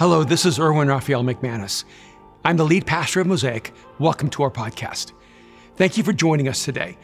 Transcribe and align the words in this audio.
Hello, 0.00 0.24
this 0.24 0.46
is 0.46 0.58
Erwin 0.58 0.88
Raphael 0.88 1.22
McManus. 1.22 1.84
I'm 2.42 2.56
the 2.56 2.64
lead 2.64 2.86
pastor 2.86 3.20
of 3.20 3.26
Mosaic. 3.26 3.74
Welcome 3.98 4.30
to 4.30 4.42
our 4.42 4.50
podcast. 4.50 5.12
Thank 5.76 5.98
you 5.98 6.02
for 6.02 6.14
joining 6.14 6.48
us 6.48 6.64
today. 6.64 6.96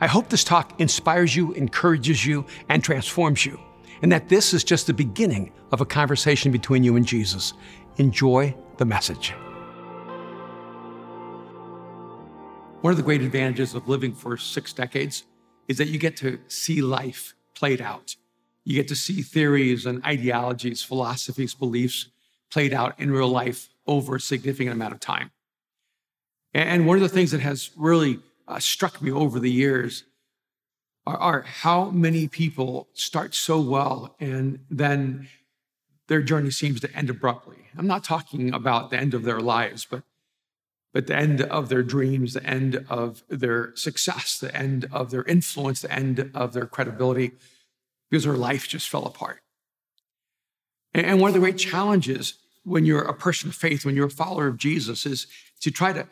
I 0.00 0.06
hope 0.06 0.28
this 0.28 0.44
talk 0.44 0.80
inspires 0.80 1.34
you, 1.34 1.52
encourages 1.54 2.24
you, 2.24 2.46
and 2.68 2.84
transforms 2.84 3.44
you, 3.44 3.58
and 4.02 4.12
that 4.12 4.28
this 4.28 4.54
is 4.54 4.62
just 4.62 4.86
the 4.86 4.94
beginning 4.94 5.52
of 5.72 5.80
a 5.80 5.84
conversation 5.84 6.52
between 6.52 6.84
you 6.84 6.94
and 6.94 7.04
Jesus. 7.04 7.54
Enjoy 7.96 8.54
the 8.76 8.84
message. 8.84 9.30
One 12.82 12.92
of 12.92 12.96
the 12.96 13.02
great 13.02 13.22
advantages 13.22 13.74
of 13.74 13.88
living 13.88 14.14
for 14.14 14.36
six 14.36 14.72
decades 14.72 15.24
is 15.66 15.78
that 15.78 15.88
you 15.88 15.98
get 15.98 16.16
to 16.18 16.38
see 16.46 16.82
life 16.82 17.34
played 17.56 17.80
out. 17.80 18.14
You 18.62 18.76
get 18.76 18.86
to 18.86 18.94
see 18.94 19.22
theories 19.22 19.86
and 19.86 20.04
ideologies, 20.04 20.84
philosophies, 20.84 21.52
beliefs 21.52 22.10
played 22.54 22.72
out 22.72 22.98
in 23.00 23.10
real 23.10 23.28
life 23.28 23.68
over 23.84 24.14
a 24.14 24.20
significant 24.20 24.72
amount 24.72 24.94
of 24.94 25.00
time. 25.00 25.32
And 26.54 26.86
one 26.86 26.96
of 26.96 27.02
the 27.02 27.08
things 27.08 27.32
that 27.32 27.40
has 27.40 27.72
really 27.76 28.20
uh, 28.46 28.60
struck 28.60 29.02
me 29.02 29.10
over 29.10 29.40
the 29.40 29.50
years 29.50 30.04
are, 31.04 31.16
are 31.16 31.42
how 31.42 31.90
many 31.90 32.28
people 32.28 32.86
start 32.92 33.34
so 33.34 33.60
well 33.60 34.14
and 34.20 34.60
then 34.70 35.28
their 36.06 36.22
journey 36.22 36.52
seems 36.52 36.80
to 36.82 36.96
end 36.96 37.10
abruptly. 37.10 37.56
I'm 37.76 37.88
not 37.88 38.04
talking 38.04 38.54
about 38.54 38.90
the 38.90 38.98
end 38.98 39.14
of 39.14 39.24
their 39.24 39.40
lives, 39.40 39.84
but 39.90 40.04
but 40.92 41.08
the 41.08 41.16
end 41.16 41.40
of 41.40 41.70
their 41.70 41.82
dreams, 41.82 42.34
the 42.34 42.46
end 42.46 42.86
of 42.88 43.24
their 43.28 43.74
success, 43.74 44.38
the 44.38 44.54
end 44.54 44.86
of 44.92 45.10
their 45.10 45.24
influence, 45.24 45.80
the 45.80 45.92
end 45.92 46.30
of 46.32 46.52
their 46.52 46.66
credibility, 46.66 47.32
because 48.08 48.22
their 48.22 48.36
life 48.36 48.68
just 48.68 48.88
fell 48.88 49.04
apart. 49.04 49.40
And 50.94 51.20
one 51.20 51.30
of 51.30 51.34
the 51.34 51.40
great 51.40 51.58
challenges 51.58 52.34
when 52.64 52.84
you're 52.84 53.02
a 53.02 53.14
person 53.14 53.50
of 53.50 53.54
faith, 53.54 53.84
when 53.84 53.94
you're 53.94 54.06
a 54.06 54.10
follower 54.10 54.46
of 54.46 54.56
Jesus, 54.56 55.06
is 55.06 55.26
to 55.60 55.70
try 55.70 55.92
to 55.92 56.06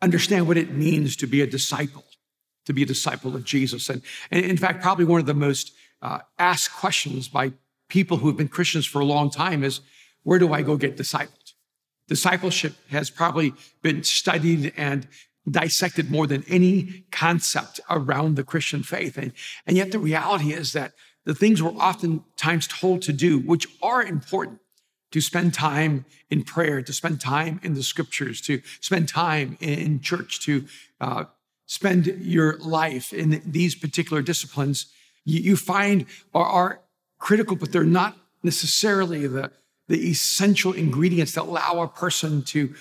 understand 0.00 0.46
what 0.46 0.56
it 0.56 0.72
means 0.72 1.16
to 1.16 1.26
be 1.26 1.40
a 1.40 1.46
disciple, 1.46 2.04
to 2.66 2.72
be 2.72 2.82
a 2.82 2.86
disciple 2.86 3.34
of 3.34 3.44
Jesus. 3.44 3.88
And, 3.88 4.02
and 4.30 4.44
in 4.44 4.56
fact, 4.56 4.82
probably 4.82 5.04
one 5.04 5.20
of 5.20 5.26
the 5.26 5.34
most 5.34 5.72
uh, 6.02 6.18
asked 6.38 6.74
questions 6.74 7.28
by 7.28 7.52
people 7.88 8.16
who 8.16 8.26
have 8.26 8.36
been 8.36 8.48
Christians 8.48 8.86
for 8.86 9.00
a 9.00 9.04
long 9.04 9.30
time 9.30 9.62
is 9.62 9.80
where 10.24 10.38
do 10.38 10.52
I 10.52 10.62
go 10.62 10.76
get 10.76 10.96
discipled? 10.96 11.52
Discipleship 12.08 12.74
has 12.90 13.10
probably 13.10 13.54
been 13.82 14.02
studied 14.02 14.72
and 14.76 15.06
dissected 15.48 16.10
more 16.10 16.26
than 16.26 16.44
any 16.48 17.04
concept 17.10 17.80
around 17.90 18.36
the 18.36 18.44
Christian 18.44 18.82
faith. 18.82 19.16
And, 19.16 19.32
and 19.66 19.76
yet 19.76 19.92
the 19.92 19.98
reality 19.98 20.52
is 20.52 20.72
that 20.72 20.92
the 21.24 21.34
things 21.34 21.62
we're 21.62 21.70
oftentimes 21.70 22.66
told 22.66 23.02
to 23.02 23.12
do, 23.12 23.38
which 23.38 23.66
are 23.82 24.02
important, 24.02 24.60
to 25.12 25.20
spend 25.20 25.54
time 25.54 26.04
in 26.30 26.42
prayer, 26.42 26.82
to 26.82 26.92
spend 26.92 27.20
time 27.20 27.60
in 27.62 27.74
the 27.74 27.82
scriptures, 27.82 28.40
to 28.42 28.60
spend 28.80 29.08
time 29.08 29.56
in 29.60 30.00
church, 30.00 30.40
to 30.40 30.66
uh, 31.00 31.24
spend 31.66 32.06
your 32.20 32.58
life 32.58 33.12
in 33.12 33.40
these 33.46 33.74
particular 33.74 34.20
disciplines, 34.20 34.86
you, 35.24 35.40
you 35.40 35.56
find 35.56 36.06
are, 36.34 36.44
are, 36.44 36.80
critical, 37.18 37.54
but 37.54 37.70
they're 37.70 37.84
not 37.84 38.16
necessarily 38.42 39.28
the, 39.28 39.48
the 39.86 40.10
essential 40.10 40.72
ingredients 40.72 41.32
that 41.32 41.42
allow 41.42 41.80
a 41.80 41.86
person 41.86 42.42
to, 42.42 42.74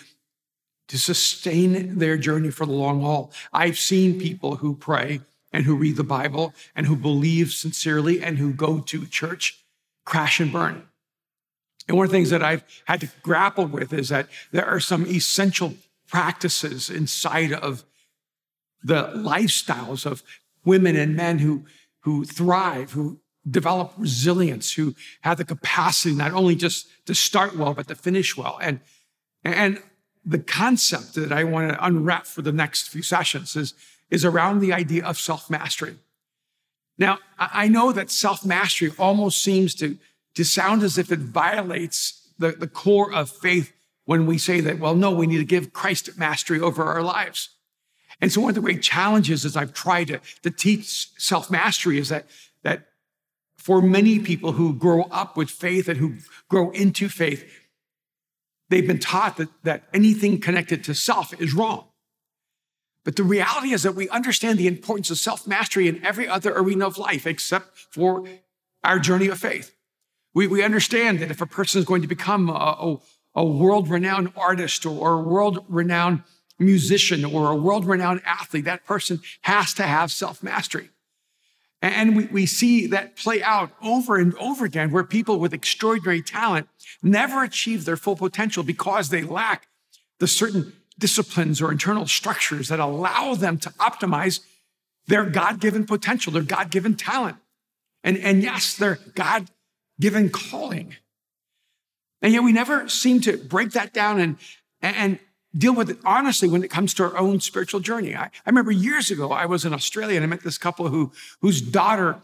to 0.87 0.97
sustain 0.97 1.99
their 1.99 2.17
journey 2.17 2.49
for 2.49 2.65
the 2.65 2.71
long 2.71 3.01
haul. 3.01 3.31
I've 3.53 3.77
seen 3.77 4.19
people 4.19 4.55
who 4.55 4.73
pray 4.73 5.21
and 5.53 5.63
who 5.63 5.75
read 5.75 5.95
the 5.95 6.03
Bible 6.03 6.55
and 6.75 6.87
who 6.87 6.95
believe 6.95 7.51
sincerely 7.51 8.23
and 8.23 8.39
who 8.39 8.51
go 8.51 8.79
to 8.79 9.05
church 9.05 9.63
crash 10.05 10.39
and 10.39 10.51
burn. 10.51 10.87
And 11.91 11.97
one 11.97 12.05
of 12.05 12.11
the 12.11 12.17
things 12.17 12.29
that 12.29 12.41
I've 12.41 12.63
had 12.85 13.01
to 13.01 13.09
grapple 13.21 13.65
with 13.65 13.91
is 13.91 14.07
that 14.07 14.29
there 14.53 14.65
are 14.65 14.79
some 14.79 15.05
essential 15.07 15.73
practices 16.07 16.89
inside 16.89 17.51
of 17.51 17.83
the 18.81 19.11
lifestyles 19.13 20.05
of 20.05 20.23
women 20.63 20.95
and 20.95 21.17
men 21.17 21.39
who, 21.39 21.65
who 22.03 22.23
thrive, 22.23 22.91
who 22.93 23.19
develop 23.49 23.91
resilience, 23.97 24.71
who 24.71 24.95
have 25.19 25.37
the 25.37 25.43
capacity 25.43 26.15
not 26.15 26.31
only 26.31 26.55
just 26.55 26.87
to 27.07 27.13
start 27.13 27.57
well, 27.57 27.73
but 27.73 27.89
to 27.89 27.95
finish 27.95 28.37
well. 28.37 28.57
And, 28.61 28.79
and 29.43 29.83
the 30.23 30.39
concept 30.39 31.15
that 31.15 31.33
I 31.33 31.43
want 31.43 31.73
to 31.73 31.85
unwrap 31.85 32.25
for 32.25 32.41
the 32.41 32.53
next 32.53 32.87
few 32.87 33.01
sessions 33.03 33.57
is, 33.57 33.73
is 34.09 34.23
around 34.23 34.61
the 34.61 34.71
idea 34.71 35.03
of 35.03 35.17
self 35.17 35.49
mastery. 35.49 35.97
Now, 36.97 37.19
I 37.37 37.67
know 37.67 37.91
that 37.91 38.09
self 38.09 38.45
mastery 38.45 38.93
almost 38.97 39.43
seems 39.43 39.75
to 39.75 39.97
to 40.35 40.43
sound 40.43 40.83
as 40.83 40.97
if 40.97 41.11
it 41.11 41.19
violates 41.19 42.33
the, 42.37 42.51
the 42.51 42.67
core 42.67 43.11
of 43.13 43.29
faith 43.29 43.73
when 44.05 44.25
we 44.25 44.37
say 44.37 44.61
that, 44.61 44.79
well, 44.79 44.95
no, 44.95 45.11
we 45.11 45.27
need 45.27 45.37
to 45.37 45.45
give 45.45 45.73
Christ 45.73 46.17
mastery 46.17 46.59
over 46.59 46.83
our 46.83 47.03
lives. 47.03 47.49
And 48.19 48.31
so 48.31 48.41
one 48.41 48.49
of 48.49 48.55
the 48.55 48.61
great 48.61 48.81
challenges 48.81 49.45
as 49.45 49.57
I've 49.57 49.73
tried 49.73 50.07
to, 50.07 50.21
to 50.43 50.51
teach 50.51 51.09
self-mastery 51.17 51.97
is 51.97 52.09
that, 52.09 52.27
that 52.63 52.87
for 53.57 53.81
many 53.81 54.19
people 54.19 54.53
who 54.53 54.73
grow 54.73 55.03
up 55.03 55.37
with 55.37 55.49
faith 55.49 55.87
and 55.87 55.97
who 55.97 56.15
grow 56.49 56.71
into 56.71 57.09
faith, 57.09 57.45
they've 58.69 58.87
been 58.87 58.99
taught 58.99 59.37
that, 59.37 59.49
that 59.63 59.83
anything 59.93 60.39
connected 60.39 60.83
to 60.85 60.93
self 60.93 61.39
is 61.41 61.53
wrong. 61.53 61.87
But 63.03 63.15
the 63.15 63.23
reality 63.23 63.73
is 63.73 63.83
that 63.83 63.95
we 63.95 64.07
understand 64.09 64.59
the 64.59 64.67
importance 64.67 65.09
of 65.09 65.17
self-mastery 65.17 65.87
in 65.87 66.05
every 66.05 66.27
other 66.27 66.53
arena 66.55 66.85
of 66.87 66.97
life 66.99 67.25
except 67.25 67.77
for 67.77 68.27
our 68.83 68.99
journey 68.99 69.27
of 69.27 69.39
faith. 69.39 69.75
We, 70.33 70.47
we 70.47 70.63
understand 70.63 71.19
that 71.19 71.31
if 71.31 71.41
a 71.41 71.45
person 71.45 71.79
is 71.79 71.85
going 71.85 72.01
to 72.01 72.07
become 72.07 72.49
a, 72.49 72.53
a, 72.53 72.97
a 73.35 73.45
world 73.45 73.89
renowned 73.89 74.31
artist 74.35 74.85
or 74.85 75.13
a 75.13 75.21
world 75.21 75.65
renowned 75.67 76.23
musician 76.59 77.25
or 77.25 77.49
a 77.49 77.55
world 77.55 77.85
renowned 77.85 78.21
athlete, 78.25 78.65
that 78.65 78.85
person 78.85 79.19
has 79.41 79.73
to 79.73 79.83
have 79.83 80.11
self 80.11 80.41
mastery. 80.41 80.89
And 81.81 82.15
we, 82.15 82.25
we 82.27 82.45
see 82.45 82.85
that 82.87 83.15
play 83.15 83.41
out 83.41 83.71
over 83.81 84.17
and 84.17 84.35
over 84.35 84.65
again 84.65 84.91
where 84.91 85.03
people 85.03 85.39
with 85.39 85.53
extraordinary 85.53 86.21
talent 86.21 86.67
never 87.01 87.43
achieve 87.43 87.85
their 87.85 87.97
full 87.97 88.15
potential 88.15 88.63
because 88.63 89.09
they 89.09 89.23
lack 89.23 89.67
the 90.19 90.27
certain 90.27 90.73
disciplines 90.99 91.61
or 91.61 91.71
internal 91.71 92.05
structures 92.05 92.67
that 92.67 92.79
allow 92.79 93.33
them 93.33 93.57
to 93.57 93.69
optimize 93.71 94.41
their 95.07 95.25
God 95.25 95.59
given 95.59 95.85
potential, 95.85 96.31
their 96.31 96.43
God 96.43 96.69
given 96.69 96.95
talent. 96.95 97.37
And, 98.03 98.17
and 98.17 98.43
yes, 98.43 98.75
their 98.75 98.99
God 99.15 99.49
given 100.01 100.29
calling. 100.29 100.95
And 102.21 102.33
yet 102.33 102.43
we 102.43 102.51
never 102.51 102.89
seem 102.89 103.21
to 103.21 103.37
break 103.37 103.71
that 103.71 103.93
down 103.93 104.19
and, 104.19 104.37
and 104.81 105.19
deal 105.57 105.73
with 105.73 105.89
it 105.89 105.97
honestly 106.03 106.47
when 106.47 106.63
it 106.63 106.69
comes 106.69 106.93
to 106.95 107.03
our 107.03 107.17
own 107.17 107.39
spiritual 107.39 107.79
journey. 107.79 108.15
I, 108.15 108.25
I 108.25 108.49
remember 108.49 108.71
years 108.71 109.09
ago, 109.11 109.31
I 109.31 109.45
was 109.45 109.63
in 109.63 109.73
Australia 109.73 110.17
and 110.17 110.23
I 110.23 110.27
met 110.27 110.43
this 110.43 110.57
couple 110.57 110.89
who, 110.89 111.11
whose 111.41 111.61
daughter 111.61 112.17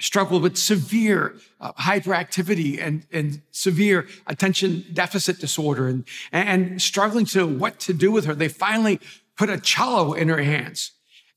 struggled 0.00 0.42
with 0.42 0.56
severe 0.56 1.34
uh, 1.60 1.72
hyperactivity 1.74 2.80
and, 2.80 3.06
and 3.12 3.40
severe 3.52 4.06
attention 4.26 4.84
deficit 4.92 5.38
disorder 5.38 5.86
and, 5.88 6.04
and 6.32 6.82
struggling 6.82 7.24
to 7.26 7.38
know 7.38 7.46
what 7.46 7.78
to 7.80 7.92
do 7.92 8.10
with 8.10 8.24
her. 8.24 8.34
They 8.34 8.48
finally 8.48 9.00
put 9.36 9.48
a 9.48 9.58
cello 9.58 10.12
in 10.12 10.28
her 10.28 10.42
hands. 10.42 10.92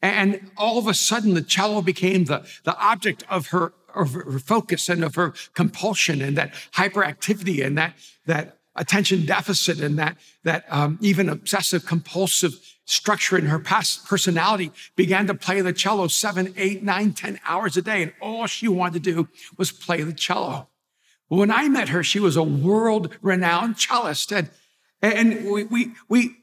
And 0.06 0.52
all 0.58 0.78
of 0.78 0.88
a 0.88 0.94
sudden, 0.94 1.34
the 1.34 1.42
cello 1.42 1.82
became 1.82 2.26
the, 2.26 2.46
the 2.64 2.78
object 2.78 3.24
of 3.30 3.48
her 3.48 3.74
of 3.96 4.12
her 4.12 4.40
focus 4.40 4.90
and 4.90 5.04
of 5.04 5.16
her 5.16 5.34
compulsion 5.54 6.22
and 6.22 6.38
that 6.38 6.54
hyperactivity 6.74 7.66
and 7.66 7.78
that, 7.78 7.96
that 8.26 8.58
attention 8.76 9.26
deficit 9.26 9.80
and 9.80 9.98
that, 9.98 10.18
that 10.44 10.66
um, 10.70 10.98
even 11.02 11.30
obsessive 11.30 11.86
compulsive 11.86 12.54
structure 12.84 13.38
in 13.38 13.46
her 13.46 13.58
past 13.58 14.06
personality 14.06 14.72
began 14.96 15.26
to 15.28 15.34
play 15.34 15.62
the 15.62 15.74
cello 15.74 16.08
seven, 16.08 16.54
eight, 16.58 16.84
nine, 16.84 17.14
ten 17.14 17.40
hours 17.48 17.78
a 17.78 17.82
day. 17.82 18.04
And 18.04 18.14
all 18.22 18.46
she 18.48 18.68
wanted 18.68 19.04
to 19.06 19.14
do 19.14 19.30
was 19.58 19.72
play 19.72 20.02
the 20.04 20.14
cello. 20.14 20.68
When 21.28 21.50
I 21.50 21.70
met 21.70 21.90
her, 21.90 22.04
she 22.04 22.20
was 22.20 22.36
a 22.36 22.44
world 22.44 23.18
renowned 23.22 23.80
cellist. 23.80 24.32
And, 24.32 24.50
and 25.02 25.50
we, 25.50 25.64
we, 25.64 25.94
we 26.08 26.36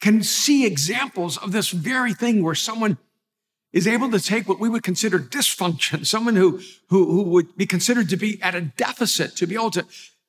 can 0.00 0.22
see 0.22 0.66
examples 0.66 1.36
of 1.36 1.52
this 1.52 1.70
very 1.70 2.14
thing 2.14 2.42
where 2.42 2.54
someone 2.54 2.98
is 3.72 3.86
able 3.86 4.10
to 4.10 4.18
take 4.18 4.48
what 4.48 4.58
we 4.58 4.68
would 4.68 4.82
consider 4.82 5.18
dysfunction, 5.18 6.04
someone 6.04 6.36
who, 6.36 6.60
who, 6.88 7.04
who 7.04 7.22
would 7.22 7.56
be 7.56 7.66
considered 7.66 8.08
to 8.08 8.16
be 8.16 8.40
at 8.42 8.54
a 8.54 8.60
deficit, 8.60 9.36
to 9.36 9.46
be 9.46 9.54
able 9.54 9.70
to, 9.70 9.86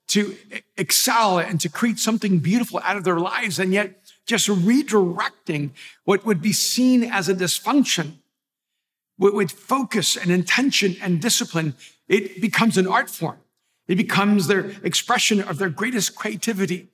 to 0.07 0.35
excel 0.77 1.39
and 1.39 1.59
to 1.62 1.69
create 1.69 1.97
something 1.97 2.39
beautiful 2.39 2.79
out 2.83 2.97
of 2.97 3.03
their 3.03 3.19
lives, 3.19 3.57
and 3.57 3.73
yet 3.73 4.00
just 4.27 4.47
redirecting 4.47 5.71
what 6.03 6.25
would 6.25 6.41
be 6.41 6.53
seen 6.53 7.03
as 7.03 7.27
a 7.27 7.33
dysfunction 7.33 8.18
with 9.18 9.51
focus 9.51 10.18
and 10.18 10.31
intention 10.31 10.95
and 11.01 11.21
discipline, 11.21 11.75
it 12.07 12.41
becomes 12.41 12.77
an 12.77 12.88
art 12.88 13.09
form. 13.09 13.38
It 13.88 13.95
becomes 13.95 14.47
their 14.47 14.71
expression 14.83 15.41
of 15.41 15.57
their 15.57 15.69
greatest 15.69 16.15
creativity. 16.15 16.88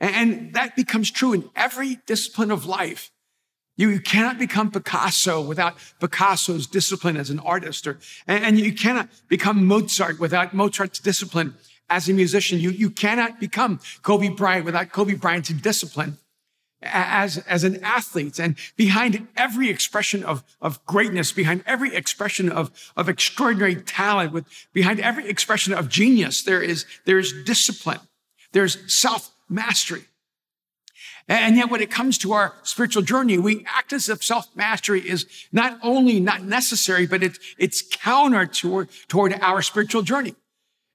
And 0.00 0.52
that 0.54 0.76
becomes 0.76 1.10
true 1.10 1.32
in 1.32 1.48
every 1.56 1.98
discipline 2.06 2.50
of 2.50 2.66
life. 2.66 3.10
You 3.76 4.00
cannot 4.00 4.38
become 4.38 4.70
Picasso 4.70 5.40
without 5.40 5.76
Picasso's 6.00 6.66
discipline 6.66 7.16
as 7.16 7.28
an 7.28 7.38
artist, 7.40 7.86
or, 7.86 7.98
and 8.26 8.58
you 8.58 8.72
cannot 8.72 9.08
become 9.28 9.66
Mozart 9.66 10.18
without 10.18 10.54
Mozart's 10.54 10.98
discipline 10.98 11.54
as 11.90 12.08
a 12.08 12.14
musician. 12.14 12.58
You, 12.58 12.70
you 12.70 12.90
cannot 12.90 13.38
become 13.38 13.80
Kobe 14.02 14.30
Bryant 14.30 14.64
without 14.64 14.90
Kobe 14.92 15.14
Bryant's 15.14 15.50
discipline 15.50 16.16
as, 16.82 17.38
as 17.38 17.64
an 17.64 17.82
athlete. 17.84 18.38
And 18.38 18.56
behind 18.76 19.28
every 19.36 19.68
expression 19.68 20.24
of, 20.24 20.42
of 20.60 20.84
greatness, 20.86 21.32
behind 21.32 21.62
every 21.66 21.94
expression 21.94 22.50
of, 22.50 22.70
of 22.96 23.08
extraordinary 23.08 23.76
talent, 23.76 24.32
with, 24.32 24.46
behind 24.72 25.00
every 25.00 25.28
expression 25.28 25.74
of 25.74 25.88
genius, 25.88 26.42
there 26.42 26.62
is, 26.62 26.86
there 27.04 27.18
is 27.18 27.34
discipline. 27.44 28.00
There's 28.52 28.78
self 28.92 29.35
mastery. 29.48 30.04
And 31.28 31.56
yet, 31.56 31.70
when 31.70 31.80
it 31.80 31.90
comes 31.90 32.18
to 32.18 32.32
our 32.32 32.54
spiritual 32.62 33.02
journey, 33.02 33.36
we 33.36 33.64
act 33.66 33.92
as 33.92 34.08
if 34.08 34.22
self-mastery 34.22 35.00
is 35.00 35.26
not 35.50 35.78
only 35.82 36.20
not 36.20 36.44
necessary, 36.44 37.06
but 37.06 37.22
it's, 37.22 37.38
it's 37.58 37.82
counter 37.82 38.46
toward, 38.46 38.88
toward 39.08 39.32
our 39.40 39.60
spiritual 39.60 40.02
journey. 40.02 40.36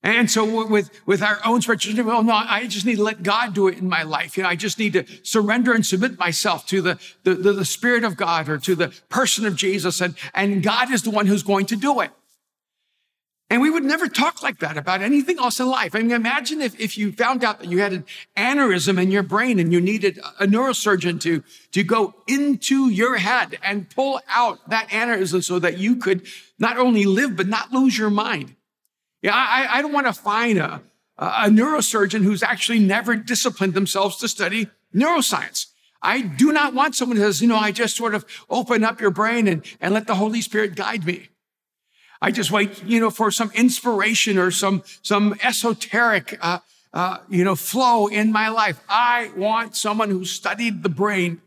And 0.04 0.32
so 0.32 0.66
with, 0.66 0.90
with 1.06 1.22
our 1.22 1.40
own 1.46 1.62
spiritual 1.62 1.94
journey, 1.94 2.08
well, 2.08 2.24
no, 2.24 2.34
I 2.34 2.66
just 2.66 2.86
need 2.86 2.96
to 2.96 3.04
let 3.04 3.24
God 3.24 3.54
do 3.54 3.68
it 3.68 3.78
in 3.78 3.88
my 3.88 4.04
life. 4.04 4.36
You 4.36 4.44
know, 4.44 4.50
I 4.50 4.56
just 4.56 4.80
need 4.80 4.94
to 4.94 5.06
surrender 5.22 5.74
and 5.74 5.86
submit 5.86 6.18
myself 6.18 6.66
to 6.68 6.82
the, 6.82 7.00
the, 7.24 7.36
the, 7.36 7.54
the 7.54 7.66
Spirit 7.66 8.04
of 8.04 8.16
God 8.18 8.50
or 8.50 8.58
to 8.58 8.74
the 8.74 8.88
person 9.10 9.46
of 9.46 9.56
Jesus. 9.56 10.02
And, 10.02 10.16
and 10.34 10.64
God 10.64 10.92
is 10.92 11.04
the 11.04 11.12
one 11.12 11.28
who's 11.28 11.44
going 11.44 11.68
to 11.68 11.76
do 11.76 12.00
it. 12.00 12.10
And 13.52 13.62
we 13.62 13.70
would 13.70 13.84
never 13.84 14.08
talk 14.08 14.42
like 14.42 14.60
that 14.60 14.78
about 14.78 15.02
anything 15.02 15.38
else 15.38 15.60
in 15.60 15.68
life. 15.68 15.94
I 15.94 16.00
mean, 16.00 16.12
imagine 16.12 16.62
if, 16.62 16.80
if 16.80 16.98
you 16.98 17.12
found 17.12 17.44
out 17.44 17.60
that 17.60 17.70
you 17.70 17.80
had 17.80 17.92
an 17.92 18.06
aneurysm 18.38 18.98
in 18.98 19.12
your 19.12 19.24
brain 19.24 19.60
and 19.60 19.74
you 19.74 19.82
needed 19.82 20.20
a 20.40 20.48
neurosurgeon 20.48 21.20
to, 21.20 21.44
to 21.74 21.84
go 21.84 22.16
into 22.28 22.90
your 22.90 23.18
head 23.18 23.60
and 23.62 23.90
pull 23.90 24.22
out 24.30 24.70
that 24.70 24.88
aneurysm 24.88 25.44
so 25.44 25.60
that 25.60 25.78
you 25.78 25.98
could 25.98 26.26
not 26.60 26.78
only 26.78 27.04
live, 27.04 27.36
but 27.36 27.50
not 27.50 27.74
lose 27.74 27.98
your 27.98 28.10
mind. 28.10 28.56
Yeah, 29.22 29.36
I, 29.36 29.68
I 29.70 29.82
don't 29.82 29.92
want 29.92 30.08
to 30.08 30.14
find 30.14 30.58
a, 30.58 30.82
a 31.18 31.50
neurosurgeon 31.50 32.24
who's 32.24 32.44
actually 32.44 32.80
never 32.80 33.18
disciplined 33.18 33.74
themselves 33.74 34.16
to 34.20 34.30
study 34.30 34.70
neuroscience. 34.96 35.66
I 36.02 36.22
do 36.22 36.54
not 36.54 36.74
want 36.74 36.96
someone 36.96 37.18
who 37.18 37.24
says, 37.24 37.42
you 37.42 37.50
know, 37.50 37.58
I 37.58 37.74
just 37.74 37.98
sort 37.98 38.16
of 38.16 38.26
open 38.50 38.86
up 38.86 39.02
your 39.02 39.12
brain 39.12 39.50
and, 39.50 39.66
and 39.82 39.94
let 39.94 40.08
the 40.08 40.16
Holy 40.16 40.40
Spirit 40.40 40.76
guide 40.76 41.06
me. 41.06 41.28
I 42.22 42.30
just 42.32 42.52
wait, 42.52 42.84
you 42.84 43.00
know, 43.00 43.10
for 43.10 43.32
some 43.32 43.52
inspiration 43.56 44.38
or 44.38 44.52
some, 44.52 44.84
some 45.02 45.36
esoteric, 45.42 46.38
uh, 46.40 46.60
uh, 46.94 47.18
you 47.30 47.44
know, 47.44 47.56
flow 47.56 48.08
in 48.08 48.32
my 48.32 48.50
life. 48.50 48.80
I 48.88 49.32
want 49.36 49.76
someone 49.76 50.10
who 50.10 50.24
studied 50.26 50.84
the 50.84 50.90
brain 50.90 51.42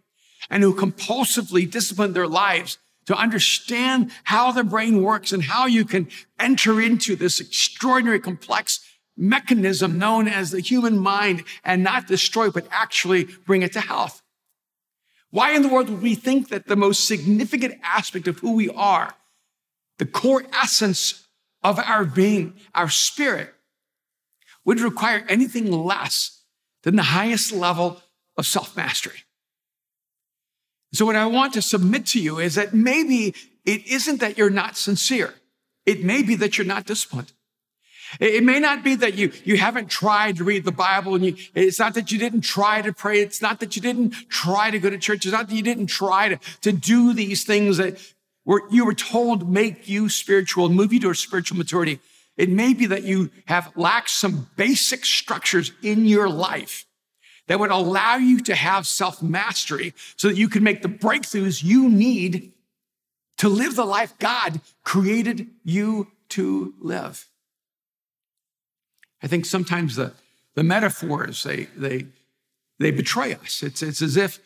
and 0.50 0.62
who 0.62 0.74
compulsively 0.74 1.70
disciplined 1.70 2.14
their 2.14 2.26
lives 2.26 2.78
to 3.06 3.14
understand 3.14 4.10
how 4.24 4.50
the 4.50 4.64
brain 4.64 5.02
works 5.02 5.32
and 5.32 5.44
how 5.44 5.66
you 5.66 5.84
can 5.84 6.08
enter 6.40 6.80
into 6.80 7.14
this 7.14 7.38
extraordinary 7.38 8.18
complex 8.18 8.80
mechanism 9.16 9.98
known 9.98 10.26
as 10.26 10.50
the 10.50 10.60
human 10.60 10.98
mind 10.98 11.44
and 11.62 11.84
not 11.84 12.08
destroy, 12.08 12.50
but 12.50 12.66
actually 12.70 13.24
bring 13.46 13.62
it 13.62 13.72
to 13.74 13.80
health. 13.80 14.22
Why 15.30 15.52
in 15.52 15.62
the 15.62 15.68
world 15.68 15.90
would 15.90 16.02
we 16.02 16.14
think 16.14 16.48
that 16.48 16.66
the 16.66 16.76
most 16.76 17.06
significant 17.06 17.74
aspect 17.82 18.26
of 18.26 18.38
who 18.38 18.54
we 18.54 18.70
are 18.70 19.14
the 19.98 20.06
core 20.06 20.44
essence 20.52 21.26
of 21.62 21.78
our 21.78 22.04
being, 22.04 22.54
our 22.74 22.88
spirit, 22.88 23.54
would 24.64 24.80
require 24.80 25.24
anything 25.28 25.70
less 25.70 26.42
than 26.82 26.96
the 26.96 27.02
highest 27.02 27.52
level 27.52 28.02
of 28.36 28.46
self 28.46 28.76
mastery. 28.76 29.24
So, 30.92 31.06
what 31.06 31.16
I 31.16 31.26
want 31.26 31.54
to 31.54 31.62
submit 31.62 32.06
to 32.06 32.20
you 32.20 32.38
is 32.38 32.54
that 32.54 32.74
maybe 32.74 33.34
it 33.64 33.86
isn't 33.86 34.20
that 34.20 34.38
you're 34.38 34.50
not 34.50 34.76
sincere, 34.76 35.34
it 35.86 36.04
may 36.04 36.22
be 36.22 36.36
that 36.36 36.58
you're 36.58 36.66
not 36.66 36.86
disciplined. 36.86 37.32
It 38.20 38.44
may 38.44 38.60
not 38.60 38.84
be 38.84 38.94
that 38.96 39.14
you, 39.14 39.32
you 39.44 39.56
haven't 39.56 39.88
tried 39.88 40.36
to 40.36 40.44
read 40.44 40.64
the 40.64 40.72
Bible 40.72 41.14
and 41.14 41.24
you, 41.24 41.36
it's 41.54 41.78
not 41.78 41.94
that 41.94 42.12
you 42.12 42.18
didn't 42.18 42.42
try 42.42 42.80
to 42.80 42.92
pray. 42.92 43.20
It's 43.20 43.42
not 43.42 43.60
that 43.60 43.74
you 43.74 43.82
didn't 43.82 44.10
try 44.28 44.70
to 44.70 44.78
go 44.78 44.88
to 44.88 44.98
church. 44.98 45.26
It's 45.26 45.32
not 45.32 45.48
that 45.48 45.54
you 45.54 45.62
didn't 45.62 45.86
try 45.86 46.28
to, 46.28 46.38
to 46.60 46.70
do 46.70 47.12
these 47.12 47.44
things 47.44 47.78
that 47.78 47.98
where 48.44 48.60
you 48.70 48.84
were 48.84 48.94
told 48.94 49.50
make 49.50 49.88
you 49.88 50.08
spiritual 50.08 50.66
and 50.66 50.76
move 50.76 50.92
you 50.92 51.00
to 51.00 51.10
a 51.10 51.14
spiritual 51.14 51.58
maturity. 51.58 51.98
It 52.36 52.50
may 52.50 52.74
be 52.74 52.86
that 52.86 53.04
you 53.04 53.30
have 53.46 53.72
lacked 53.76 54.10
some 54.10 54.48
basic 54.56 55.04
structures 55.04 55.72
in 55.82 56.04
your 56.04 56.28
life 56.28 56.84
that 57.46 57.58
would 57.58 57.70
allow 57.70 58.16
you 58.16 58.40
to 58.42 58.54
have 58.54 58.86
self 58.86 59.22
mastery 59.22 59.94
so 60.16 60.28
that 60.28 60.36
you 60.36 60.48
can 60.48 60.62
make 60.62 60.82
the 60.82 60.88
breakthroughs 60.88 61.62
you 61.62 61.88
need 61.88 62.52
to 63.38 63.48
live 63.48 63.76
the 63.76 63.84
life 63.84 64.14
God 64.18 64.60
created 64.84 65.48
you 65.64 66.08
to 66.30 66.74
live. 66.80 67.26
I 69.22 69.26
think 69.26 69.46
sometimes 69.46 69.96
the, 69.96 70.12
the 70.54 70.62
metaphors, 70.62 71.42
they, 71.42 71.64
they, 71.76 72.06
they 72.78 72.90
betray 72.90 73.34
us. 73.34 73.62
It's, 73.62 73.82
it's 73.82 74.02
as 74.02 74.16
if 74.16 74.38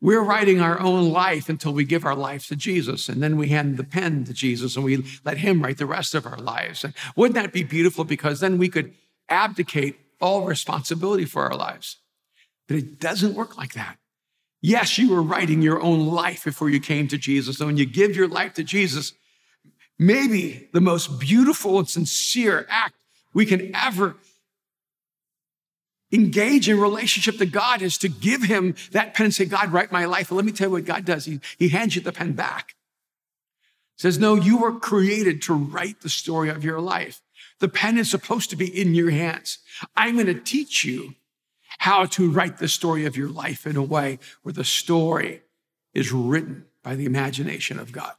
we're 0.00 0.22
writing 0.22 0.60
our 0.60 0.80
own 0.80 1.10
life 1.10 1.48
until 1.48 1.72
we 1.72 1.84
give 1.84 2.04
our 2.04 2.14
life 2.14 2.46
to 2.48 2.56
Jesus. 2.56 3.08
And 3.08 3.22
then 3.22 3.36
we 3.36 3.48
hand 3.48 3.76
the 3.76 3.84
pen 3.84 4.24
to 4.24 4.32
Jesus 4.32 4.76
and 4.76 4.84
we 4.84 5.04
let 5.24 5.38
him 5.38 5.62
write 5.62 5.78
the 5.78 5.86
rest 5.86 6.14
of 6.14 6.26
our 6.26 6.38
lives. 6.38 6.84
And 6.84 6.94
wouldn't 7.16 7.34
that 7.34 7.52
be 7.52 7.62
beautiful? 7.62 8.04
Because 8.04 8.40
then 8.40 8.56
we 8.56 8.68
could 8.68 8.94
abdicate 9.28 9.98
all 10.20 10.42
responsibility 10.46 11.24
for 11.24 11.42
our 11.42 11.56
lives. 11.56 11.96
But 12.66 12.78
it 12.78 12.98
doesn't 12.98 13.34
work 13.34 13.58
like 13.58 13.74
that. 13.74 13.98
Yes, 14.62 14.98
you 14.98 15.10
were 15.10 15.22
writing 15.22 15.62
your 15.62 15.80
own 15.80 16.06
life 16.06 16.44
before 16.44 16.70
you 16.70 16.80
came 16.80 17.08
to 17.08 17.18
Jesus. 17.18 17.58
And 17.60 17.66
when 17.66 17.76
you 17.76 17.86
give 17.86 18.16
your 18.16 18.28
life 18.28 18.54
to 18.54 18.64
Jesus, 18.64 19.14
maybe 19.98 20.68
the 20.72 20.80
most 20.80 21.18
beautiful 21.18 21.78
and 21.78 21.88
sincere 21.88 22.66
act 22.68 22.94
we 23.32 23.46
can 23.46 23.74
ever 23.74 24.16
engage 26.12 26.68
in 26.68 26.80
relationship 26.80 27.38
to 27.38 27.46
God 27.46 27.82
is 27.82 27.98
to 27.98 28.08
give 28.08 28.42
him 28.42 28.74
that 28.92 29.14
pen 29.14 29.26
and 29.26 29.34
say, 29.34 29.44
God, 29.44 29.72
write 29.72 29.92
my 29.92 30.04
life. 30.04 30.30
Let 30.32 30.44
me 30.44 30.52
tell 30.52 30.68
you 30.68 30.72
what 30.72 30.84
God 30.84 31.04
does. 31.04 31.24
He, 31.24 31.40
he 31.58 31.68
hands 31.68 31.94
you 31.94 32.02
the 32.02 32.12
pen 32.12 32.32
back. 32.32 32.74
Says, 33.96 34.18
no, 34.18 34.34
you 34.34 34.58
were 34.58 34.78
created 34.78 35.42
to 35.42 35.54
write 35.54 36.00
the 36.00 36.08
story 36.08 36.48
of 36.48 36.64
your 36.64 36.80
life. 36.80 37.20
The 37.58 37.68
pen 37.68 37.98
is 37.98 38.10
supposed 38.10 38.50
to 38.50 38.56
be 38.56 38.66
in 38.66 38.94
your 38.94 39.10
hands. 39.10 39.58
I'm 39.96 40.14
going 40.14 40.26
to 40.26 40.34
teach 40.34 40.84
you 40.84 41.14
how 41.78 42.06
to 42.06 42.30
write 42.30 42.58
the 42.58 42.68
story 42.68 43.04
of 43.04 43.16
your 43.16 43.28
life 43.28 43.66
in 43.66 43.76
a 43.76 43.82
way 43.82 44.18
where 44.42 44.52
the 44.52 44.64
story 44.64 45.42
is 45.94 46.12
written 46.12 46.64
by 46.82 46.94
the 46.94 47.04
imagination 47.04 47.78
of 47.78 47.92
God. 47.92 48.14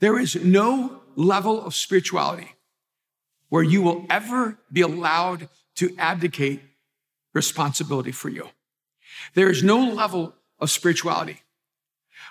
There 0.00 0.18
is 0.18 0.36
no 0.36 1.02
level 1.16 1.62
of 1.64 1.74
spirituality 1.74 2.54
where 3.48 3.62
you 3.62 3.82
will 3.82 4.06
ever 4.08 4.58
be 4.72 4.80
allowed 4.80 5.48
to 5.76 5.94
abdicate 5.98 6.62
responsibility 7.38 8.12
for 8.12 8.28
you. 8.28 8.46
There 9.34 9.50
is 9.50 9.62
no 9.62 9.78
level 9.78 10.34
of 10.58 10.70
spirituality 10.70 11.38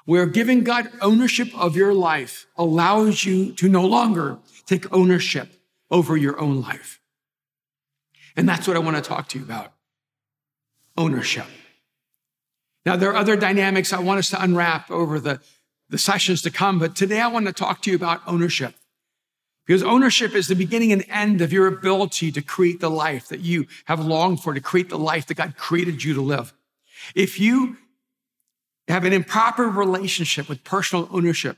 where 0.05 0.25
giving 0.25 0.63
God 0.63 0.89
ownership 1.01 1.49
of 1.53 1.75
your 1.75 1.93
life 1.93 2.47
allows 2.55 3.25
you 3.25 3.51
to 3.53 3.67
no 3.67 3.85
longer 3.85 4.37
take 4.65 4.91
ownership 4.93 5.47
over 5.89 6.15
your 6.15 6.39
own 6.39 6.61
life. 6.61 6.99
And 8.35 8.47
that's 8.47 8.67
what 8.67 8.77
I 8.77 8.79
want 8.79 8.95
to 8.95 9.01
talk 9.01 9.27
to 9.29 9.39
you 9.39 9.43
about 9.43 9.73
ownership. 10.95 11.47
Now, 12.85 12.95
there 12.95 13.09
are 13.11 13.17
other 13.17 13.35
dynamics 13.35 13.91
I 13.91 13.99
want 13.99 14.19
us 14.19 14.29
to 14.29 14.41
unwrap 14.41 14.89
over 14.89 15.19
the, 15.19 15.41
the 15.89 15.97
sessions 15.97 16.41
to 16.43 16.51
come, 16.51 16.79
but 16.79 16.95
today 16.95 17.19
I 17.19 17.27
want 17.27 17.47
to 17.47 17.53
talk 17.53 17.81
to 17.81 17.89
you 17.89 17.95
about 17.95 18.21
ownership. 18.27 18.75
Because 19.67 19.83
ownership 19.83 20.33
is 20.33 20.47
the 20.47 20.55
beginning 20.55 20.93
and 20.93 21.03
end 21.09 21.41
of 21.41 21.51
your 21.51 21.67
ability 21.67 22.31
to 22.31 22.41
create 22.41 22.79
the 22.79 22.89
life 22.89 23.27
that 23.27 23.41
you 23.41 23.67
have 23.85 24.03
longed 24.03 24.41
for, 24.41 24.53
to 24.53 24.61
create 24.61 24.87
the 24.87 24.97
life 24.97 25.27
that 25.27 25.35
God 25.35 25.57
created 25.57 26.05
you 26.05 26.13
to 26.13 26.21
live. 26.21 26.53
If 27.13 27.37
you 27.37 27.75
have 28.87 29.03
an 29.03 29.11
improper 29.11 29.67
relationship 29.67 30.47
with 30.47 30.63
personal 30.63 31.09
ownership, 31.11 31.57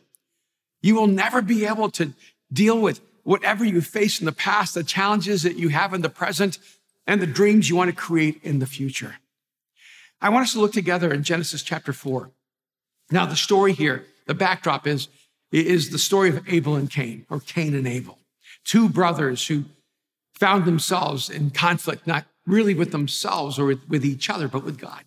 you 0.81 0.95
will 0.95 1.05
never 1.05 1.43
be 1.43 1.67
able 1.67 1.91
to 1.91 2.13
deal 2.51 2.81
with 2.81 2.99
whatever 3.23 3.63
you 3.63 3.79
face 3.79 4.19
in 4.19 4.25
the 4.25 4.31
past, 4.31 4.73
the 4.73 4.83
challenges 4.83 5.43
that 5.43 5.57
you 5.57 5.69
have 5.69 5.93
in 5.93 6.01
the 6.01 6.09
present, 6.09 6.57
and 7.05 7.21
the 7.21 7.27
dreams 7.27 7.69
you 7.69 7.75
want 7.75 7.91
to 7.91 7.95
create 7.95 8.39
in 8.43 8.57
the 8.57 8.65
future. 8.65 9.17
I 10.19 10.29
want 10.29 10.43
us 10.43 10.53
to 10.53 10.59
look 10.59 10.73
together 10.73 11.13
in 11.13 11.21
Genesis 11.21 11.61
chapter 11.61 11.93
4. 11.93 12.31
Now, 13.11 13.27
the 13.27 13.35
story 13.35 13.73
here, 13.73 14.05
the 14.25 14.33
backdrop 14.33 14.87
is 14.87 15.09
is 15.51 15.89
the 15.89 15.97
story 15.97 16.29
of 16.29 16.47
Abel 16.47 16.75
and 16.75 16.89
Cain, 16.89 17.25
or 17.29 17.39
Cain 17.39 17.73
and 17.75 17.87
Abel, 17.87 18.19
two 18.63 18.89
brothers 18.89 19.47
who 19.47 19.65
found 20.33 20.65
themselves 20.65 21.29
in 21.29 21.49
conflict, 21.49 22.07
not 22.07 22.25
really 22.45 22.73
with 22.73 22.91
themselves 22.91 23.59
or 23.59 23.65
with, 23.65 23.87
with 23.89 24.05
each 24.05 24.29
other, 24.29 24.47
but 24.47 24.63
with 24.63 24.79
God. 24.79 25.03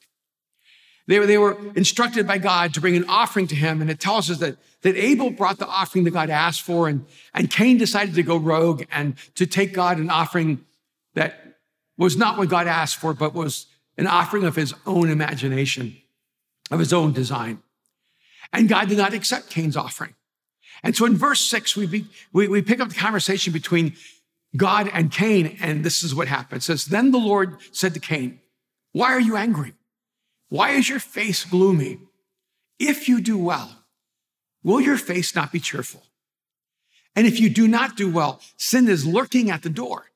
They 1.07 1.19
were, 1.19 1.27
they 1.27 1.39
were 1.39 1.59
instructed 1.75 2.27
by 2.27 2.39
God 2.39 2.75
to 2.75 2.81
bring 2.81 2.97
an 2.97 3.05
offering 3.09 3.47
to 3.49 3.57
him. 3.57 3.81
And 3.81 3.91
it 3.91 3.99
tells 3.99 4.31
us 4.31 4.39
that, 4.39 4.57
that 4.83 4.97
Abel 4.97 5.31
brought 5.31 5.59
the 5.59 5.67
offering 5.67 6.05
that 6.05 6.13
God 6.13 6.31
asked 6.31 6.63
for, 6.63 6.89
and, 6.89 7.05
and 7.35 7.51
Cain 7.51 7.79
decided 7.79 8.15
to 8.15 8.23
go 8.23 8.37
rogue 8.37 8.85
and 8.93 9.17
to 9.35 9.47
take 9.47 9.73
God 9.73 9.99
an 9.99 10.11
offering 10.11 10.65
that 11.15 11.57
was 11.97 12.17
not 12.17 12.39
what 12.39 12.49
God 12.49 12.67
asked 12.67 12.97
for, 12.97 13.15
but 13.15 13.35
was 13.35 13.67
an 13.99 14.07
offering 14.07 14.45
of 14.45 14.57
his 14.57 14.75
own 14.87 15.11
imagination, 15.11 15.97
of 16.71 16.79
his 16.79 16.93
own 16.93 17.13
design. 17.13 17.63
And 18.53 18.69
God 18.69 18.89
did 18.89 18.99
not 18.99 19.13
accept 19.13 19.51
Cain's 19.51 19.77
offering. 19.77 20.15
And 20.83 20.97
so 20.97 21.07
in 21.07 21.17
verse 21.17 21.41
six, 21.41 21.77
we, 21.77 21.87
be, 21.87 22.07
we, 22.33 22.49
we 22.49 22.63
pick 22.63 22.81
up 22.81 22.89
the 22.89 22.95
conversation 22.95 23.53
between 23.53 23.95
God 24.57 24.91
and 24.93 25.11
Cain, 25.11 25.57
and 25.61 25.85
this 25.85 26.03
is 26.03 26.15
what 26.15 26.29
happened. 26.29 26.59
It 26.59 26.65
says, 26.65 26.87
Then 26.87 27.11
the 27.11 27.19
Lord 27.19 27.57
said 27.73 27.95
to 27.95 28.01
Cain, 28.01 28.41
Why 28.93 29.13
are 29.13 29.21
you 29.21 29.37
angry? 29.37 29.75
Why 30.49 30.71
is 30.71 30.89
your 30.89 30.99
face 30.99 31.45
gloomy? 31.45 31.99
If 32.79 33.09
you 33.09 33.21
do 33.21 33.39
well, 33.39 33.85
will 34.63 34.81
your 34.81 34.99
face 34.99 35.35
not 35.35 35.53
be 35.53 35.61
cheerful? 35.61 36.03
And 37.15 37.27
if 37.27 37.39
you 37.41 37.49
do 37.49 37.69
not 37.69 37.97
do 37.97 38.11
well, 38.11 38.41
sin 38.57 38.89
is 38.89 39.07
lurking 39.07 39.51
at 39.51 39.63
the 39.63 39.71
door 39.71 40.07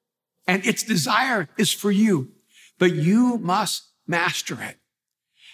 and 0.46 0.64
its 0.64 0.82
desire 0.82 1.48
is 1.58 1.72
for 1.72 1.90
you, 1.90 2.32
but 2.78 2.94
you 2.94 3.38
must 3.38 3.84
master 4.06 4.62
it. 4.62 4.76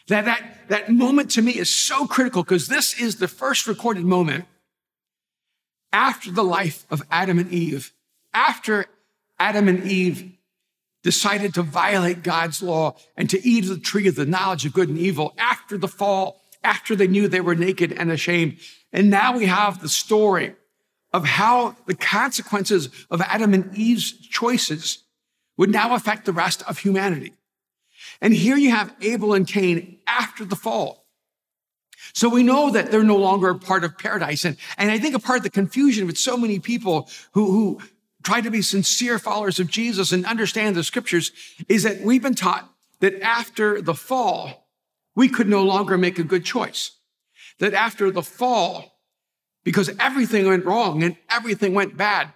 That, 0.09 0.25
that, 0.25 0.69
that 0.69 0.91
moment 0.91 1.31
to 1.33 1.43
me 1.43 1.53
is 1.53 1.73
so 1.73 2.07
critical 2.07 2.43
because 2.43 2.67
this 2.67 3.01
is 3.01 3.17
the 3.17 3.29
first 3.29 3.67
recorded 3.67 4.05
moment 4.05 4.47
after 5.93 6.31
the 6.31 6.45
life 6.45 6.87
of 6.91 7.03
Adam 7.11 7.39
and 7.39 7.53
Eve, 7.53 7.93
after 8.33 8.87
Adam 9.39 9.69
and 9.69 9.85
Eve 9.85 10.33
decided 11.03 11.53
to 11.55 11.63
violate 11.63 12.23
God's 12.23 12.63
law 12.63 12.95
and 13.17 13.29
to 13.31 13.47
eat 13.47 13.65
of 13.65 13.71
the 13.71 13.81
tree 13.81 14.07
of 14.09 14.15
the 14.15 14.27
knowledge 14.27 14.65
of 14.65 14.73
good 14.73 14.89
and 14.89 14.99
evil, 14.99 15.35
after 15.37 15.77
the 15.77 15.89
fall, 15.89 16.41
after 16.63 16.95
they 16.95 17.09
knew 17.09 17.27
they 17.27 17.41
were 17.41 17.55
naked 17.55 17.93
and 17.93 18.11
ashamed. 18.11 18.59
And 18.93 19.11
now 19.11 19.37
we 19.37 19.47
have 19.47 19.81
the 19.81 19.89
story 19.89 20.55
of 21.13 21.25
how 21.25 21.77
the 21.87 21.95
consequences 21.95 22.89
of 23.11 23.21
Adam 23.21 23.53
and 23.53 23.77
Eve's 23.77 24.13
choices 24.13 24.99
would 25.57 25.71
now 25.71 25.95
affect 25.95 26.25
the 26.25 26.33
rest 26.33 26.63
of 26.69 26.79
humanity. 26.79 27.35
And 28.21 28.33
here 28.33 28.57
you 28.57 28.71
have 28.71 28.95
Abel 29.01 29.35
and 29.35 29.47
Cain 29.47 29.99
after 30.07 30.45
the 30.45 30.57
fall. 30.57 31.02
So 32.15 32.29
we 32.29 32.43
know 32.43 32.71
that 32.71 32.91
they're 32.91 33.03
no 33.03 33.17
longer 33.17 33.51
a 33.51 33.59
part 33.59 33.85
of 33.85 33.97
paradise. 33.97 34.45
And, 34.45 34.57
and 34.77 34.91
I 34.91 34.99
think 34.99 35.15
a 35.15 35.19
part 35.19 35.39
of 35.39 35.45
the 35.45 35.51
confusion 35.51 36.07
with 36.07 36.19
so 36.19 36.37
many 36.37 36.59
people 36.59 37.09
who, 37.33 37.51
who 37.51 37.81
try 38.23 38.41
to 38.41 38.51
be 38.51 38.63
sincere 38.63 39.19
followers 39.19 39.59
of 39.59 39.69
Jesus 39.69 40.13
and 40.13 40.25
understand 40.27 40.77
the 40.77 40.85
scriptures 40.85 41.33
is 41.69 41.83
that 41.83 42.03
we've 42.03 42.23
been 42.23 42.35
taught 42.35 42.71
that 43.01 43.21
after 43.23 43.81
the 43.81 43.95
fall, 43.95 44.69
we 45.15 45.29
could 45.29 45.49
no 45.49 45.63
longer 45.63 45.99
make 45.99 46.19
a 46.19 46.25
good 46.25 46.45
choice. 46.45 46.93
That 47.59 47.75
after 47.75 48.11
the 48.11 48.23
fall, 48.23 49.01
because 49.65 49.91
everything 49.99 50.47
went 50.47 50.65
wrong 50.65 51.03
and 51.03 51.17
everything 51.31 51.75
went 51.75 51.97
bad, 51.97 52.33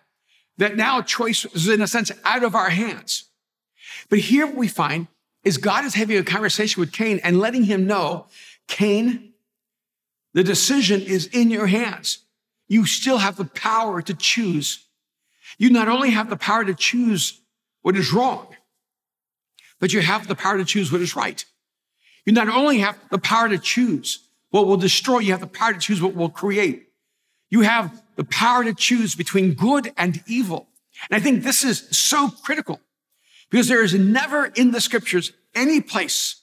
that 0.58 0.76
now 0.76 1.02
choice 1.02 1.44
is 1.46 1.68
in 1.68 1.80
a 1.80 1.86
sense 1.86 2.10
out 2.24 2.42
of 2.42 2.54
our 2.54 2.70
hands. 2.70 3.24
But 4.08 4.20
here 4.20 4.46
what 4.46 4.56
we 4.56 4.68
find 4.68 5.08
is 5.44 5.58
God 5.58 5.84
is 5.84 5.94
having 5.94 6.16
a 6.16 6.24
conversation 6.24 6.80
with 6.80 6.92
Cain 6.92 7.20
and 7.22 7.38
letting 7.38 7.64
him 7.64 7.86
know, 7.86 8.26
Cain, 8.66 9.32
the 10.36 10.44
decision 10.44 11.00
is 11.00 11.28
in 11.28 11.50
your 11.50 11.66
hands. 11.66 12.18
You 12.68 12.84
still 12.84 13.16
have 13.16 13.36
the 13.36 13.46
power 13.46 14.02
to 14.02 14.12
choose. 14.12 14.84
You 15.56 15.70
not 15.70 15.88
only 15.88 16.10
have 16.10 16.28
the 16.28 16.36
power 16.36 16.62
to 16.62 16.74
choose 16.74 17.40
what 17.80 17.96
is 17.96 18.12
wrong, 18.12 18.46
but 19.80 19.94
you 19.94 20.02
have 20.02 20.28
the 20.28 20.34
power 20.34 20.58
to 20.58 20.64
choose 20.66 20.92
what 20.92 21.00
is 21.00 21.16
right. 21.16 21.42
You 22.26 22.34
not 22.34 22.50
only 22.50 22.80
have 22.80 22.98
the 23.10 23.16
power 23.16 23.48
to 23.48 23.56
choose 23.56 24.28
what 24.50 24.66
will 24.66 24.76
destroy, 24.76 25.20
you 25.20 25.32
have 25.32 25.40
the 25.40 25.46
power 25.46 25.72
to 25.72 25.78
choose 25.78 26.02
what 26.02 26.14
will 26.14 26.28
create. 26.28 26.88
You 27.48 27.62
have 27.62 28.02
the 28.16 28.24
power 28.24 28.62
to 28.62 28.74
choose 28.74 29.14
between 29.14 29.54
good 29.54 29.94
and 29.96 30.22
evil. 30.26 30.68
And 31.08 31.16
I 31.16 31.24
think 31.24 31.44
this 31.44 31.64
is 31.64 31.88
so 31.96 32.28
critical 32.28 32.82
because 33.48 33.68
there 33.68 33.82
is 33.82 33.94
never 33.94 34.44
in 34.44 34.72
the 34.72 34.82
scriptures 34.82 35.32
any 35.54 35.80
place 35.80 36.42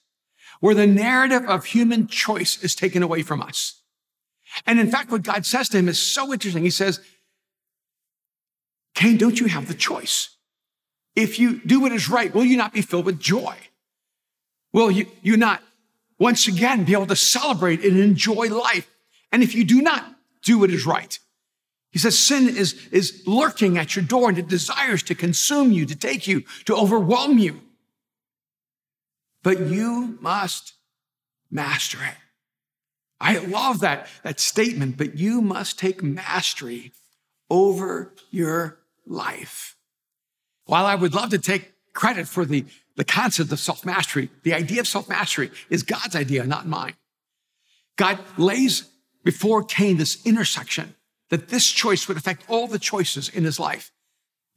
where 0.62 0.74
the 0.74 0.88
narrative 0.88 1.46
of 1.48 1.66
human 1.66 2.08
choice 2.08 2.64
is 2.64 2.74
taken 2.74 3.04
away 3.04 3.22
from 3.22 3.40
us. 3.40 3.82
And 4.66 4.80
in 4.80 4.90
fact, 4.90 5.12
what 5.12 5.24
God 5.24 5.46
says 5.46 5.70
to 5.70 5.78
him 5.78 5.88
is 5.88 6.00
so 6.00 6.32
interesting. 6.32 6.64
He 6.64 6.70
says, 6.70 7.00
Cain, 8.94 9.18
don't 9.18 9.40
you 9.40 9.48
have 9.48 9.68
the 9.68 9.74
choice? 9.74 10.30
If 11.16 11.40
you 11.40 11.60
do 11.60 11.80
what 11.80 11.92
is 11.92 12.10
right, 12.10 12.34
will 12.34 12.46
you 12.46 12.58
not 12.58 12.74
be 12.74 12.82
filled 12.82 13.06
with 13.06 13.20
joy? 13.20 13.56
Will 14.72 14.90
you, 14.90 15.08
you 15.22 15.38
not 15.38 15.62
once 16.20 16.48
again 16.48 16.84
be 16.84 16.94
able 16.94 17.08
to 17.08 17.16
celebrate 17.16 17.84
and 17.84 18.00
enjoy 18.00 18.48
life? 18.48 18.90
And 19.32 19.44
if 19.44 19.56
you 19.56 19.64
do 19.64 19.82
not 19.82 20.06
do 20.44 20.60
what 20.60 20.72
is 20.72 20.86
right, 20.86 21.18
he 21.92 22.00
says 22.00 22.18
sin 22.18 22.50
is, 22.50 22.88
is 22.92 23.24
lurking 23.28 23.78
at 23.78 23.96
your 23.96 24.04
door 24.04 24.30
and 24.30 24.38
it 24.38 24.48
desires 24.48 25.04
to 25.04 25.16
consume 25.16 25.72
you, 25.72 25.86
to 25.86 25.96
take 25.96 26.28
you, 26.28 26.44
to 26.66 26.76
overwhelm 26.76 27.38
you. 27.38 27.62
But 29.44 29.60
you 29.60 30.18
must 30.20 30.74
master 31.52 32.00
it. 32.02 32.16
I 33.20 33.38
love 33.38 33.80
that, 33.80 34.08
that 34.24 34.40
statement, 34.40 34.98
but 34.98 35.16
you 35.16 35.42
must 35.42 35.80
take 35.80 36.04
mastery 36.04 36.92
over 37.50 38.14
your 38.32 38.80
life. 39.06 39.78
While 40.66 40.86
I 40.86 40.96
would 40.96 41.14
love 41.14 41.30
to 41.30 41.38
take 41.38 41.74
credit 41.94 42.28
for 42.28 42.46
the, 42.46 42.66
the 42.96 43.04
concept 43.06 43.52
of 43.52 43.60
self 43.60 43.86
mastery, 43.86 44.30
the 44.44 44.54
idea 44.54 44.82
of 44.82 44.88
self 44.88 45.08
mastery 45.08 45.52
is 45.70 45.84
God's 45.84 46.16
idea, 46.16 46.46
not 46.46 46.68
mine. 46.68 46.96
God 47.96 48.20
lays 48.38 48.90
before 49.24 49.64
Cain 49.64 49.98
this 49.98 50.26
intersection 50.26 50.96
that 51.30 51.50
this 51.50 51.70
choice 51.72 52.08
would 52.08 52.18
affect 52.18 52.44
all 52.48 52.68
the 52.68 52.80
choices 52.80 53.30
in 53.30 53.44
his 53.44 53.60
life. 53.60 53.92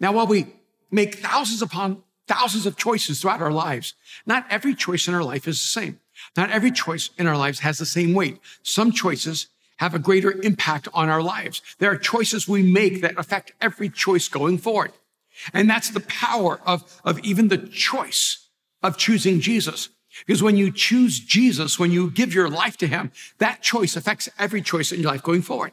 Now, 0.00 0.12
while 0.12 0.26
we 0.26 0.46
make 0.90 1.16
thousands 1.16 1.62
upon 1.62 2.02
thousands 2.26 2.66
of 2.66 2.76
choices 2.76 3.20
throughout 3.20 3.40
our 3.40 3.52
lives, 3.52 3.94
not 4.26 4.46
every 4.50 4.74
choice 4.74 5.08
in 5.08 5.14
our 5.14 5.22
life 5.22 5.46
is 5.46 5.60
the 5.60 5.66
same. 5.66 6.00
Not 6.36 6.50
every 6.50 6.70
choice 6.70 7.10
in 7.18 7.26
our 7.26 7.36
lives 7.36 7.60
has 7.60 7.78
the 7.78 7.86
same 7.86 8.14
weight. 8.14 8.38
Some 8.62 8.92
choices 8.92 9.48
have 9.78 9.94
a 9.94 9.98
greater 9.98 10.32
impact 10.42 10.88
on 10.94 11.08
our 11.08 11.22
lives. 11.22 11.62
There 11.78 11.90
are 11.90 11.96
choices 11.96 12.48
we 12.48 12.62
make 12.62 13.02
that 13.02 13.18
affect 13.18 13.52
every 13.60 13.88
choice 13.88 14.28
going 14.28 14.58
forward. 14.58 14.92
And 15.52 15.68
that's 15.68 15.90
the 15.90 16.00
power 16.00 16.60
of, 16.64 17.00
of 17.04 17.18
even 17.20 17.48
the 17.48 17.58
choice 17.58 18.48
of 18.82 18.96
choosing 18.96 19.40
Jesus. 19.40 19.90
Because 20.26 20.42
when 20.42 20.56
you 20.56 20.70
choose 20.70 21.20
Jesus, 21.20 21.78
when 21.78 21.90
you 21.90 22.10
give 22.10 22.32
your 22.32 22.48
life 22.48 22.76
to 22.78 22.86
him, 22.86 23.12
that 23.38 23.62
choice 23.62 23.96
affects 23.96 24.28
every 24.38 24.62
choice 24.62 24.92
in 24.92 25.00
your 25.00 25.10
life 25.10 25.22
going 25.22 25.42
forward. 25.42 25.72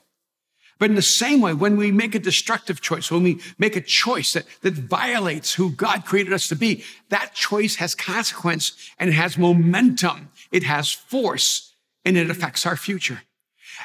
But 0.80 0.90
in 0.90 0.96
the 0.96 1.02
same 1.02 1.40
way, 1.40 1.54
when 1.54 1.78
we 1.78 1.92
make 1.92 2.14
a 2.14 2.20
destructive 2.20 2.82
choice, 2.82 3.10
when 3.10 3.24
we 3.24 3.40
make 3.58 3.78
a 3.78 3.82
choice 3.82 4.34
that, 4.34 4.46
that 4.64 4.74
violates 4.74 5.54
who 5.54 5.72
God 5.72 6.04
created 6.04 6.34
us 6.34 6.48
to 6.50 6.56
be, 6.56 6.84
that 7.10 7.34
choice 7.34 7.76
has 7.76 7.96
consequence 7.96 8.74
and 9.00 9.14
has 9.14 9.38
momentum. 9.38 10.30
It 10.54 10.64
has 10.64 10.90
force 10.90 11.74
and 12.06 12.16
it 12.16 12.30
affects 12.30 12.66
our 12.66 12.78
future. 12.78 13.24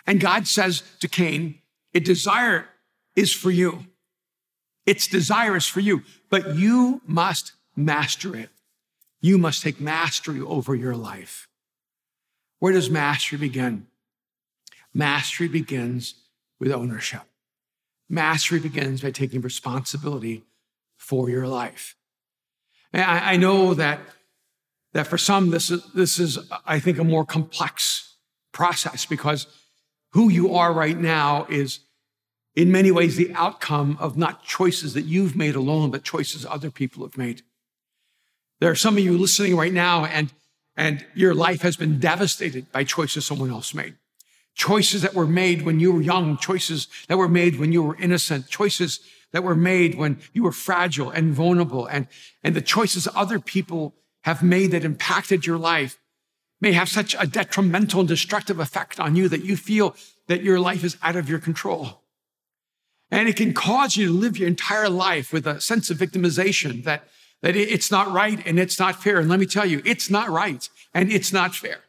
And 0.07 0.21
God 0.21 0.47
says 0.47 0.83
to 1.01 1.09
Cain, 1.09 1.61
"Its 1.93 2.07
desire 2.07 2.69
is 3.17 3.33
for 3.35 3.51
you. 3.51 3.87
Its 4.87 5.09
desire 5.09 5.57
is 5.57 5.67
for 5.67 5.81
you, 5.81 6.05
but 6.31 6.55
you 6.55 7.03
must 7.07 7.55
master 7.75 8.37
it. 8.37 8.51
You 9.21 9.37
must 9.39 9.63
take 9.63 9.81
mastery 9.81 10.41
over 10.41 10.75
your 10.75 10.95
life. 10.95 11.49
Where 12.59 12.73
does 12.73 12.89
mastery 12.89 13.39
begin? 13.39 13.89
Mastery 14.95 15.49
begins 15.49 16.15
with 16.61 16.71
ownership. 16.73 17.23
Mastery 18.09 18.61
begins 18.61 19.01
by 19.01 19.11
taking 19.11 19.41
responsibility 19.41 20.45
for 20.97 21.29
your 21.29 21.47
life. 21.49 21.97
I 22.93 23.37
know 23.37 23.75
that, 23.75 24.01
that 24.93 25.07
for 25.07 25.19
some, 25.19 25.51
this 25.51 25.71
is, 25.71 25.83
this 25.93 26.19
is, 26.19 26.39
I 26.67 26.81
think, 26.81 26.99
a 26.99 27.05
more 27.05 27.25
complex 27.25 28.17
process 28.53 29.05
because 29.05 29.47
who 30.13 30.29
you 30.29 30.55
are 30.55 30.73
right 30.73 30.99
now 30.99 31.47
is 31.49 31.81
in 32.57 32.73
many 32.73 32.91
ways 32.91 33.17
the 33.17 33.33
outcome 33.35 33.97
of 34.01 34.17
not 34.17 34.45
choices 34.45 34.95
that 34.95 35.05
you've 35.05 35.37
made 35.37 35.55
alone, 35.55 35.91
but 35.91 36.03
choices 36.03 36.47
other 36.47 36.71
people 36.71 37.05
have 37.05 37.17
made. 37.17 37.43
There 38.61 38.71
are 38.71 38.75
some 38.75 38.97
of 38.97 39.05
you 39.05 39.17
listening 39.17 39.57
right 39.57 39.73
now 39.73 40.05
and, 40.05 40.33
and 40.77 41.05
your 41.15 41.35
life 41.35 41.63
has 41.63 41.77
been 41.77 42.01
devastated 42.01 42.73
by 42.73 42.85
choices 42.85 43.27
someone 43.27 43.51
else 43.51 43.75
made 43.75 43.95
choices 44.59 45.03
that 45.03 45.15
were 45.15 45.27
made 45.27 45.63
when 45.63 45.81
you 45.81 45.93
were 45.93 46.03
young, 46.03 46.37
choices 46.37 46.89
that 47.07 47.17
were 47.17 47.29
made 47.29 47.59
when 47.59 47.73
you 47.73 47.83
were 47.83 47.97
innocent, 47.97 48.49
choices 48.49 49.01
that 49.33 49.45
were 49.45 49.55
made 49.55 49.95
when 49.95 50.19
you 50.33 50.43
were 50.43 50.53
fragile 50.53 51.11
and 51.11 51.33
vulnerable, 51.33 51.87
and, 51.87 52.09
and 52.43 52.55
the 52.57 52.61
choices 52.61 53.09
other 53.15 53.39
people 53.39 53.95
have 54.25 54.43
made 54.43 54.73
that 54.73 54.85
impacted 54.85 55.47
your 55.47 55.59
life 55.59 55.99
may 56.61 56.73
have 56.73 56.89
such 56.89 57.15
a 57.19 57.27
detrimental 57.27 58.01
and 58.01 58.09
destructive 58.09 58.59
effect 58.59 58.99
on 58.99 59.15
you 59.15 59.29
that 59.29 59.45
you 59.45 59.57
feel 59.57 59.95
that 60.27 60.43
your 60.43 60.59
life 60.59 60.83
is 60.85 60.97
out 61.03 61.17
of 61.17 61.29
your 61.29 61.39
control. 61.39 62.03
And 63.11 63.29
it 63.29 63.37
can 63.37 63.55
cause 63.55 63.97
you 63.97 64.09
to 64.09 64.13
live 64.13 64.37
your 64.37 64.49
entire 64.49 64.89
life 64.89 65.33
with 65.33 65.47
a 65.47 65.61
sense 65.61 65.89
of 65.89 65.99
victimization 65.99 66.85
that, 66.85 67.09
that 67.43 67.57
it's 67.57 67.91
not 67.91 68.13
right 68.13 68.45
and 68.45 68.59
it's 68.59 68.79
not 68.79 69.03
fair. 69.03 69.21
And 69.21 69.29
let 69.29 69.41
me 69.41 69.47
tell 69.47 69.65
you, 69.65 69.81
it's 69.85 70.11
not 70.11 70.29
right 70.29 70.69
and 70.93 71.11
it's 71.11 71.33
not 71.33 71.55
fair 71.55 71.83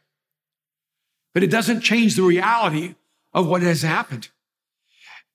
but 1.32 1.42
it 1.42 1.50
doesn't 1.50 1.80
change 1.80 2.16
the 2.16 2.22
reality 2.22 2.94
of 3.32 3.46
what 3.46 3.62
has 3.62 3.82
happened. 3.82 4.28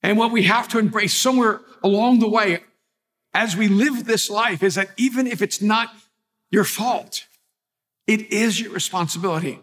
And 0.03 0.17
what 0.17 0.31
we 0.31 0.43
have 0.43 0.67
to 0.69 0.79
embrace 0.79 1.13
somewhere 1.13 1.61
along 1.83 2.19
the 2.19 2.29
way 2.29 2.59
as 3.33 3.55
we 3.55 3.67
live 3.67 4.05
this 4.05 4.29
life 4.29 4.61
is 4.61 4.75
that 4.75 4.89
even 4.97 5.27
if 5.27 5.41
it's 5.41 5.61
not 5.61 5.89
your 6.51 6.63
fault, 6.63 7.25
it 8.07 8.31
is 8.31 8.59
your 8.59 8.71
responsibility. 8.71 9.59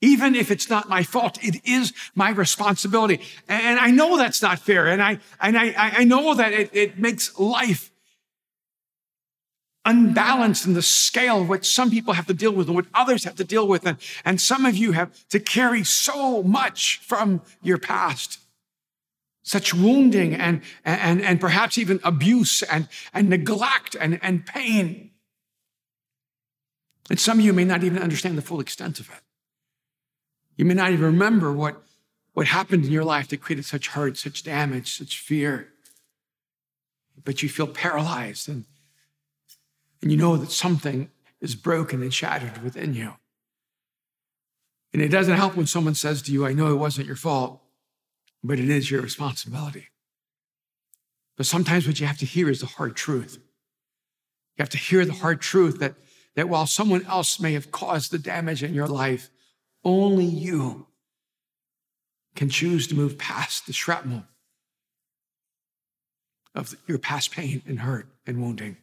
Even 0.00 0.34
if 0.34 0.50
it's 0.50 0.68
not 0.68 0.88
my 0.88 1.04
fault, 1.04 1.38
it 1.42 1.60
is 1.64 1.92
my 2.14 2.30
responsibility. 2.30 3.20
And 3.48 3.78
I 3.78 3.92
know 3.92 4.16
that's 4.16 4.42
not 4.42 4.58
fair. 4.58 4.88
And 4.88 5.00
I, 5.00 5.20
and 5.40 5.56
I, 5.56 5.72
I 5.76 6.04
know 6.04 6.34
that 6.34 6.52
it, 6.52 6.70
it 6.72 6.98
makes 6.98 7.38
life 7.38 7.92
unbalanced 9.84 10.66
in 10.66 10.74
the 10.74 10.82
scale 10.82 11.42
of 11.42 11.48
what 11.48 11.64
some 11.64 11.90
people 11.90 12.14
have 12.14 12.26
to 12.26 12.34
deal 12.34 12.52
with 12.52 12.66
and 12.66 12.74
what 12.74 12.86
others 12.94 13.22
have 13.24 13.36
to 13.36 13.44
deal 13.44 13.66
with. 13.66 13.86
And, 13.86 13.96
and 14.24 14.40
some 14.40 14.66
of 14.66 14.76
you 14.76 14.90
have 14.92 15.28
to 15.28 15.38
carry 15.38 15.84
so 15.84 16.42
much 16.42 16.98
from 16.98 17.40
your 17.62 17.78
past. 17.78 18.40
Such 19.44 19.72
wounding 19.72 20.34
and, 20.34 20.62
and, 20.84 21.22
and 21.22 21.40
perhaps 21.40 21.78
even 21.78 22.00
abuse 22.02 22.62
and, 22.62 22.88
and 23.14 23.28
neglect 23.28 23.94
and, 23.98 24.18
and 24.20 24.44
pain. 24.44 25.11
And 27.12 27.20
some 27.20 27.38
of 27.38 27.44
you 27.44 27.52
may 27.52 27.66
not 27.66 27.84
even 27.84 28.02
understand 28.02 28.38
the 28.38 28.42
full 28.42 28.58
extent 28.58 28.98
of 28.98 29.10
it. 29.10 29.20
You 30.56 30.64
may 30.64 30.72
not 30.72 30.92
even 30.92 31.04
remember 31.04 31.52
what, 31.52 31.82
what 32.32 32.46
happened 32.46 32.86
in 32.86 32.90
your 32.90 33.04
life 33.04 33.28
that 33.28 33.42
created 33.42 33.66
such 33.66 33.88
hurt, 33.88 34.16
such 34.16 34.42
damage, 34.42 34.96
such 34.96 35.18
fear. 35.18 35.68
But 37.22 37.42
you 37.42 37.50
feel 37.50 37.66
paralyzed 37.66 38.48
and 38.48 38.64
and 40.00 40.10
you 40.10 40.16
know 40.16 40.38
that 40.38 40.50
something 40.50 41.10
is 41.42 41.54
broken 41.54 42.02
and 42.02 42.14
shattered 42.14 42.62
within 42.62 42.94
you. 42.94 43.12
And 44.94 45.02
it 45.02 45.08
doesn't 45.08 45.36
help 45.36 45.54
when 45.54 45.66
someone 45.66 45.94
says 45.94 46.22
to 46.22 46.32
you, 46.32 46.46
I 46.46 46.54
know 46.54 46.72
it 46.72 46.76
wasn't 46.76 47.06
your 47.06 47.16
fault, 47.16 47.60
but 48.42 48.58
it 48.58 48.70
is 48.70 48.90
your 48.90 49.02
responsibility. 49.02 49.88
But 51.36 51.44
sometimes 51.44 51.86
what 51.86 52.00
you 52.00 52.06
have 52.06 52.18
to 52.18 52.26
hear 52.26 52.48
is 52.48 52.60
the 52.60 52.66
hard 52.66 52.96
truth. 52.96 53.34
You 54.56 54.62
have 54.62 54.70
to 54.70 54.78
hear 54.78 55.04
the 55.04 55.12
hard 55.12 55.42
truth 55.42 55.78
that, 55.80 55.94
that 56.36 56.48
while 56.48 56.66
someone 56.66 57.04
else 57.06 57.38
may 57.40 57.52
have 57.52 57.70
caused 57.70 58.10
the 58.10 58.18
damage 58.18 58.62
in 58.62 58.74
your 58.74 58.86
life, 58.88 59.30
only 59.84 60.24
you 60.24 60.86
can 62.34 62.48
choose 62.48 62.86
to 62.86 62.94
move 62.94 63.18
past 63.18 63.66
the 63.66 63.72
shrapnel 63.72 64.24
of 66.54 66.74
your 66.86 66.98
past 66.98 67.30
pain 67.30 67.62
and 67.66 67.80
hurt 67.80 68.06
and 68.26 68.40
wounding. 68.40 68.76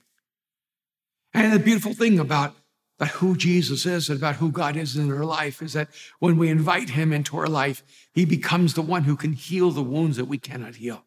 And 1.34 1.54
the 1.54 1.60
beautiful 1.60 1.94
thing 1.94 2.20
about, 2.20 2.56
about 3.00 3.14
who 3.16 3.36
Jesus 3.36 3.86
is 3.86 4.10
and 4.10 4.18
about 4.18 4.36
who 4.36 4.52
God 4.52 4.76
is 4.76 4.96
in 4.96 5.12
our 5.12 5.26
life 5.26 5.62
is 5.62 5.74
that 5.74 5.90
when 6.20 6.38
we 6.38 6.50
invite 6.50 6.92
him 6.92 7.14
into 7.14 7.38
our 7.38 7.48
life, 7.48 7.84
he 8.12 8.26
becomes 8.26 8.74
the 8.74 8.82
one 8.82 9.04
who 9.04 9.16
can 9.16 9.34
heal 9.34 9.72
the 9.72 9.84
wounds 9.84 10.18
that 10.18 10.26
we 10.26 10.38
cannot 10.38 10.76
heal. 10.76 11.04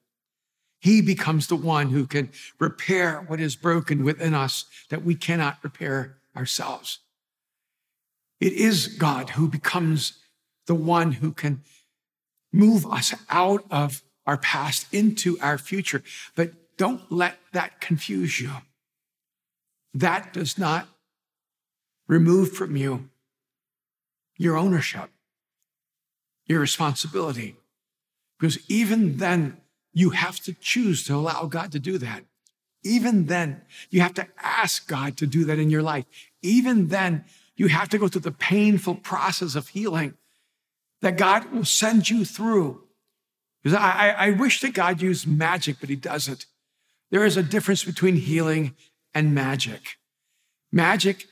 He 0.81 1.01
becomes 1.01 1.47
the 1.47 1.57
one 1.57 1.91
who 1.91 2.07
can 2.07 2.31
repair 2.59 3.25
what 3.27 3.41
is 3.41 3.55
broken 3.55 4.05
within 4.05 4.35
us 4.35 4.65
that 4.91 5.05
we 5.05 5.15
cannot 5.15 5.59
repair 5.63 6.17
ourselves. 6.37 6.99
It 8.41 8.53
is 8.53 8.89
God 8.89 9.31
who 9.31 9.49
becomes 9.49 10.19
the 10.67 10.75
one 10.75 11.13
who 11.13 11.33
can 11.33 11.63
move 12.53 12.87
us 12.87 13.15
out 13.31 13.65
of 13.71 14.03
our 14.27 14.37
past 14.37 14.93
into 14.93 15.39
our 15.41 15.59
future. 15.59 16.03
But 16.35 16.77
don't 16.77 17.11
let 17.11 17.39
that 17.53 17.81
confuse 17.81 18.41
you. 18.41 18.51
That 19.95 20.33
does 20.33 20.59
not 20.59 20.89
remove 22.09 22.53
from 22.53 22.77
you 22.77 23.11
your 24.37 24.57
ownership, 24.57 25.11
your 26.47 26.61
responsibility. 26.61 27.57
Because 28.39 28.59
even 28.69 29.19
then, 29.19 29.59
you 29.93 30.11
have 30.11 30.41
to 30.41 30.55
choose 30.55 31.05
to 31.05 31.15
allow 31.15 31.45
God 31.45 31.71
to 31.73 31.79
do 31.79 31.99
that. 31.99 32.25
Even 32.85 33.27
then, 33.27 33.63
you 33.91 34.01
have 34.01 34.15
to 34.15 34.27
ask 34.39 34.89
God 34.89 35.17
to 35.19 35.27
do 35.27 35.45
that 35.45 35.59
in 35.59 35.71
your 35.71 35.83
life. 35.83 36.05
Even 36.43 36.89
then, 36.89 37.25
you 37.57 37.69
have 37.69 37.89
to 37.91 37.99
go 37.99 38.09
through 38.09 38.23
the 38.23 38.33
painful 38.33 38.97
process 38.97 39.55
of 39.55 39.69
healing 39.69 40.15
that 41.01 41.17
God 41.17 41.53
will 41.53 41.65
send 41.65 42.09
you 42.11 42.25
through. 42.25 42.83
Because 43.63 43.79
I, 43.79 44.15
I, 44.17 44.31
wish 44.31 44.61
that 44.61 44.75
God 44.75 45.01
used 45.01 45.27
magic, 45.27 45.77
but 45.81 45.89
He 45.89 45.97
doesn't. 45.97 46.47
There 47.11 47.25
is 47.25 47.37
a 47.37 47.43
difference 47.43 47.85
between 47.85 48.17
healing 48.17 48.75
and 49.15 49.35
magic. 49.35 49.99
Magic 50.73 51.27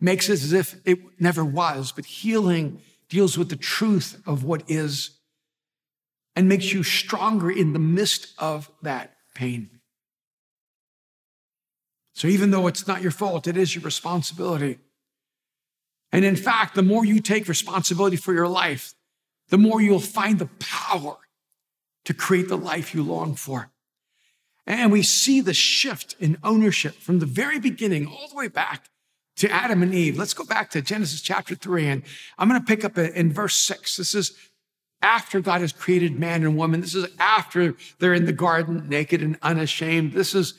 makes 0.00 0.28
it 0.28 0.34
as 0.34 0.52
if 0.52 0.76
it 0.84 0.98
never 1.20 1.44
was, 1.44 1.92
but 1.92 2.04
healing 2.04 2.82
deals 3.08 3.38
with 3.38 3.48
the 3.48 3.56
truth 3.56 4.20
of 4.26 4.44
what 4.44 4.62
is 4.68 5.10
and 6.36 6.48
makes 6.48 6.72
you 6.72 6.82
stronger 6.82 7.50
in 7.50 7.72
the 7.72 7.78
midst 7.78 8.34
of 8.38 8.70
that 8.82 9.14
pain. 9.34 9.79
So 12.20 12.28
even 12.28 12.50
though 12.50 12.66
it's 12.66 12.86
not 12.86 13.00
your 13.00 13.12
fault, 13.12 13.46
it 13.46 13.56
is 13.56 13.74
your 13.74 13.82
responsibility. 13.82 14.78
And 16.12 16.22
in 16.22 16.36
fact, 16.36 16.74
the 16.74 16.82
more 16.82 17.02
you 17.02 17.18
take 17.18 17.48
responsibility 17.48 18.18
for 18.18 18.34
your 18.34 18.46
life, 18.46 18.92
the 19.48 19.56
more 19.56 19.80
you'll 19.80 20.00
find 20.00 20.38
the 20.38 20.50
power 20.58 21.16
to 22.04 22.12
create 22.12 22.48
the 22.48 22.58
life 22.58 22.94
you 22.94 23.02
long 23.02 23.36
for. 23.36 23.70
And 24.66 24.92
we 24.92 25.02
see 25.02 25.40
the 25.40 25.54
shift 25.54 26.14
in 26.20 26.36
ownership 26.44 26.96
from 26.96 27.20
the 27.20 27.24
very 27.26 27.58
beginning 27.58 28.06
all 28.06 28.28
the 28.28 28.36
way 28.36 28.48
back 28.48 28.90
to 29.36 29.50
Adam 29.50 29.82
and 29.82 29.94
Eve. 29.94 30.18
Let's 30.18 30.34
go 30.34 30.44
back 30.44 30.68
to 30.72 30.82
Genesis 30.82 31.22
chapter 31.22 31.54
3, 31.54 31.86
and 31.86 32.02
I'm 32.36 32.50
going 32.50 32.60
to 32.60 32.66
pick 32.66 32.84
up 32.84 32.98
in 32.98 33.32
verse 33.32 33.56
6. 33.56 33.96
This 33.96 34.14
is 34.14 34.36
after 35.00 35.40
God 35.40 35.62
has 35.62 35.72
created 35.72 36.20
man 36.20 36.42
and 36.42 36.58
woman. 36.58 36.82
This 36.82 36.94
is 36.94 37.06
after 37.18 37.76
they're 37.98 38.12
in 38.12 38.26
the 38.26 38.34
garden, 38.34 38.90
naked 38.90 39.22
and 39.22 39.38
unashamed. 39.40 40.12
This 40.12 40.34
is 40.34 40.52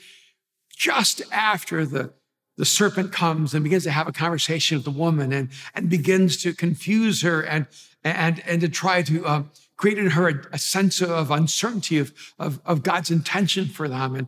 just 0.75 1.21
after 1.31 1.85
the, 1.85 2.13
the 2.57 2.65
serpent 2.65 3.11
comes 3.11 3.53
and 3.53 3.63
begins 3.63 3.83
to 3.83 3.91
have 3.91 4.07
a 4.07 4.11
conversation 4.11 4.77
with 4.77 4.85
the 4.85 4.91
woman 4.91 5.31
and, 5.31 5.49
and 5.73 5.89
begins 5.89 6.37
to 6.43 6.53
confuse 6.53 7.21
her 7.21 7.41
and, 7.41 7.67
and, 8.03 8.41
and 8.45 8.61
to 8.61 8.69
try 8.69 9.01
to 9.03 9.25
uh, 9.25 9.43
create 9.77 9.97
in 9.97 10.11
her 10.11 10.29
a, 10.29 10.33
a 10.53 10.59
sense 10.59 11.01
of 11.01 11.31
uncertainty 11.31 11.97
of, 11.97 12.13
of, 12.37 12.61
of, 12.65 12.83
God's 12.83 13.09
intention 13.09 13.65
for 13.65 13.87
them. 13.87 14.15
And, 14.15 14.27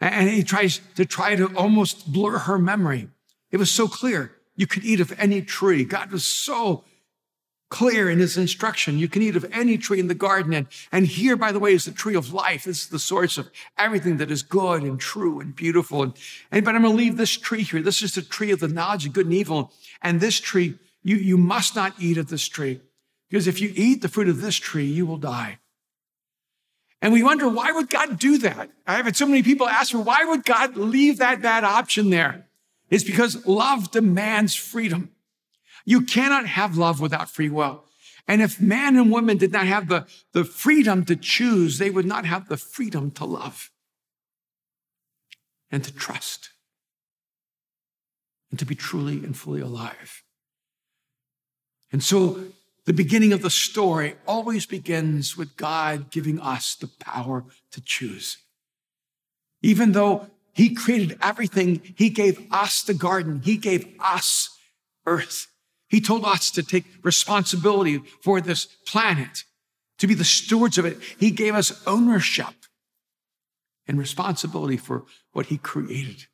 and 0.00 0.30
he 0.30 0.42
tries 0.42 0.80
to 0.96 1.04
try 1.04 1.36
to 1.36 1.54
almost 1.56 2.12
blur 2.12 2.38
her 2.38 2.58
memory. 2.58 3.08
It 3.50 3.58
was 3.58 3.70
so 3.70 3.88
clear. 3.88 4.32
You 4.56 4.66
could 4.66 4.84
eat 4.84 5.00
of 5.00 5.14
any 5.18 5.42
tree. 5.42 5.84
God 5.84 6.10
was 6.10 6.24
so 6.24 6.84
clear 7.70 8.08
in 8.08 8.18
his 8.18 8.36
instruction. 8.36 8.98
You 8.98 9.08
can 9.08 9.22
eat 9.22 9.36
of 9.36 9.46
any 9.52 9.76
tree 9.76 10.00
in 10.00 10.08
the 10.08 10.14
garden. 10.14 10.52
And, 10.54 10.66
and 10.90 11.06
here, 11.06 11.36
by 11.36 11.52
the 11.52 11.58
way, 11.58 11.74
is 11.74 11.84
the 11.84 11.92
tree 11.92 12.14
of 12.14 12.32
life. 12.32 12.64
This 12.64 12.82
is 12.82 12.88
the 12.88 12.98
source 12.98 13.36
of 13.36 13.50
everything 13.76 14.16
that 14.18 14.30
is 14.30 14.42
good 14.42 14.82
and 14.82 14.98
true 14.98 15.40
and 15.40 15.54
beautiful. 15.54 16.02
And, 16.02 16.14
and 16.50 16.64
but 16.64 16.74
I'm 16.74 16.82
going 16.82 16.92
to 16.94 16.98
leave 16.98 17.16
this 17.16 17.36
tree 17.36 17.62
here. 17.62 17.82
This 17.82 18.02
is 18.02 18.14
the 18.14 18.22
tree 18.22 18.50
of 18.50 18.60
the 18.60 18.68
knowledge 18.68 19.06
of 19.06 19.12
good 19.12 19.26
and 19.26 19.34
evil. 19.34 19.72
And 20.02 20.20
this 20.20 20.40
tree, 20.40 20.78
you, 21.02 21.16
you 21.16 21.36
must 21.36 21.76
not 21.76 21.94
eat 21.98 22.18
of 22.18 22.28
this 22.28 22.46
tree. 22.46 22.80
Because 23.28 23.46
if 23.46 23.60
you 23.60 23.72
eat 23.74 24.00
the 24.00 24.08
fruit 24.08 24.28
of 24.28 24.40
this 24.40 24.56
tree, 24.56 24.86
you 24.86 25.04
will 25.04 25.18
die. 25.18 25.58
And 27.00 27.12
we 27.12 27.22
wonder, 27.22 27.48
why 27.48 27.70
would 27.70 27.90
God 27.90 28.18
do 28.18 28.38
that? 28.38 28.70
I've 28.86 29.04
had 29.04 29.16
so 29.16 29.26
many 29.26 29.42
people 29.42 29.68
ask 29.68 29.94
me, 29.94 30.00
why 30.00 30.24
would 30.24 30.44
God 30.44 30.76
leave 30.76 31.18
that 31.18 31.42
bad 31.42 31.62
option 31.62 32.10
there? 32.10 32.46
It's 32.90 33.04
because 33.04 33.46
love 33.46 33.90
demands 33.90 34.54
freedom. 34.54 35.10
You 35.88 36.02
cannot 36.02 36.44
have 36.44 36.76
love 36.76 37.00
without 37.00 37.30
free 37.30 37.48
will. 37.48 37.82
And 38.26 38.42
if 38.42 38.60
man 38.60 38.98
and 38.98 39.10
woman 39.10 39.38
did 39.38 39.52
not 39.52 39.66
have 39.66 39.88
the, 39.88 40.06
the 40.34 40.44
freedom 40.44 41.02
to 41.06 41.16
choose, 41.16 41.78
they 41.78 41.88
would 41.88 42.04
not 42.04 42.26
have 42.26 42.50
the 42.50 42.58
freedom 42.58 43.10
to 43.12 43.24
love 43.24 43.70
and 45.70 45.82
to 45.82 45.90
trust 45.90 46.50
and 48.50 48.58
to 48.58 48.66
be 48.66 48.74
truly 48.74 49.24
and 49.24 49.34
fully 49.34 49.62
alive. 49.62 50.24
And 51.90 52.04
so 52.04 52.38
the 52.84 52.92
beginning 52.92 53.32
of 53.32 53.40
the 53.40 53.48
story 53.48 54.16
always 54.26 54.66
begins 54.66 55.38
with 55.38 55.56
God 55.56 56.10
giving 56.10 56.38
us 56.38 56.74
the 56.74 56.90
power 57.00 57.46
to 57.70 57.80
choose. 57.80 58.36
Even 59.62 59.92
though 59.92 60.26
He 60.52 60.74
created 60.74 61.16
everything, 61.22 61.80
He 61.96 62.10
gave 62.10 62.46
us 62.52 62.82
the 62.82 62.92
garden, 62.92 63.40
He 63.42 63.56
gave 63.56 63.88
us 64.00 64.50
earth. 65.06 65.46
He 65.88 66.00
told 66.00 66.24
us 66.24 66.50
to 66.50 66.62
take 66.62 66.84
responsibility 67.02 67.98
for 68.22 68.40
this 68.40 68.66
planet, 68.86 69.44
to 69.98 70.06
be 70.06 70.14
the 70.14 70.24
stewards 70.24 70.78
of 70.78 70.84
it. 70.84 70.98
He 71.18 71.30
gave 71.30 71.54
us 71.54 71.82
ownership 71.86 72.54
and 73.86 73.98
responsibility 73.98 74.76
for 74.76 75.04
what 75.32 75.46
He 75.46 75.56
created. 75.56 76.26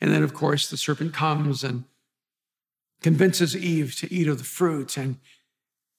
And 0.00 0.12
then, 0.12 0.22
of 0.22 0.34
course, 0.34 0.68
the 0.68 0.76
serpent 0.76 1.14
comes 1.14 1.64
and 1.64 1.84
convinces 3.02 3.56
Eve 3.56 3.96
to 3.96 4.12
eat 4.12 4.28
of 4.28 4.38
the 4.38 4.44
fruit. 4.44 4.98
And, 4.98 5.16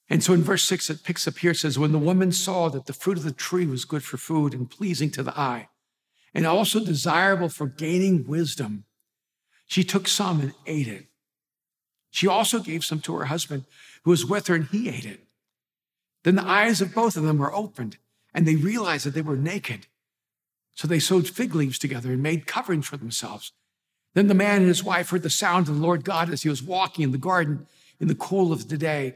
and 0.09 0.23
so 0.23 0.33
in 0.33 0.43
verse 0.43 0.63
six, 0.63 0.89
it 0.91 1.03
picks 1.03 1.27
up 1.27 1.39
here, 1.39 1.51
it 1.51 1.57
says, 1.57 1.79
When 1.79 1.91
the 1.91 1.97
woman 1.97 2.31
saw 2.31 2.69
that 2.69 2.85
the 2.85 2.93
fruit 2.93 3.17
of 3.17 3.23
the 3.23 3.31
tree 3.31 3.65
was 3.65 3.85
good 3.85 4.03
for 4.03 4.17
food 4.17 4.53
and 4.53 4.69
pleasing 4.69 5.09
to 5.11 5.23
the 5.23 5.37
eye, 5.37 5.69
and 6.35 6.45
also 6.45 6.79
desirable 6.83 7.49
for 7.49 7.65
gaining 7.65 8.27
wisdom, 8.27 8.85
she 9.65 9.83
took 9.83 10.07
some 10.07 10.39
and 10.39 10.53
ate 10.67 10.87
it. 10.87 11.07
She 12.11 12.27
also 12.27 12.59
gave 12.59 12.85
some 12.85 12.99
to 13.01 13.15
her 13.15 13.25
husband 13.25 13.65
who 14.03 14.11
was 14.11 14.25
with 14.25 14.47
her, 14.47 14.55
and 14.55 14.65
he 14.65 14.89
ate 14.89 15.05
it. 15.05 15.21
Then 16.23 16.35
the 16.35 16.47
eyes 16.47 16.81
of 16.81 16.93
both 16.93 17.15
of 17.15 17.23
them 17.23 17.37
were 17.37 17.53
opened, 17.53 17.97
and 18.33 18.45
they 18.45 18.55
realized 18.55 19.05
that 19.05 19.13
they 19.13 19.21
were 19.21 19.37
naked. 19.37 19.87
So 20.73 20.87
they 20.87 20.99
sewed 20.99 21.27
fig 21.27 21.55
leaves 21.55 21.79
together 21.79 22.11
and 22.11 22.21
made 22.21 22.45
coverings 22.45 22.87
for 22.87 22.97
themselves. 22.97 23.51
Then 24.13 24.27
the 24.27 24.33
man 24.33 24.59
and 24.59 24.67
his 24.67 24.83
wife 24.83 25.09
heard 25.09 25.23
the 25.23 25.29
sound 25.29 25.67
of 25.67 25.75
the 25.75 25.81
Lord 25.81 26.03
God 26.03 26.29
as 26.29 26.43
he 26.43 26.49
was 26.49 26.63
walking 26.63 27.03
in 27.03 27.11
the 27.11 27.17
garden 27.17 27.67
in 27.99 28.07
the 28.07 28.15
cool 28.15 28.51
of 28.51 28.67
the 28.67 28.77
day. 28.77 29.15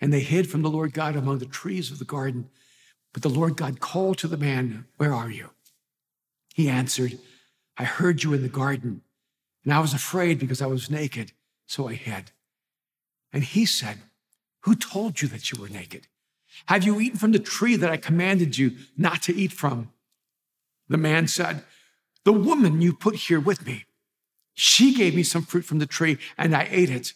And 0.00 0.12
they 0.12 0.20
hid 0.20 0.48
from 0.48 0.62
the 0.62 0.70
Lord 0.70 0.92
God 0.92 1.16
among 1.16 1.38
the 1.38 1.46
trees 1.46 1.90
of 1.90 1.98
the 1.98 2.04
garden. 2.04 2.48
But 3.12 3.22
the 3.22 3.28
Lord 3.28 3.56
God 3.56 3.80
called 3.80 4.18
to 4.18 4.28
the 4.28 4.36
man, 4.36 4.86
Where 4.96 5.12
are 5.12 5.30
you? 5.30 5.50
He 6.54 6.68
answered, 6.68 7.18
I 7.76 7.84
heard 7.84 8.22
you 8.22 8.32
in 8.32 8.42
the 8.42 8.48
garden, 8.48 9.02
And 9.64 9.72
I 9.72 9.80
was 9.80 9.94
afraid 9.94 10.38
because 10.38 10.62
I 10.62 10.66
was 10.66 10.90
naked, 10.90 11.32
so 11.70 11.88
I 11.88 11.94
hid. 11.94 12.32
And 13.32 13.44
he 13.44 13.64
said, 13.64 13.98
Who 14.62 14.74
told 14.74 15.22
you 15.22 15.28
that 15.28 15.52
you 15.52 15.60
were 15.60 15.68
naked? 15.68 16.08
Have 16.66 16.82
you 16.82 17.00
eaten 17.00 17.16
from 17.16 17.30
the 17.30 17.38
tree 17.38 17.76
that 17.76 17.90
I 17.90 17.96
commanded 17.96 18.58
you 18.58 18.72
not 18.96 19.22
to 19.22 19.34
eat 19.34 19.52
from? 19.52 19.92
The 20.88 20.96
man 20.96 21.28
said, 21.28 21.62
The 22.24 22.32
woman 22.32 22.82
you 22.82 22.92
put 22.92 23.14
here 23.14 23.38
with 23.38 23.64
me, 23.66 23.84
she 24.52 24.92
gave 24.94 25.14
me 25.14 25.22
some 25.22 25.42
fruit 25.42 25.64
from 25.64 25.78
the 25.78 25.86
tree 25.86 26.18
and 26.36 26.56
I 26.56 26.66
ate 26.70 26.90
it. 26.90 27.12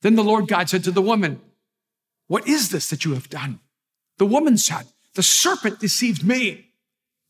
Then 0.00 0.14
the 0.14 0.24
Lord 0.24 0.48
God 0.48 0.70
said 0.70 0.84
to 0.84 0.90
the 0.90 1.02
woman, 1.02 1.42
What 2.28 2.48
is 2.48 2.70
this 2.70 2.88
that 2.88 3.04
you 3.04 3.12
have 3.12 3.28
done? 3.28 3.60
The 4.16 4.26
woman 4.26 4.56
said, 4.56 4.86
The 5.14 5.22
serpent 5.22 5.80
deceived 5.80 6.24
me 6.24 6.70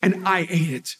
and 0.00 0.26
I 0.26 0.46
ate 0.48 0.70
it. 0.70 0.96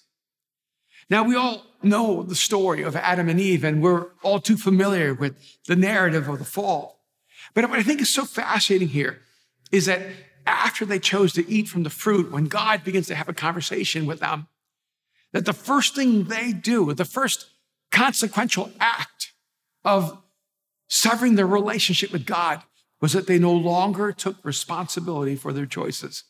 Now, 1.11 1.25
we 1.25 1.37
all 1.37 1.65
know 1.83 2.23
the 2.23 2.35
story 2.35 2.83
of 2.83 2.97
Adam 2.97 3.29
and 3.29 3.41
Eve, 3.41 3.65
and 3.65 3.83
we're 3.83 4.07
all 4.23 4.41
too 4.41 4.57
familiar 4.57 5.15
with 5.15 5.37
the 5.67 5.77
narrative 5.77 6.29
of 6.29 6.39
the 6.39 6.45
fall. 6.45 7.01
But 7.55 7.69
what 7.69 7.79
I 7.79 7.83
think 7.83 8.01
is 8.01 8.09
so 8.09 8.25
fascinating 8.25 8.89
here 8.89 9.21
is 9.71 9.87
that 9.87 10.01
after 10.47 10.85
they 10.85 10.99
chose 10.99 11.33
to 11.35 11.49
eat 11.49 11.69
from 11.69 11.83
the 11.83 11.91
fruit, 11.91 12.31
when 12.31 12.47
God 12.47 12.85
begins 12.85 13.07
to 13.09 13.15
have 13.15 13.29
a 13.29 13.35
conversation 13.35 14.07
with 14.07 14.21
them, 14.21 14.49
that 15.33 15.45
the 15.45 15.53
first 15.53 15.95
thing 15.95 16.25
they 16.25 16.53
do, 16.53 16.93
the 16.93 17.05
first 17.05 17.47
consequential 17.91 18.71
act 18.81 19.33
of 19.85 20.23
severing 20.89 21.37
their 21.37 21.47
relationship 21.47 22.13
with 22.13 22.27
God 22.27 22.63
was 23.01 23.13
that 23.13 23.27
they 23.27 23.39
no 23.39 23.53
longer 23.53 24.13
took 24.13 24.37
responsibility 24.45 25.35
for 25.35 25.53
their 25.53 25.67
choices. 25.67 26.25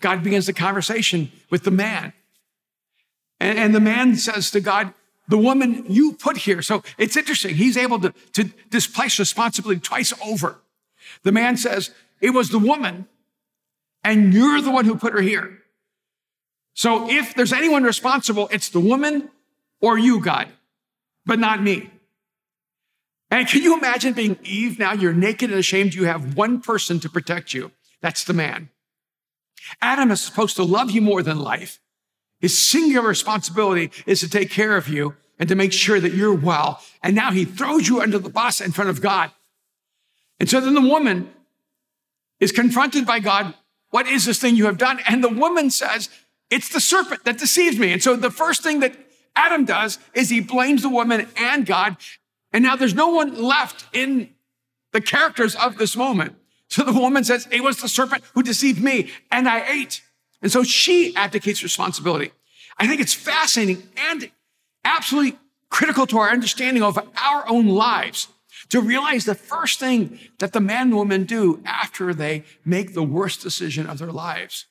God 0.00 0.22
begins 0.22 0.46
the 0.46 0.52
conversation 0.52 1.30
with 1.50 1.64
the 1.64 1.70
man. 1.70 2.12
And, 3.40 3.58
and, 3.58 3.74
the 3.74 3.80
man 3.80 4.16
says 4.16 4.50
to 4.50 4.60
God, 4.60 4.92
the 5.28 5.38
woman 5.38 5.84
you 5.88 6.14
put 6.14 6.38
here. 6.38 6.62
So 6.62 6.82
it's 6.96 7.16
interesting. 7.16 7.54
He's 7.54 7.76
able 7.76 8.00
to, 8.00 8.12
to 8.32 8.44
displace 8.70 9.18
responsibility 9.18 9.80
twice 9.80 10.12
over. 10.24 10.58
The 11.22 11.32
man 11.32 11.56
says, 11.56 11.90
it 12.20 12.30
was 12.30 12.48
the 12.48 12.58
woman 12.58 13.06
and 14.02 14.32
you're 14.32 14.60
the 14.60 14.70
one 14.70 14.86
who 14.86 14.96
put 14.96 15.12
her 15.12 15.20
here. 15.20 15.58
So 16.74 17.10
if 17.10 17.34
there's 17.34 17.52
anyone 17.52 17.82
responsible, 17.82 18.48
it's 18.50 18.68
the 18.68 18.80
woman 18.80 19.30
or 19.80 19.98
you, 19.98 20.20
God, 20.20 20.48
but 21.26 21.38
not 21.38 21.62
me. 21.62 21.90
And 23.30 23.46
can 23.46 23.62
you 23.62 23.76
imagine 23.76 24.14
being 24.14 24.38
Eve 24.42 24.78
now? 24.78 24.92
You're 24.92 25.12
naked 25.12 25.50
and 25.50 25.58
ashamed. 25.58 25.94
You 25.94 26.04
have 26.04 26.36
one 26.36 26.60
person 26.60 26.98
to 27.00 27.08
protect 27.08 27.52
you. 27.52 27.72
That's 28.00 28.24
the 28.24 28.32
man. 28.32 28.70
Adam 29.82 30.10
is 30.10 30.20
supposed 30.20 30.56
to 30.56 30.62
love 30.62 30.90
you 30.90 31.02
more 31.02 31.22
than 31.22 31.38
life. 31.38 31.80
His 32.40 32.56
singular 32.58 33.06
responsibility 33.06 33.90
is 34.06 34.20
to 34.20 34.28
take 34.28 34.50
care 34.50 34.76
of 34.76 34.88
you 34.88 35.16
and 35.38 35.48
to 35.48 35.54
make 35.54 35.72
sure 35.72 36.00
that 36.00 36.14
you're 36.14 36.34
well. 36.34 36.82
And 37.02 37.14
now 37.14 37.32
he 37.32 37.44
throws 37.44 37.88
you 37.88 38.00
under 38.00 38.18
the 38.18 38.28
bus 38.28 38.60
in 38.60 38.72
front 38.72 38.90
of 38.90 39.00
God. 39.00 39.30
And 40.40 40.48
so 40.48 40.60
then 40.60 40.74
the 40.74 40.80
woman 40.80 41.30
is 42.40 42.52
confronted 42.52 43.06
by 43.06 43.18
God. 43.18 43.54
What 43.90 44.06
is 44.06 44.24
this 44.24 44.40
thing 44.40 44.56
you 44.56 44.66
have 44.66 44.78
done? 44.78 45.00
And 45.08 45.22
the 45.24 45.28
woman 45.28 45.70
says, 45.70 46.08
it's 46.50 46.68
the 46.68 46.80
serpent 46.80 47.24
that 47.24 47.38
deceived 47.38 47.78
me. 47.78 47.92
And 47.92 48.02
so 48.02 48.16
the 48.16 48.30
first 48.30 48.62
thing 48.62 48.80
that 48.80 48.94
Adam 49.34 49.64
does 49.64 49.98
is 50.14 50.28
he 50.28 50.40
blames 50.40 50.82
the 50.82 50.88
woman 50.88 51.28
and 51.36 51.66
God. 51.66 51.96
And 52.52 52.62
now 52.64 52.76
there's 52.76 52.94
no 52.94 53.08
one 53.08 53.40
left 53.40 53.86
in 53.92 54.30
the 54.92 55.00
characters 55.00 55.54
of 55.54 55.78
this 55.78 55.96
moment. 55.96 56.36
So 56.68 56.82
the 56.82 56.92
woman 56.92 57.24
says, 57.24 57.48
it 57.50 57.62
was 57.62 57.80
the 57.80 57.88
serpent 57.88 58.24
who 58.34 58.42
deceived 58.42 58.82
me 58.82 59.10
and 59.30 59.48
I 59.48 59.66
ate. 59.68 60.02
And 60.42 60.52
so 60.52 60.62
she 60.62 61.14
abdicates 61.16 61.62
responsibility. 61.62 62.32
I 62.78 62.86
think 62.86 63.00
it's 63.00 63.14
fascinating 63.14 63.88
and 63.96 64.30
absolutely 64.84 65.38
critical 65.70 66.06
to 66.06 66.18
our 66.18 66.30
understanding 66.30 66.82
of 66.82 66.98
our 67.20 67.48
own 67.48 67.66
lives 67.66 68.28
to 68.70 68.80
realize 68.80 69.24
the 69.24 69.34
first 69.34 69.80
thing 69.80 70.18
that 70.38 70.52
the 70.52 70.60
man 70.60 70.88
and 70.88 70.96
woman 70.96 71.24
do 71.24 71.62
after 71.64 72.12
they 72.12 72.44
make 72.64 72.94
the 72.94 73.02
worst 73.02 73.42
decision 73.42 73.86
of 73.86 73.98
their 73.98 74.12
lives 74.12 74.66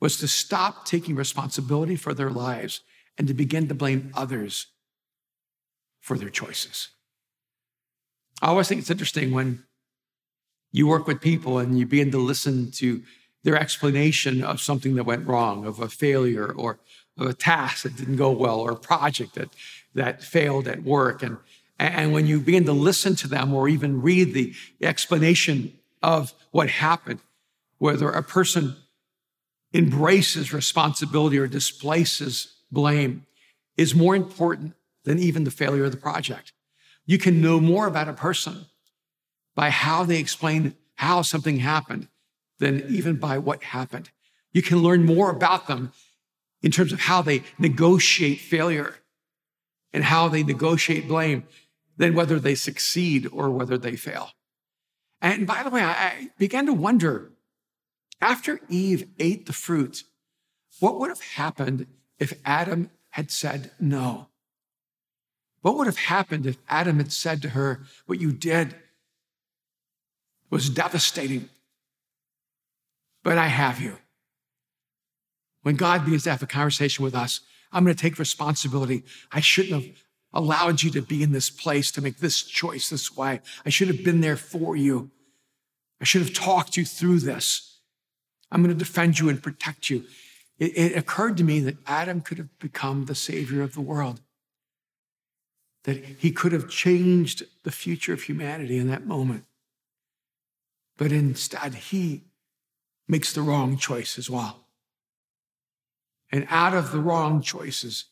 was 0.00 0.16
to 0.16 0.28
stop 0.28 0.84
taking 0.84 1.14
responsibility 1.14 1.96
for 1.96 2.14
their 2.14 2.30
lives 2.30 2.80
and 3.18 3.28
to 3.28 3.34
begin 3.34 3.68
to 3.68 3.74
blame 3.74 4.10
others 4.14 4.68
for 6.00 6.16
their 6.16 6.30
choices. 6.30 6.88
I 8.40 8.48
always 8.48 8.68
think 8.68 8.80
it's 8.80 8.90
interesting 8.90 9.32
when 9.32 9.64
you 10.72 10.86
work 10.86 11.06
with 11.06 11.20
people 11.20 11.58
and 11.58 11.78
you 11.78 11.86
begin 11.86 12.10
to 12.12 12.18
listen 12.18 12.70
to 12.72 13.02
their 13.42 13.56
explanation 13.56 14.44
of 14.44 14.60
something 14.60 14.94
that 14.96 15.04
went 15.04 15.26
wrong, 15.26 15.66
of 15.66 15.80
a 15.80 15.88
failure 15.88 16.52
or 16.52 16.78
of 17.16 17.26
a 17.26 17.34
task 17.34 17.84
that 17.84 17.96
didn't 17.96 18.16
go 18.16 18.30
well 18.30 18.60
or 18.60 18.72
a 18.72 18.76
project 18.76 19.34
that, 19.34 19.50
that 19.94 20.22
failed 20.22 20.68
at 20.68 20.82
work. 20.82 21.22
And, 21.22 21.38
and 21.78 22.12
when 22.12 22.26
you 22.26 22.40
begin 22.40 22.64
to 22.66 22.72
listen 22.72 23.14
to 23.16 23.28
them 23.28 23.52
or 23.54 23.68
even 23.68 24.02
read 24.02 24.34
the 24.34 24.54
explanation 24.80 25.72
of 26.02 26.34
what 26.50 26.68
happened, 26.68 27.20
whether 27.78 28.10
a 28.10 28.22
person 28.22 28.76
embraces 29.72 30.52
responsibility 30.52 31.38
or 31.38 31.46
displaces 31.46 32.56
blame, 32.70 33.26
is 33.76 33.94
more 33.94 34.14
important 34.14 34.74
than 35.04 35.18
even 35.18 35.44
the 35.44 35.50
failure 35.50 35.84
of 35.84 35.92
the 35.92 35.96
project. 35.96 36.52
You 37.06 37.18
can 37.18 37.40
know 37.40 37.60
more 37.60 37.86
about 37.86 38.08
a 38.08 38.12
person 38.12 38.66
by 39.54 39.70
how 39.70 40.04
they 40.04 40.18
explain 40.18 40.74
how 40.96 41.22
something 41.22 41.58
happened 41.58 42.08
than 42.60 42.84
even 42.88 43.16
by 43.16 43.38
what 43.38 43.64
happened. 43.64 44.10
You 44.52 44.62
can 44.62 44.78
learn 44.78 45.04
more 45.04 45.30
about 45.30 45.66
them 45.66 45.92
in 46.62 46.70
terms 46.70 46.92
of 46.92 47.00
how 47.00 47.22
they 47.22 47.42
negotiate 47.58 48.38
failure 48.38 48.96
and 49.92 50.04
how 50.04 50.28
they 50.28 50.42
negotiate 50.42 51.08
blame 51.08 51.44
than 51.96 52.14
whether 52.14 52.38
they 52.38 52.54
succeed 52.54 53.28
or 53.32 53.50
whether 53.50 53.76
they 53.76 53.96
fail. 53.96 54.30
And 55.20 55.46
by 55.46 55.62
the 55.62 55.70
way, 55.70 55.82
I 55.82 56.30
began 56.38 56.66
to 56.66 56.72
wonder 56.72 57.32
after 58.20 58.60
Eve 58.68 59.08
ate 59.18 59.46
the 59.46 59.52
fruit, 59.52 60.04
what 60.78 60.98
would 60.98 61.08
have 61.08 61.22
happened 61.22 61.86
if 62.18 62.38
Adam 62.44 62.90
had 63.10 63.30
said 63.30 63.70
no? 63.80 64.28
What 65.62 65.76
would 65.76 65.86
have 65.86 65.98
happened 65.98 66.46
if 66.46 66.58
Adam 66.68 66.98
had 66.98 67.12
said 67.12 67.42
to 67.42 67.50
her, 67.50 67.82
What 68.06 68.20
you 68.20 68.32
did 68.32 68.76
was 70.48 70.70
devastating, 70.70 71.48
but 73.22 73.38
I 73.38 73.46
have 73.46 73.80
you? 73.80 73.98
When 75.62 75.76
God 75.76 76.04
begins 76.04 76.24
to 76.24 76.30
have 76.30 76.42
a 76.42 76.46
conversation 76.46 77.04
with 77.04 77.14
us, 77.14 77.40
I'm 77.72 77.84
going 77.84 77.94
to 77.94 78.02
take 78.02 78.18
responsibility. 78.18 79.04
I 79.30 79.40
shouldn't 79.40 79.84
have 79.84 79.94
allowed 80.32 80.82
you 80.82 80.90
to 80.90 81.02
be 81.02 81.22
in 81.22 81.32
this 81.32 81.50
place 81.50 81.90
to 81.92 82.00
make 82.00 82.18
this 82.18 82.42
choice 82.42 82.88
this 82.88 83.16
way. 83.16 83.40
I 83.64 83.68
should 83.68 83.88
have 83.88 84.04
been 84.04 84.20
there 84.20 84.36
for 84.36 84.76
you. 84.76 85.10
I 86.00 86.04
should 86.04 86.22
have 86.22 86.32
talked 86.32 86.76
you 86.76 86.84
through 86.84 87.20
this. 87.20 87.78
I'm 88.50 88.62
going 88.62 88.76
to 88.76 88.84
defend 88.84 89.18
you 89.18 89.28
and 89.28 89.42
protect 89.42 89.90
you. 89.90 90.04
It, 90.58 90.76
it 90.76 90.96
occurred 90.96 91.36
to 91.38 91.44
me 91.44 91.60
that 91.60 91.76
Adam 91.86 92.20
could 92.20 92.38
have 92.38 92.58
become 92.58 93.04
the 93.04 93.14
savior 93.14 93.62
of 93.62 93.74
the 93.74 93.80
world, 93.80 94.20
that 95.84 95.96
he 95.96 96.32
could 96.32 96.52
have 96.52 96.68
changed 96.68 97.44
the 97.64 97.70
future 97.70 98.12
of 98.12 98.22
humanity 98.22 98.78
in 98.78 98.88
that 98.88 99.06
moment. 99.06 99.44
But 100.96 101.12
instead, 101.12 101.74
he 101.74 102.22
makes 103.10 103.32
the 103.32 103.42
wrong 103.42 103.76
choice 103.76 104.18
as 104.18 104.30
well. 104.30 104.64
And 106.30 106.46
out 106.48 106.74
of 106.74 106.92
the 106.92 107.00
wrong 107.00 107.42
choices, 107.42 108.04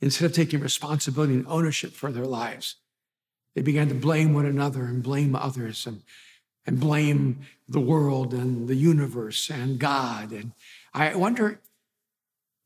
instead 0.00 0.24
of 0.24 0.32
taking 0.32 0.60
responsibility 0.60 1.34
and 1.34 1.46
ownership 1.46 1.92
for 1.92 2.10
their 2.10 2.24
lives, 2.24 2.76
they 3.54 3.62
began 3.62 3.88
to 3.88 3.94
blame 3.94 4.32
one 4.32 4.46
another 4.46 4.84
and 4.84 5.02
blame 5.02 5.36
others 5.36 5.86
and, 5.86 6.02
and 6.66 6.80
blame 6.80 7.40
the 7.68 7.80
world 7.80 8.32
and 8.32 8.68
the 8.68 8.74
universe 8.74 9.50
and 9.50 9.78
God. 9.78 10.32
And 10.32 10.52
I 10.94 11.14
wonder 11.14 11.60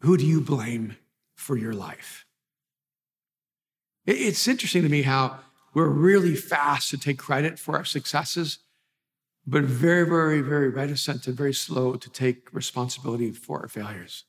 who 0.01 0.17
do 0.17 0.27
you 0.27 0.41
blame 0.41 0.97
for 1.35 1.57
your 1.57 1.75
life? 1.75 2.27
It's 4.07 4.49
interesting 4.49 4.83
to 4.83 4.89
me 4.89 5.03
how 5.03 5.41
we're 5.75 5.89
really 5.89 6.35
fast 6.35 6.91
to 6.91 6.99
take 6.99 7.19
credit 7.19 7.59
for 7.59 7.77
our 7.77 7.85
successes, 7.85 8.59
but 9.47 9.63
very, 9.65 10.07
very, 10.07 10.41
very 10.41 10.69
reticent 10.69 11.27
and 11.27 11.37
very 11.37 11.55
slow 11.55 11.95
to 11.95 12.11
take 12.11 12.53
responsibility 12.53 13.33
for 13.33 13.61
our 13.61 13.69
failures. 13.69 14.25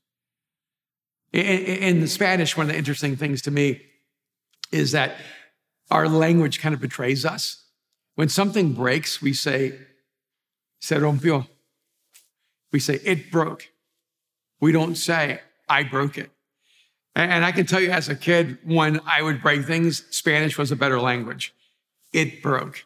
In, 1.34 2.02
the 2.02 2.08
Spanish, 2.08 2.58
one 2.58 2.66
of 2.66 2.72
the 2.74 2.78
interesting 2.78 3.16
things 3.16 3.42
to 3.44 3.52
me 3.52 3.82
is 4.72 4.92
that 4.92 5.16
our 5.90 6.08
language 6.08 6.60
kind 6.60 6.76
of 6.76 6.82
betrays 6.82 7.26
us. 7.26 7.64
When 8.16 8.30
something 8.30 8.74
breaks, 8.74 9.22
we 9.22 9.34
say, 9.34 9.78
se 10.82 10.98
rompió. 10.98 11.48
We 12.72 12.80
say, 12.80 13.00
it 13.04 13.32
broke. 13.32 13.70
We 14.60 14.72
don't 14.72 14.96
say, 14.96 15.40
I 15.70 15.84
broke 15.84 16.18
it. 16.18 16.32
And 17.16 17.44
I 17.44 17.52
can 17.52 17.66
tell 17.66 17.82
you 17.82 17.92
as 17.92 18.08
a 18.08 18.16
kid, 18.16 18.58
when 18.64 19.02
I 19.06 19.22
would 19.22 19.42
break 19.42 19.66
things, 19.66 20.06
Spanish 20.12 20.58
was 20.58 20.72
a 20.72 20.78
better 20.78 21.00
language. 21.00 21.54
It 22.14 22.42
broke. 22.42 22.86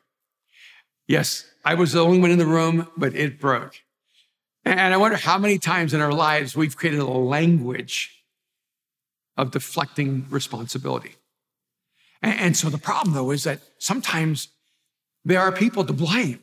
Yes, 1.07 1.45
I 1.65 1.73
was 1.73 1.93
the 1.93 2.05
only 2.05 2.19
one 2.19 2.29
in 2.29 2.37
the 2.37 2.45
room, 2.45 2.87
but 2.95 3.15
it 3.15 3.39
broke. 3.39 3.81
And 4.63 4.93
I 4.93 4.97
wonder 4.97 5.17
how 5.17 5.37
many 5.37 5.57
times 5.57 5.93
in 5.93 6.01
our 6.01 6.13
lives 6.13 6.55
we've 6.55 6.77
created 6.77 6.99
a 6.99 7.05
language 7.05 8.23
of 9.35 9.51
deflecting 9.51 10.27
responsibility. 10.29 11.15
And, 12.21 12.55
so 12.57 12.69
the 12.69 12.77
problem, 12.77 13.13
though, 13.13 13.31
is 13.31 13.43
that 13.43 13.59
sometimes 13.77 14.47
there 15.23 15.39
are 15.41 15.51
people 15.51 15.83
to 15.85 15.93
blame. 15.93 16.39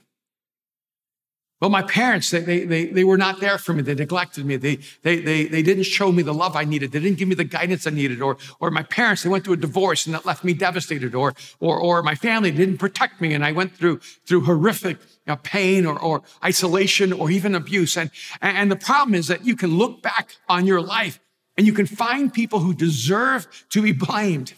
Well, 1.60 1.70
my 1.70 1.82
parents, 1.82 2.30
they, 2.30 2.40
they, 2.40 2.64
they, 2.64 2.86
they, 2.86 3.04
were 3.04 3.16
not 3.16 3.40
there 3.40 3.56
for 3.56 3.72
me. 3.72 3.82
They 3.82 3.94
neglected 3.94 4.44
me. 4.44 4.56
They, 4.56 4.78
they, 5.02 5.20
they, 5.20 5.46
they 5.46 5.62
didn't 5.62 5.84
show 5.84 6.12
me 6.12 6.22
the 6.22 6.34
love 6.34 6.56
I 6.56 6.64
needed. 6.64 6.92
They 6.92 7.00
didn't 7.00 7.18
give 7.18 7.28
me 7.28 7.36
the 7.36 7.44
guidance 7.44 7.86
I 7.86 7.90
needed. 7.90 8.20
Or, 8.20 8.36
or 8.60 8.70
my 8.70 8.82
parents, 8.82 9.22
they 9.22 9.28
went 9.28 9.44
through 9.44 9.54
a 9.54 9.58
divorce 9.58 10.06
and 10.06 10.14
that 10.14 10.26
left 10.26 10.42
me 10.42 10.54
devastated. 10.54 11.14
Or, 11.14 11.34
or, 11.60 11.78
or 11.78 12.02
my 12.02 12.16
family 12.16 12.50
didn't 12.50 12.78
protect 12.78 13.20
me 13.20 13.32
and 13.32 13.44
I 13.44 13.52
went 13.52 13.76
through, 13.76 13.98
through 14.26 14.42
horrific 14.42 14.98
know, 15.26 15.36
pain 15.36 15.86
or, 15.86 15.98
or 15.98 16.22
isolation 16.44 17.12
or 17.12 17.30
even 17.30 17.54
abuse. 17.54 17.96
And, 17.96 18.10
and 18.40 18.70
the 18.70 18.76
problem 18.76 19.14
is 19.14 19.28
that 19.28 19.44
you 19.44 19.56
can 19.56 19.76
look 19.76 20.02
back 20.02 20.36
on 20.48 20.66
your 20.66 20.80
life 20.80 21.20
and 21.56 21.66
you 21.66 21.72
can 21.72 21.86
find 21.86 22.32
people 22.32 22.60
who 22.60 22.74
deserve 22.74 23.46
to 23.70 23.82
be 23.82 23.92
blamed. 23.92 24.54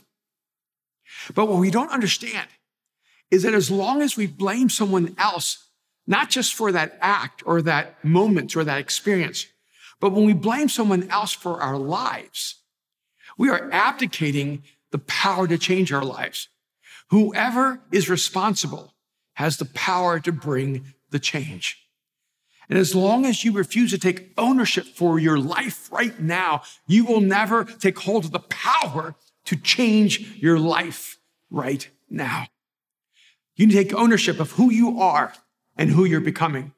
But 1.34 1.46
what 1.46 1.58
we 1.58 1.70
don't 1.70 1.90
understand 1.90 2.48
is 3.30 3.42
that 3.42 3.54
as 3.54 3.70
long 3.70 4.02
as 4.02 4.16
we 4.16 4.26
blame 4.26 4.68
someone 4.68 5.14
else, 5.18 5.68
not 6.06 6.30
just 6.30 6.54
for 6.54 6.72
that 6.72 6.98
act 7.00 7.42
or 7.46 7.62
that 7.62 8.02
moment 8.04 8.56
or 8.56 8.64
that 8.64 8.78
experience, 8.78 9.46
but 10.00 10.12
when 10.12 10.24
we 10.24 10.34
blame 10.34 10.68
someone 10.68 11.10
else 11.10 11.32
for 11.32 11.60
our 11.60 11.78
lives, 11.78 12.60
we 13.36 13.48
are 13.48 13.70
abdicating 13.72 14.62
the 14.92 14.98
power 14.98 15.48
to 15.48 15.58
change 15.58 15.92
our 15.92 16.04
lives. 16.04 16.48
Whoever 17.10 17.80
is 17.90 18.08
responsible 18.08 18.93
has 19.34 19.56
the 19.56 19.64
power 19.66 20.20
to 20.20 20.32
bring 20.32 20.94
the 21.10 21.18
change. 21.18 21.80
And 22.68 22.78
as 22.78 22.94
long 22.94 23.26
as 23.26 23.44
you 23.44 23.52
refuse 23.52 23.90
to 23.90 23.98
take 23.98 24.32
ownership 24.38 24.86
for 24.86 25.18
your 25.18 25.38
life 25.38 25.92
right 25.92 26.18
now, 26.18 26.62
you 26.86 27.04
will 27.04 27.20
never 27.20 27.64
take 27.64 27.98
hold 27.98 28.24
of 28.24 28.30
the 28.30 28.38
power 28.40 29.14
to 29.44 29.56
change 29.56 30.36
your 30.36 30.58
life 30.58 31.18
right 31.50 31.88
now. 32.08 32.46
You 33.56 33.66
need 33.66 33.74
to 33.74 33.84
take 33.84 33.94
ownership 33.94 34.40
of 34.40 34.52
who 34.52 34.70
you 34.70 35.00
are 35.00 35.34
and 35.76 35.90
who 35.90 36.04
you're 36.04 36.20
becoming. 36.20 36.72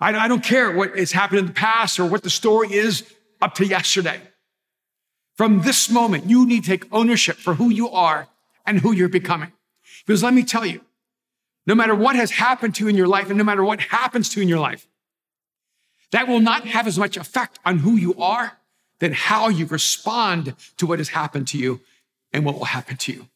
I, 0.00 0.28
don't 0.28 0.42
care 0.42 0.70
what 0.74 0.96
has 0.96 1.12
happened 1.12 1.40
in 1.40 1.46
the 1.46 1.52
past 1.52 2.00
or 2.00 2.06
what 2.06 2.22
the 2.22 2.30
story 2.30 2.72
is 2.72 3.04
up 3.42 3.54
to 3.56 3.66
yesterday. 3.66 4.20
From 5.36 5.60
this 5.60 5.90
moment, 5.90 6.28
you 6.28 6.46
need 6.46 6.64
to 6.64 6.70
take 6.70 6.92
ownership 6.92 7.36
for 7.36 7.54
who 7.54 7.70
you 7.70 7.90
are 7.90 8.28
and 8.66 8.80
who 8.80 8.92
you're 8.92 9.10
becoming. 9.10 9.52
Because 10.06 10.22
let 10.22 10.32
me 10.32 10.42
tell 10.42 10.64
you, 10.64 10.80
no 11.70 11.76
matter 11.76 11.94
what 11.94 12.16
has 12.16 12.32
happened 12.32 12.74
to 12.74 12.82
you 12.82 12.90
in 12.90 12.96
your 12.96 13.06
life 13.06 13.28
and 13.28 13.38
no 13.38 13.44
matter 13.44 13.62
what 13.62 13.78
happens 13.78 14.28
to 14.28 14.40
you 14.40 14.42
in 14.42 14.48
your 14.48 14.58
life, 14.58 14.88
that 16.10 16.26
will 16.26 16.40
not 16.40 16.66
have 16.66 16.88
as 16.88 16.98
much 16.98 17.16
effect 17.16 17.60
on 17.64 17.78
who 17.78 17.94
you 17.94 18.12
are 18.16 18.58
than 18.98 19.12
how 19.12 19.48
you 19.48 19.66
respond 19.66 20.52
to 20.78 20.84
what 20.84 20.98
has 20.98 21.10
happened 21.10 21.46
to 21.46 21.56
you 21.56 21.80
and 22.32 22.44
what 22.44 22.56
will 22.56 22.64
happen 22.64 22.96
to 22.96 23.12
you. 23.12 23.28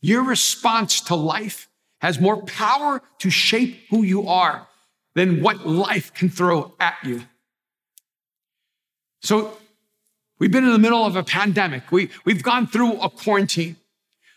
Your 0.00 0.22
response 0.22 1.00
to 1.00 1.16
life 1.16 1.68
has 2.00 2.20
more 2.20 2.40
power 2.44 3.02
to 3.18 3.28
shape 3.28 3.80
who 3.90 4.04
you 4.04 4.28
are 4.28 4.68
than 5.16 5.42
what 5.42 5.66
life 5.66 6.14
can 6.14 6.28
throw 6.28 6.72
at 6.78 6.94
you. 7.02 7.24
So 9.20 9.58
we've 10.38 10.52
been 10.52 10.62
in 10.62 10.70
the 10.70 10.78
middle 10.78 11.04
of 11.04 11.16
a 11.16 11.24
pandemic. 11.24 11.90
We, 11.90 12.10
we've 12.24 12.44
gone 12.44 12.68
through 12.68 13.00
a 13.00 13.10
quarantine. 13.10 13.74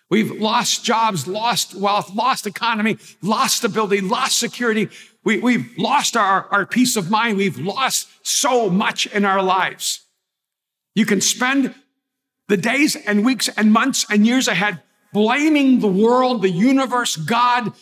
We've 0.10 0.32
lost 0.32 0.84
jobs, 0.84 1.28
lost 1.28 1.76
wealth, 1.76 2.14
lost 2.14 2.46
economy, 2.46 2.98
lost 3.22 3.58
stability, 3.58 4.02
lost 4.02 4.38
security. 4.38 4.90
We, 5.24 5.40
we've 5.40 5.72
lost 5.78 6.16
our, 6.16 6.48
our 6.52 6.66
peace 6.66 6.96
of 6.96 7.10
mind. 7.10 7.38
We've 7.38 7.58
lost 7.58 8.10
so 8.22 8.70
much 8.70 9.06
in 9.08 9.26
our 9.26 9.42
lives. 9.42 10.02
You 10.94 11.06
can 11.06 11.22
spend 11.22 11.74
the 12.48 12.58
days 12.58 12.96
and 12.96 13.26
weeks 13.26 13.48
and 13.48 13.72
months 13.72 14.06
and 14.10 14.26
years 14.26 14.48
ahead 14.48 14.82
blaming 15.14 15.80
the 15.80 15.88
world, 15.88 16.42
the 16.42 16.50
universe, 16.50 17.16
God 17.16 17.74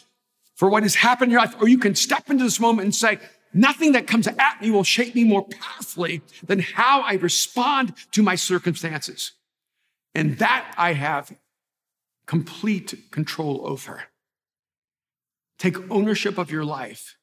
for 0.55 0.69
what 0.69 0.83
has 0.83 0.95
happened 0.95 1.29
in 1.29 1.31
your 1.31 1.41
life. 1.41 1.55
Or 1.59 1.67
you 1.67 1.79
can 1.79 1.95
step 1.95 2.29
into 2.29 2.43
this 2.43 2.59
moment 2.59 2.85
and 2.85 2.93
say, 2.93 3.17
nothing 3.53 3.93
that 3.93 4.05
comes 4.05 4.27
at 4.27 4.61
me 4.61 4.69
will 4.69 4.83
shape 4.83 5.15
me 5.15 5.23
more 5.23 5.43
powerfully 5.43 6.21
than 6.45 6.59
how 6.59 7.01
I 7.01 7.13
respond 7.13 7.93
to 8.11 8.21
my 8.21 8.35
circumstances. 8.35 9.31
And 10.13 10.37
that 10.37 10.71
I 10.77 10.93
have 10.93 11.33
complete 12.31 13.11
control 13.11 13.59
over. 13.65 14.03
Take 15.59 15.75
ownership 15.91 16.37
of 16.37 16.49
your 16.49 16.63
life, 16.63 17.17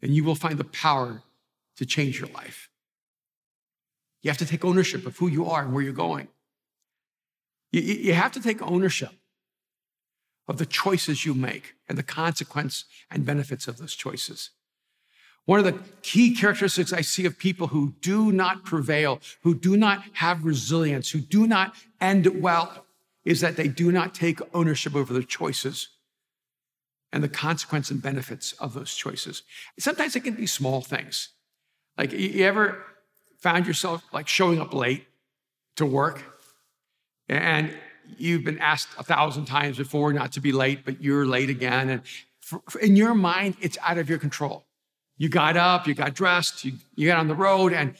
and 0.00 0.14
you 0.14 0.22
will 0.22 0.36
find 0.36 0.56
the 0.56 0.62
power 0.86 1.24
to 1.78 1.84
change 1.84 2.20
your 2.20 2.28
life. 2.28 2.70
You 4.22 4.30
have 4.30 4.38
to 4.38 4.46
take 4.46 4.64
ownership 4.64 5.04
of 5.04 5.16
who 5.16 5.26
you 5.26 5.46
are 5.50 5.62
and 5.64 5.72
where 5.72 5.82
you're 5.82 5.92
going. 5.92 6.28
You, 7.72 7.80
you 7.80 8.14
have 8.14 8.30
to 8.32 8.40
take 8.40 8.62
ownership 8.62 9.10
of 10.46 10.58
the 10.58 10.66
choices 10.66 11.26
you 11.26 11.34
make 11.34 11.74
and 11.88 11.98
the 11.98 12.04
consequence 12.04 12.84
and 13.10 13.26
benefits 13.26 13.66
of 13.66 13.78
those 13.78 13.96
choices. 13.96 14.50
One 15.44 15.58
of 15.58 15.64
the 15.64 15.80
key 16.02 16.36
characteristics 16.36 16.92
I 16.92 17.00
see 17.00 17.26
of 17.26 17.36
people 17.36 17.66
who 17.66 17.94
do 18.00 18.30
not 18.30 18.64
prevail, 18.64 19.20
who 19.42 19.56
do 19.56 19.76
not 19.76 20.04
have 20.12 20.44
resilience, 20.44 21.10
who 21.10 21.18
do 21.18 21.48
not 21.48 21.74
end 22.00 22.40
well, 22.40 22.85
is 23.26 23.40
that 23.40 23.56
they 23.56 23.68
do 23.68 23.92
not 23.92 24.14
take 24.14 24.40
ownership 24.54 24.94
over 24.94 25.12
their 25.12 25.22
choices 25.22 25.88
and 27.12 27.22
the 27.22 27.28
consequence 27.28 27.90
and 27.90 28.00
benefits 28.00 28.52
of 28.52 28.72
those 28.72 28.94
choices. 28.94 29.42
Sometimes 29.78 30.14
it 30.14 30.20
can 30.20 30.34
be 30.34 30.46
small 30.46 30.80
things. 30.80 31.30
Like 31.98 32.12
you 32.12 32.44
ever 32.44 32.84
found 33.38 33.66
yourself 33.66 34.04
like 34.12 34.28
showing 34.28 34.60
up 34.60 34.72
late 34.72 35.06
to 35.76 35.84
work 35.84 36.22
and 37.28 37.76
you've 38.16 38.44
been 38.44 38.60
asked 38.60 38.88
a 38.96 39.02
thousand 39.02 39.46
times 39.46 39.76
before 39.76 40.12
not 40.12 40.30
to 40.32 40.40
be 40.40 40.52
late, 40.52 40.84
but 40.84 41.02
you're 41.02 41.26
late 41.26 41.50
again. 41.50 41.88
And 41.90 42.02
for, 42.40 42.62
in 42.80 42.94
your 42.94 43.14
mind, 43.14 43.56
it's 43.60 43.76
out 43.82 43.98
of 43.98 44.08
your 44.08 44.18
control. 44.18 44.66
You 45.18 45.28
got 45.28 45.56
up, 45.56 45.88
you 45.88 45.94
got 45.94 46.14
dressed, 46.14 46.64
you, 46.64 46.74
you 46.94 47.08
got 47.08 47.18
on 47.18 47.26
the 47.26 47.34
road, 47.34 47.72
and 47.72 47.96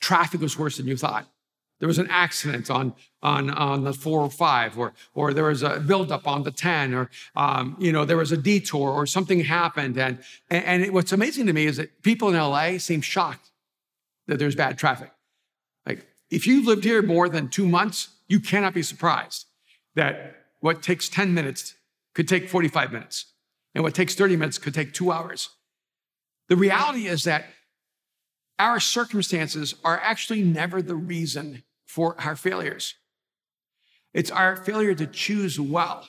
traffic 0.00 0.40
was 0.40 0.58
worse 0.58 0.76
than 0.76 0.86
you 0.86 0.96
thought. 0.96 1.26
There 1.78 1.86
was 1.86 1.98
an 1.98 2.08
accident 2.08 2.70
on, 2.70 2.94
on, 3.22 3.50
on 3.50 3.84
the 3.84 3.92
four 3.92 4.20
or, 4.20 4.30
five, 4.30 4.78
or 4.78 4.94
or 5.14 5.34
there 5.34 5.44
was 5.44 5.62
a 5.62 5.78
buildup 5.78 6.26
on 6.26 6.42
the 6.42 6.50
10, 6.50 6.94
or 6.94 7.10
um, 7.34 7.76
you 7.78 7.92
know, 7.92 8.04
there 8.04 8.16
was 8.16 8.32
a 8.32 8.36
detour, 8.36 8.90
or 8.90 9.04
something 9.06 9.40
happened. 9.40 9.98
And, 9.98 10.18
and, 10.48 10.82
it, 10.82 10.92
what's 10.92 11.12
amazing 11.12 11.46
to 11.46 11.52
me 11.52 11.66
is 11.66 11.76
that 11.76 12.02
people 12.02 12.28
in 12.28 12.34
LA 12.34 12.78
seem 12.78 13.02
shocked 13.02 13.50
that 14.26 14.38
there's 14.38 14.56
bad 14.56 14.78
traffic. 14.78 15.10
Like, 15.84 16.06
if 16.30 16.46
you've 16.46 16.66
lived 16.66 16.84
here 16.84 17.02
more 17.02 17.28
than 17.28 17.48
two 17.48 17.68
months, 17.68 18.08
you 18.26 18.40
cannot 18.40 18.72
be 18.72 18.82
surprised 18.82 19.46
that 19.94 20.44
what 20.60 20.82
takes 20.82 21.08
10 21.08 21.34
minutes 21.34 21.74
could 22.14 22.26
take 22.26 22.48
45 22.48 22.92
minutes, 22.92 23.26
and 23.74 23.84
what 23.84 23.94
takes 23.94 24.14
30 24.14 24.36
minutes 24.36 24.56
could 24.56 24.72
take 24.72 24.94
two 24.94 25.12
hours. 25.12 25.50
The 26.48 26.56
reality 26.56 27.06
is 27.06 27.24
that 27.24 27.44
our 28.58 28.80
circumstances 28.80 29.74
are 29.84 30.00
actually 30.00 30.42
never 30.42 30.80
the 30.80 30.94
reason 30.94 31.62
for 31.86 32.20
our 32.20 32.36
failures. 32.36 32.94
It's 34.12 34.30
our 34.30 34.56
failure 34.56 34.94
to 34.94 35.06
choose 35.06 35.58
well. 35.58 36.08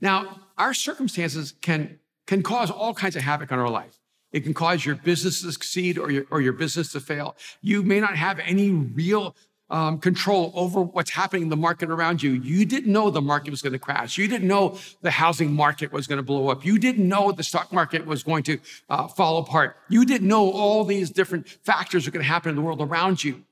Now, 0.00 0.40
our 0.58 0.74
circumstances 0.74 1.54
can, 1.60 1.98
can 2.26 2.42
cause 2.42 2.70
all 2.70 2.94
kinds 2.94 3.16
of 3.16 3.22
havoc 3.22 3.52
on 3.52 3.58
our 3.58 3.70
life. 3.70 3.98
It 4.32 4.40
can 4.40 4.54
cause 4.54 4.84
your 4.84 4.94
business 4.94 5.42
to 5.42 5.52
succeed 5.52 5.98
or 5.98 6.10
your, 6.10 6.24
or 6.30 6.40
your 6.40 6.52
business 6.52 6.92
to 6.92 7.00
fail. 7.00 7.36
You 7.62 7.82
may 7.82 8.00
not 8.00 8.16
have 8.16 8.38
any 8.38 8.70
real 8.70 9.34
um, 9.70 9.98
control 9.98 10.52
over 10.54 10.82
what's 10.82 11.10
happening 11.10 11.44
in 11.44 11.48
the 11.48 11.56
market 11.56 11.90
around 11.90 12.22
you. 12.22 12.32
You 12.32 12.64
didn't 12.64 12.92
know 12.92 13.10
the 13.10 13.20
market 13.20 13.50
was 13.50 13.62
going 13.62 13.72
to 13.72 13.78
crash. 13.78 14.18
You 14.18 14.26
didn't 14.28 14.48
know 14.48 14.78
the 15.02 15.10
housing 15.10 15.52
market 15.52 15.92
was 15.92 16.06
going 16.06 16.18
to 16.18 16.22
blow 16.22 16.48
up. 16.48 16.64
You 16.64 16.78
didn't 16.78 17.08
know 17.08 17.32
the 17.32 17.44
stock 17.44 17.72
market 17.72 18.04
was 18.04 18.22
going 18.22 18.42
to 18.44 18.58
uh, 18.88 19.08
fall 19.08 19.38
apart. 19.38 19.76
You 19.88 20.04
didn't 20.04 20.26
know 20.28 20.50
all 20.50 20.84
these 20.84 21.10
different 21.10 21.48
factors 21.48 22.06
are 22.06 22.10
going 22.10 22.24
to 22.24 22.28
happen 22.28 22.50
in 22.50 22.56
the 22.56 22.62
world 22.62 22.80
around 22.80 23.22
you. 23.22 23.44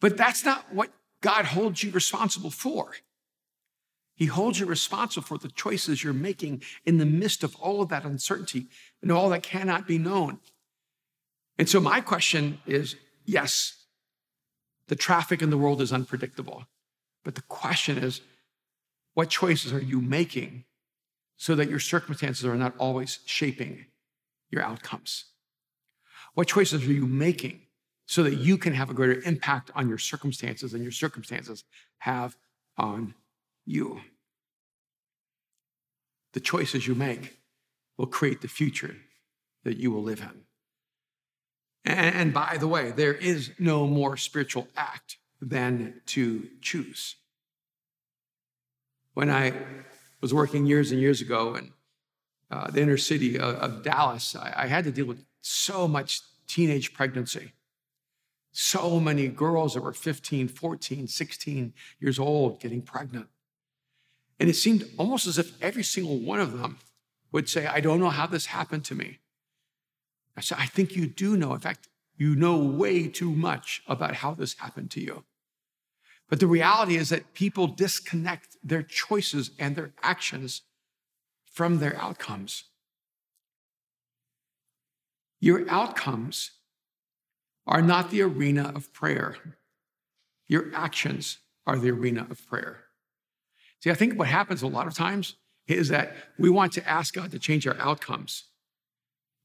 But 0.00 0.16
that's 0.16 0.44
not 0.44 0.72
what 0.72 0.90
God 1.20 1.46
holds 1.46 1.82
you 1.82 1.90
responsible 1.90 2.50
for. 2.50 2.92
He 4.14 4.26
holds 4.26 4.58
you 4.58 4.66
responsible 4.66 5.26
for 5.26 5.38
the 5.38 5.50
choices 5.50 6.02
you're 6.02 6.12
making 6.12 6.62
in 6.84 6.96
the 6.96 7.06
midst 7.06 7.44
of 7.44 7.54
all 7.56 7.82
of 7.82 7.90
that 7.90 8.04
uncertainty 8.04 8.68
and 9.02 9.12
all 9.12 9.28
that 9.30 9.42
cannot 9.42 9.86
be 9.86 9.98
known. 9.98 10.38
And 11.58 11.68
so, 11.68 11.80
my 11.80 12.00
question 12.00 12.60
is 12.66 12.96
yes, 13.24 13.84
the 14.88 14.96
traffic 14.96 15.42
in 15.42 15.50
the 15.50 15.58
world 15.58 15.82
is 15.82 15.92
unpredictable. 15.92 16.66
But 17.24 17.34
the 17.34 17.42
question 17.42 17.98
is, 17.98 18.20
what 19.14 19.30
choices 19.30 19.72
are 19.72 19.82
you 19.82 20.00
making 20.00 20.64
so 21.36 21.54
that 21.54 21.68
your 21.68 21.80
circumstances 21.80 22.44
are 22.44 22.56
not 22.56 22.74
always 22.78 23.18
shaping 23.26 23.86
your 24.50 24.62
outcomes? 24.62 25.24
What 26.34 26.48
choices 26.48 26.84
are 26.84 26.92
you 26.92 27.06
making 27.06 27.65
so 28.06 28.22
that 28.22 28.38
you 28.38 28.56
can 28.56 28.72
have 28.72 28.88
a 28.88 28.94
greater 28.94 29.20
impact 29.24 29.70
on 29.74 29.88
your 29.88 29.98
circumstances 29.98 30.72
than 30.72 30.82
your 30.82 30.92
circumstances 30.92 31.64
have 31.98 32.36
on 32.78 33.14
you? 33.64 34.00
The 36.32 36.40
choices 36.40 36.86
you 36.86 36.94
make 36.94 37.38
will 37.98 38.06
create 38.06 38.40
the 38.42 38.48
future 38.48 38.96
that 39.64 39.76
you 39.76 39.90
will 39.90 40.02
live 40.02 40.20
in. 40.20 40.42
And, 41.84 42.14
and 42.14 42.34
by 42.34 42.56
the 42.58 42.68
way, 42.68 42.90
there 42.90 43.14
is 43.14 43.52
no 43.58 43.86
more 43.86 44.16
spiritual 44.16 44.68
act 44.76 45.16
than 45.40 46.00
to 46.06 46.48
choose. 46.60 47.16
When 49.14 49.30
I 49.30 49.52
was 50.20 50.34
working 50.34 50.66
years 50.66 50.92
and 50.92 51.00
years 51.00 51.20
ago 51.20 51.54
in 51.54 51.72
uh, 52.50 52.70
the 52.70 52.82
inner 52.82 52.96
city 52.96 53.38
of, 53.38 53.56
of 53.56 53.82
Dallas, 53.82 54.36
I, 54.36 54.52
I 54.56 54.66
had 54.66 54.84
to 54.84 54.92
deal 54.92 55.06
with 55.06 55.24
so 55.40 55.88
much 55.88 56.20
teenage 56.46 56.92
pregnancy. 56.92 57.52
So 58.58 58.98
many 58.98 59.28
girls 59.28 59.74
that 59.74 59.82
were 59.82 59.92
15, 59.92 60.48
14, 60.48 61.08
16 61.08 61.74
years 62.00 62.18
old 62.18 62.58
getting 62.58 62.80
pregnant. 62.80 63.26
And 64.40 64.48
it 64.48 64.54
seemed 64.54 64.88
almost 64.96 65.26
as 65.26 65.36
if 65.36 65.62
every 65.62 65.82
single 65.82 66.18
one 66.18 66.40
of 66.40 66.58
them 66.58 66.78
would 67.32 67.50
say, 67.50 67.66
I 67.66 67.80
don't 67.80 68.00
know 68.00 68.08
how 68.08 68.26
this 68.26 68.46
happened 68.46 68.86
to 68.86 68.94
me. 68.94 69.18
I 70.38 70.40
said, 70.40 70.56
I 70.58 70.64
think 70.64 70.96
you 70.96 71.06
do 71.06 71.36
know. 71.36 71.52
In 71.52 71.60
fact, 71.60 71.88
you 72.16 72.34
know 72.34 72.56
way 72.56 73.08
too 73.08 73.30
much 73.30 73.82
about 73.86 74.14
how 74.14 74.32
this 74.32 74.54
happened 74.54 74.90
to 74.92 75.02
you. 75.02 75.24
But 76.30 76.40
the 76.40 76.46
reality 76.46 76.96
is 76.96 77.10
that 77.10 77.34
people 77.34 77.66
disconnect 77.66 78.56
their 78.64 78.82
choices 78.82 79.50
and 79.58 79.76
their 79.76 79.92
actions 80.02 80.62
from 81.44 81.78
their 81.78 81.94
outcomes. 81.98 82.64
Your 85.40 85.68
outcomes 85.68 86.52
are 87.66 87.82
not 87.82 88.10
the 88.10 88.22
arena 88.22 88.72
of 88.74 88.92
prayer. 88.92 89.36
Your 90.48 90.70
actions 90.74 91.38
are 91.66 91.78
the 91.78 91.90
arena 91.90 92.26
of 92.30 92.46
prayer. 92.46 92.84
See, 93.80 93.90
I 93.90 93.94
think 93.94 94.18
what 94.18 94.28
happens 94.28 94.62
a 94.62 94.68
lot 94.68 94.86
of 94.86 94.94
times 94.94 95.34
is 95.66 95.88
that 95.88 96.14
we 96.38 96.48
want 96.48 96.72
to 96.74 96.88
ask 96.88 97.14
God 97.14 97.30
to 97.32 97.38
change 97.38 97.66
our 97.66 97.76
outcomes 97.78 98.44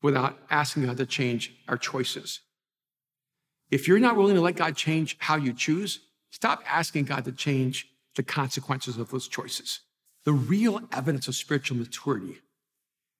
without 0.01 0.38
asking 0.49 0.86
God 0.86 0.97
to 0.97 1.05
change 1.05 1.53
our 1.67 1.77
choices. 1.77 2.41
If 3.69 3.88
you're 3.88 3.99
not 3.99 4.17
willing 4.17 4.36
to 4.36 4.41
let 4.41 4.55
God 4.55 4.75
change 4.75 5.17
how 5.19 5.36
you 5.36 5.53
choose, 5.53 5.99
stop 6.29 6.63
asking 6.67 7.05
God 7.05 7.25
to 7.25 7.31
change 7.31 7.88
the 8.15 8.23
consequences 8.23 8.97
of 8.97 9.10
those 9.10 9.27
choices. 9.27 9.81
The 10.25 10.34
real 10.34 10.81
evidence 10.91 11.27
of 11.27 11.36
spiritual 11.36 11.77
maturity 11.77 12.38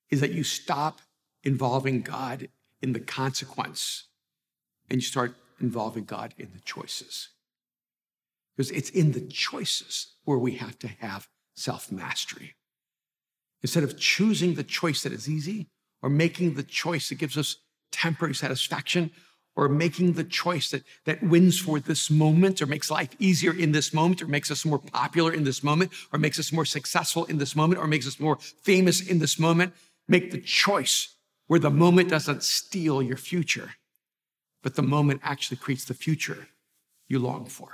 is 0.10 0.22
that 0.22 0.32
you 0.32 0.44
stop 0.44 1.02
involving 1.44 2.02
God 2.02 2.50
in 2.82 2.94
the 2.94 3.00
consequence 3.00 4.06
and 4.92 5.02
you 5.02 5.08
start 5.08 5.34
involving 5.62 6.04
God 6.04 6.34
in 6.38 6.50
the 6.54 6.60
choices. 6.60 7.30
Because 8.56 8.72
it's 8.72 8.90
in 8.90 9.14
the 9.14 9.22
choices 9.22 10.16
where 10.26 10.38
we 10.38 10.56
have 10.56 10.78
to 10.80 10.90
have 10.90 11.30
self 11.56 11.92
mastery. 11.92 12.56
Instead 13.62 13.84
of 13.86 13.98
choosing 13.98 14.56
the 14.56 14.66
choice 14.66 15.04
that 15.04 15.14
is 15.14 15.30
easy 15.30 15.70
or 16.02 16.10
making 16.10 16.56
the 16.56 16.64
choice 16.64 17.08
that 17.08 17.16
gives 17.16 17.38
us 17.38 17.56
temporary 17.94 18.36
satisfaction 18.36 19.12
or 19.56 19.70
making 19.70 20.14
the 20.14 20.24
choice 20.26 20.72
that, 20.72 20.84
that 21.06 21.24
wins 21.24 21.58
for 21.58 21.80
this 21.80 22.10
moment 22.10 22.62
or 22.62 22.66
makes 22.66 22.92
life 22.92 23.16
easier 23.18 23.54
in 23.54 23.72
this 23.72 23.94
moment 23.94 24.22
or 24.22 24.28
makes 24.28 24.52
us 24.52 24.66
more 24.66 24.80
popular 24.80 25.34
in 25.34 25.46
this 25.46 25.64
moment 25.64 25.92
or 26.12 26.20
makes 26.20 26.40
us 26.40 26.52
more 26.52 26.66
successful 26.66 27.24
in 27.26 27.38
this 27.38 27.56
moment 27.56 27.80
or 27.80 27.88
makes 27.88 28.08
us 28.08 28.20
more 28.20 28.38
famous 28.62 29.00
in 29.00 29.20
this 29.20 29.40
moment. 29.40 29.74
Make 30.10 30.32
the 30.32 30.42
choice 30.42 31.16
where 31.48 31.60
the 31.60 31.70
moment 31.70 32.10
doesn't 32.10 32.44
steal 32.44 33.02
your 33.02 33.18
future, 33.18 33.76
but 34.64 34.76
the 34.76 34.82
moment 34.82 35.22
actually 35.24 35.58
creates 35.58 35.86
the 35.86 35.94
future 35.94 36.48
you 37.08 37.20
long 37.20 37.46
for. 37.46 37.70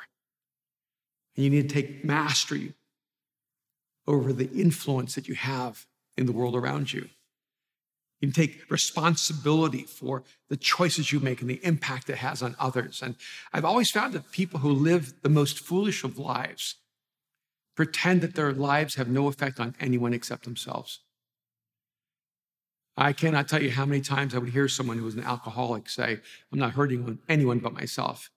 And 1.35 1.43
you 1.43 1.49
need 1.49 1.69
to 1.69 1.75
take 1.75 2.03
mastery 2.03 2.73
over 4.07 4.33
the 4.33 4.49
influence 4.51 5.15
that 5.15 5.27
you 5.27 5.35
have 5.35 5.85
in 6.17 6.25
the 6.25 6.31
world 6.31 6.55
around 6.55 6.93
you. 6.93 7.09
You 8.19 8.31
take 8.31 8.71
responsibility 8.71 9.83
for 9.83 10.23
the 10.49 10.57
choices 10.57 11.11
you 11.11 11.19
make 11.19 11.41
and 11.41 11.49
the 11.49 11.63
impact 11.63 12.09
it 12.09 12.17
has 12.17 12.41
on 12.41 12.55
others. 12.59 13.01
And 13.03 13.15
I've 13.53 13.65
always 13.65 13.91
found 13.91 14.13
that 14.13 14.31
people 14.31 14.61
who 14.61 14.71
live 14.71 15.21
the 15.21 15.29
most 15.29 15.59
foolish 15.59 16.03
of 16.03 16.17
lives 16.17 16.77
pretend 17.75 18.21
that 18.21 18.33
their 18.33 18.53
lives 18.53 18.95
have 18.95 19.07
no 19.07 19.27
effect 19.27 19.59
on 19.59 19.75
anyone 19.79 20.13
except 20.13 20.45
themselves. 20.45 21.01
I 22.97 23.13
cannot 23.13 23.47
tell 23.47 23.61
you 23.61 23.69
how 23.69 23.85
many 23.85 24.01
times 24.01 24.33
I 24.33 24.39
would 24.39 24.49
hear 24.49 24.67
someone 24.67 24.97
who 24.97 25.05
was 25.05 25.13
an 25.13 25.23
alcoholic 25.23 25.87
say, 25.87 26.19
I'm 26.51 26.57
not 26.57 26.73
hurting 26.73 27.19
anyone 27.29 27.59
but 27.59 27.73
myself. 27.73 28.31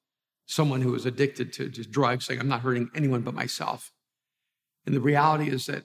Someone 0.44 0.82
who 0.82 0.92
was 0.92 1.06
addicted 1.06 1.52
to 1.54 1.70
just 1.70 1.90
drugs 1.90 2.26
saying, 2.26 2.40
I'm 2.40 2.48
not 2.48 2.60
hurting 2.60 2.90
anyone 2.94 3.22
but 3.22 3.34
myself. 3.34 3.90
And 4.84 4.94
the 4.94 5.00
reality 5.00 5.48
is 5.48 5.66
that 5.66 5.84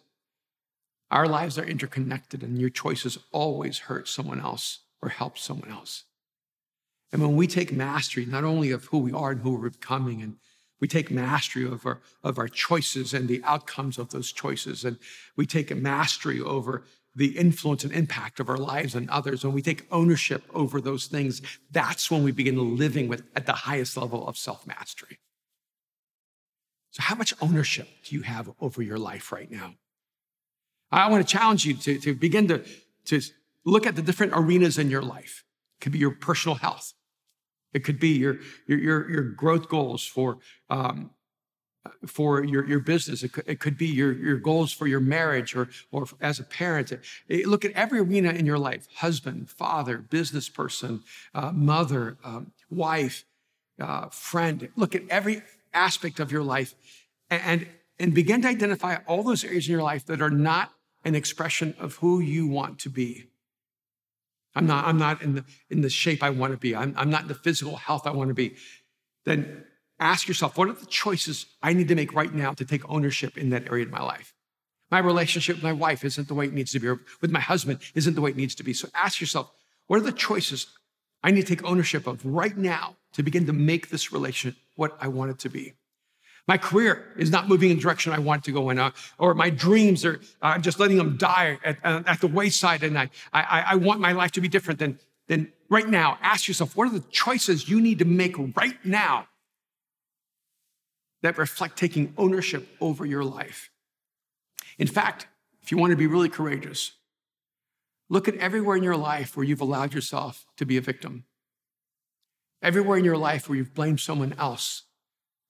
our 1.09 1.27
lives 1.27 1.57
are 1.57 1.63
interconnected, 1.63 2.43
and 2.43 2.59
your 2.59 2.69
choices 2.69 3.17
always 3.31 3.79
hurt 3.79 4.07
someone 4.07 4.41
else 4.41 4.79
or 5.01 5.09
help 5.09 5.37
someone 5.37 5.71
else. 5.71 6.03
And 7.13 7.21
when 7.21 7.35
we 7.35 7.47
take 7.47 7.71
mastery, 7.71 8.25
not 8.25 8.43
only 8.43 8.71
of 8.71 8.85
who 8.85 8.97
we 8.97 9.13
are 9.13 9.31
and 9.31 9.41
who 9.41 9.55
we're 9.55 9.69
becoming, 9.69 10.21
and 10.21 10.35
we 10.81 10.87
take 10.87 11.11
mastery 11.11 11.63
of 11.63 11.85
our, 11.85 12.01
of 12.23 12.37
our 12.37 12.47
choices 12.49 13.13
and 13.13 13.29
the 13.29 13.41
outcomes 13.45 13.97
of 13.97 14.09
those 14.09 14.31
choices, 14.33 14.83
and 14.83 14.97
we 15.37 15.45
take 15.45 15.71
a 15.71 15.75
mastery 15.75 16.41
over 16.41 16.83
the 17.15 17.37
influence 17.37 17.83
and 17.83 17.93
impact 17.93 18.39
of 18.39 18.49
our 18.49 18.57
lives 18.57 18.93
and 18.93 19.09
others, 19.09 19.43
when 19.43 19.53
we 19.53 19.61
take 19.61 19.85
ownership 19.91 20.43
over 20.53 20.81
those 20.81 21.07
things, 21.07 21.41
that's 21.71 22.11
when 22.11 22.23
we 22.23 22.31
begin 22.31 22.77
living 22.77 23.07
with 23.07 23.23
at 23.35 23.45
the 23.45 23.53
highest 23.53 23.95
level 23.95 24.27
of 24.27 24.37
self-mastery. 24.37 25.19
So, 26.91 27.03
how 27.03 27.15
much 27.15 27.33
ownership 27.41 27.87
do 28.05 28.15
you 28.15 28.21
have 28.21 28.49
over 28.61 28.81
your 28.81 28.97
life 28.97 29.31
right 29.31 29.49
now? 29.49 29.75
I 30.91 31.09
want 31.09 31.27
to 31.27 31.31
challenge 31.31 31.65
you 31.65 31.73
to, 31.75 31.99
to 31.99 32.13
begin 32.13 32.47
to, 32.47 32.63
to 33.05 33.21
look 33.65 33.85
at 33.85 33.95
the 33.95 34.01
different 34.01 34.33
arenas 34.35 34.77
in 34.77 34.89
your 34.89 35.01
life. 35.01 35.43
It 35.77 35.83
could 35.83 35.91
be 35.91 35.99
your 35.99 36.11
personal 36.11 36.55
health. 36.55 36.93
It 37.73 37.83
could 37.83 37.99
be 37.99 38.09
your, 38.09 38.37
your, 38.67 38.79
your, 38.79 39.09
your 39.09 39.23
growth 39.23 39.67
goals 39.67 40.05
for, 40.05 40.37
um, 40.69 41.11
for 42.05 42.43
your, 42.43 42.67
your 42.67 42.79
business. 42.79 43.23
It 43.23 43.33
could, 43.33 43.43
it 43.47 43.59
could 43.59 43.77
be 43.77 43.87
your, 43.87 44.13
your 44.13 44.37
goals 44.37 44.71
for 44.71 44.87
your 44.87 44.99
marriage 44.99 45.55
or, 45.55 45.69
or 45.91 46.05
as 46.21 46.39
a 46.39 46.43
parent. 46.43 46.93
Look 47.29 47.65
at 47.65 47.71
every 47.71 47.99
arena 47.99 48.29
in 48.29 48.45
your 48.45 48.57
life 48.57 48.87
husband, 48.95 49.49
father, 49.49 49.97
business 49.97 50.49
person, 50.49 51.01
uh, 51.33 51.51
mother, 51.51 52.17
um, 52.23 52.51
wife, 52.69 53.25
uh, 53.79 54.07
friend. 54.09 54.69
Look 54.75 54.95
at 54.95 55.03
every 55.09 55.41
aspect 55.73 56.19
of 56.19 56.31
your 56.31 56.43
life 56.43 56.73
and, 57.29 57.67
and 57.99 58.13
begin 58.13 58.41
to 58.43 58.47
identify 58.47 58.97
all 59.07 59.23
those 59.23 59.43
areas 59.43 59.67
in 59.67 59.73
your 59.73 59.83
life 59.83 60.05
that 60.05 60.21
are 60.21 60.29
not 60.29 60.71
an 61.03 61.15
expression 61.15 61.75
of 61.79 61.95
who 61.95 62.19
you 62.19 62.47
want 62.47 62.79
to 62.79 62.89
be. 62.89 63.25
I'm 64.55 64.65
not, 64.65 64.85
I'm 64.85 64.97
not 64.97 65.21
in, 65.21 65.35
the, 65.35 65.45
in 65.69 65.81
the 65.81 65.89
shape 65.89 66.23
I 66.23 66.29
want 66.29 66.53
to 66.53 66.57
be. 66.57 66.75
I'm, 66.75 66.93
I'm 66.97 67.09
not 67.09 67.23
in 67.23 67.27
the 67.27 67.35
physical 67.35 67.75
health 67.75 68.07
I 68.07 68.11
want 68.11 68.29
to 68.29 68.33
be. 68.33 68.55
Then 69.25 69.65
ask 69.99 70.27
yourself, 70.27 70.57
what 70.57 70.67
are 70.67 70.73
the 70.73 70.85
choices 70.85 71.45
I 71.61 71.73
need 71.73 71.87
to 71.87 71.95
make 71.95 72.13
right 72.13 72.33
now 72.33 72.53
to 72.53 72.65
take 72.65 72.87
ownership 72.89 73.37
in 73.37 73.49
that 73.51 73.67
area 73.69 73.85
of 73.85 73.91
my 73.91 74.01
life? 74.01 74.33
My 74.91 74.99
relationship 74.99 75.57
with 75.57 75.63
my 75.63 75.73
wife 75.73 76.03
isn't 76.03 76.27
the 76.27 76.33
way 76.33 76.45
it 76.45 76.53
needs 76.53 76.71
to 76.71 76.79
be, 76.79 76.87
or 76.87 77.01
with 77.21 77.31
my 77.31 77.39
husband 77.39 77.79
isn't 77.95 78.13
the 78.13 78.21
way 78.21 78.29
it 78.31 78.37
needs 78.37 78.55
to 78.55 78.63
be. 78.63 78.73
So 78.73 78.87
ask 78.93 79.19
yourself, 79.19 79.51
what 79.87 79.97
are 79.97 80.03
the 80.03 80.11
choices 80.11 80.67
I 81.23 81.31
need 81.31 81.47
to 81.47 81.55
take 81.55 81.63
ownership 81.63 82.07
of 82.07 82.23
right 82.25 82.55
now 82.55 82.95
to 83.13 83.23
begin 83.23 83.45
to 83.47 83.53
make 83.53 83.89
this 83.89 84.11
relationship 84.11 84.59
what 84.75 84.95
I 84.99 85.07
want 85.07 85.31
it 85.31 85.39
to 85.39 85.49
be? 85.49 85.73
My 86.47 86.59
career 86.59 87.13
is 87.17 87.31
not 87.31 87.47
moving 87.49 87.71
in 87.71 87.77
the 87.77 87.81
direction 87.81 88.13
I 88.13 88.19
want 88.19 88.43
it 88.43 88.45
to 88.45 88.51
go 88.51 88.69
in, 88.69 88.77
uh, 88.77 88.91
or 89.17 89.33
my 89.33 89.49
dreams 89.49 90.05
are 90.05 90.19
uh, 90.43 90.59
just 90.59 90.79
letting 90.79 90.97
them 90.97 91.17
die 91.17 91.57
at, 91.63 91.77
uh, 91.83 92.03
at 92.05 92.21
the 92.21 92.27
wayside. 92.27 92.83
And 92.83 92.99
I, 92.99 93.09
I, 93.33 93.65
I 93.69 93.75
want 93.75 93.99
my 93.99 94.11
life 94.11 94.31
to 94.33 94.41
be 94.41 94.47
different 94.47 94.79
than, 94.79 94.99
than 95.27 95.51
right 95.69 95.87
now. 95.87 96.19
Ask 96.21 96.47
yourself, 96.47 96.77
what 96.77 96.87
are 96.87 96.91
the 96.91 97.03
choices 97.09 97.67
you 97.67 97.81
need 97.81 97.97
to 97.97 98.05
make 98.05 98.35
right 98.55 98.77
now 98.85 99.27
that 101.25 101.37
reflect 101.37 101.77
taking 101.77 102.13
ownership 102.17 102.67
over 102.79 103.05
your 103.05 103.23
life? 103.23 103.69
In 104.77 104.87
fact, 104.87 105.27
if 105.61 105.71
you 105.71 105.77
want 105.77 105.91
to 105.91 105.97
be 105.97 106.07
really 106.07 106.29
courageous, 106.29 106.91
look 108.09 108.27
at 108.27 108.35
everywhere 108.35 108.77
in 108.77 108.83
your 108.83 108.97
life 108.97 109.35
where 109.35 109.45
you've 109.45 109.61
allowed 109.61 109.93
yourself 109.93 110.45
to 110.57 110.65
be 110.65 110.77
a 110.77 110.81
victim. 110.81 111.25
Everywhere 112.61 112.97
in 112.97 113.05
your 113.05 113.17
life 113.17 113.47
where 113.47 113.57
you've 113.57 113.73
blamed 113.73 113.99
someone 113.99 114.33
else 114.37 114.83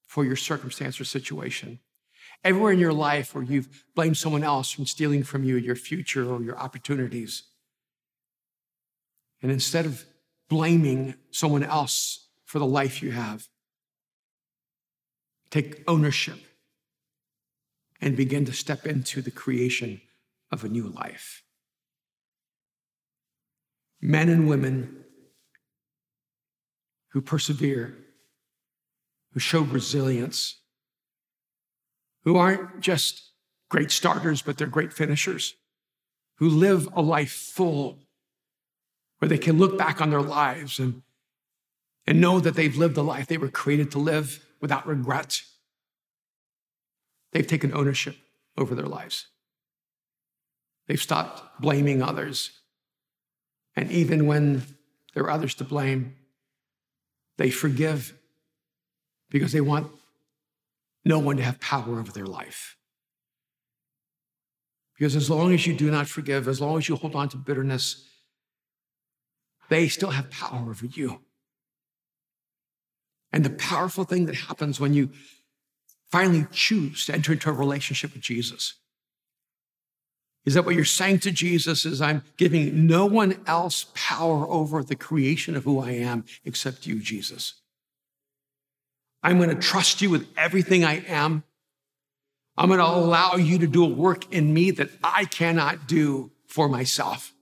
for 0.06 0.24
your 0.24 0.36
circumstance 0.36 1.00
or 1.00 1.04
situation. 1.04 1.80
Everywhere 2.44 2.72
in 2.72 2.78
your 2.78 2.92
life 2.92 3.34
where 3.34 3.44
you've 3.44 3.84
blamed 3.94 4.16
someone 4.16 4.44
else 4.44 4.70
from 4.70 4.86
stealing 4.86 5.22
from 5.22 5.44
you 5.44 5.56
your 5.56 5.76
future 5.76 6.30
or 6.30 6.42
your 6.42 6.58
opportunities. 6.58 7.42
And 9.42 9.50
instead 9.50 9.86
of 9.86 10.04
blaming 10.48 11.14
someone 11.30 11.64
else 11.64 12.28
for 12.44 12.58
the 12.58 12.66
life 12.66 13.02
you 13.02 13.10
have, 13.10 13.48
take 15.56 15.82
ownership 15.88 16.38
and 18.00 18.14
begin 18.14 18.44
to 18.44 18.52
step 18.52 18.86
into 18.86 19.22
the 19.22 19.30
creation 19.30 20.02
of 20.52 20.64
a 20.64 20.68
new 20.68 20.86
life. 20.86 21.42
Men 24.02 24.28
and 24.28 24.48
women 24.48 25.04
who 27.12 27.22
persevere 27.22 27.96
who 29.32 29.40
show 29.40 29.62
resilience, 29.62 30.60
who 32.24 32.36
aren't 32.36 32.80
just 32.80 33.32
great 33.70 33.90
starters, 33.90 34.40
but 34.40 34.56
they're 34.56 34.66
great 34.66 34.92
finishers, 34.92 35.54
who 36.36 36.48
live 36.48 36.88
a 36.94 37.02
life 37.02 37.32
full 37.32 37.98
where 39.18 39.28
they 39.28 39.38
can 39.38 39.58
look 39.58 39.76
back 39.78 40.00
on 40.02 40.10
their 40.10 40.22
lives 40.22 40.78
and, 40.78 41.02
and 42.06 42.20
know 42.20 42.40
that 42.40 42.54
they've 42.54 42.76
lived 42.76 42.94
the 42.94 43.04
life 43.04 43.26
they 43.26 43.38
were 43.38 43.48
created 43.48 43.90
to 43.90 43.98
live 43.98 44.45
without 44.60 44.86
regret. 44.86 45.42
They've 47.32 47.46
taken 47.46 47.74
ownership 47.74 48.16
over 48.56 48.74
their 48.74 48.86
lives. 48.86 49.26
They've 50.86 51.00
stopped 51.00 51.60
blaming 51.60 52.02
others. 52.02 52.50
And 53.74 53.90
even 53.90 54.26
when 54.26 54.62
there 55.14 55.24
are 55.24 55.30
others 55.30 55.54
to 55.56 55.64
blame, 55.64 56.16
they 57.36 57.50
forgive 57.50 58.14
because 59.30 59.52
they 59.52 59.60
want 59.60 59.90
no 61.04 61.18
one 61.18 61.36
to 61.36 61.42
have 61.42 61.60
power 61.60 61.98
over 61.98 62.12
their 62.12 62.26
life. 62.26 62.76
Because 64.96 65.14
as 65.14 65.28
long 65.28 65.52
as 65.52 65.66
you 65.66 65.74
do 65.74 65.90
not 65.90 66.08
forgive, 66.08 66.48
as 66.48 66.60
long 66.60 66.78
as 66.78 66.88
you 66.88 66.96
hold 66.96 67.14
on 67.14 67.28
to 67.28 67.36
bitterness, 67.36 68.08
they 69.68 69.88
still 69.88 70.10
have 70.10 70.30
power 70.30 70.70
over 70.70 70.86
you. 70.86 71.20
And 73.32 73.44
the 73.44 73.50
powerful 73.50 74.04
thing 74.04 74.26
that 74.26 74.34
happens 74.34 74.80
when 74.80 74.94
you 74.94 75.10
finally 76.10 76.46
choose 76.52 77.06
to 77.06 77.14
enter 77.14 77.32
into 77.32 77.50
a 77.50 77.52
relationship 77.52 78.14
with 78.14 78.22
Jesus 78.22 78.74
is 80.44 80.54
that 80.54 80.64
what 80.64 80.76
you're 80.76 80.84
saying 80.84 81.18
to 81.18 81.32
Jesus 81.32 81.84
is, 81.84 82.00
I'm 82.00 82.22
giving 82.36 82.86
no 82.86 83.04
one 83.04 83.40
else 83.46 83.86
power 83.94 84.46
over 84.46 84.82
the 84.82 84.94
creation 84.94 85.56
of 85.56 85.64
who 85.64 85.80
I 85.80 85.90
am 85.90 86.24
except 86.44 86.86
you, 86.86 87.00
Jesus. 87.00 87.54
I'm 89.24 89.38
going 89.38 89.50
to 89.50 89.56
trust 89.56 90.00
you 90.00 90.08
with 90.08 90.28
everything 90.36 90.84
I 90.84 91.04
am. 91.08 91.42
I'm 92.56 92.68
going 92.68 92.78
to 92.78 92.86
allow 92.86 93.34
you 93.34 93.58
to 93.58 93.66
do 93.66 93.84
a 93.84 93.88
work 93.88 94.32
in 94.32 94.54
me 94.54 94.70
that 94.70 94.90
I 95.02 95.24
cannot 95.24 95.88
do 95.88 96.30
for 96.46 96.68
myself. 96.68 97.34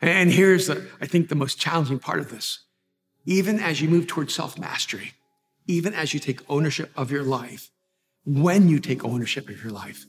And 0.00 0.30
here's, 0.30 0.68
the, 0.68 0.88
I 1.00 1.06
think, 1.06 1.28
the 1.28 1.34
most 1.34 1.60
challenging 1.60 1.98
part 1.98 2.18
of 2.18 2.30
this. 2.30 2.60
Even 3.24 3.58
as 3.58 3.80
you 3.80 3.88
move 3.88 4.06
towards 4.06 4.34
self 4.34 4.58
mastery, 4.58 5.12
even 5.66 5.94
as 5.94 6.12
you 6.12 6.20
take 6.20 6.40
ownership 6.48 6.90
of 6.96 7.10
your 7.10 7.22
life, 7.22 7.70
when 8.24 8.68
you 8.68 8.78
take 8.78 9.04
ownership 9.04 9.48
of 9.48 9.62
your 9.62 9.72
life, 9.72 10.06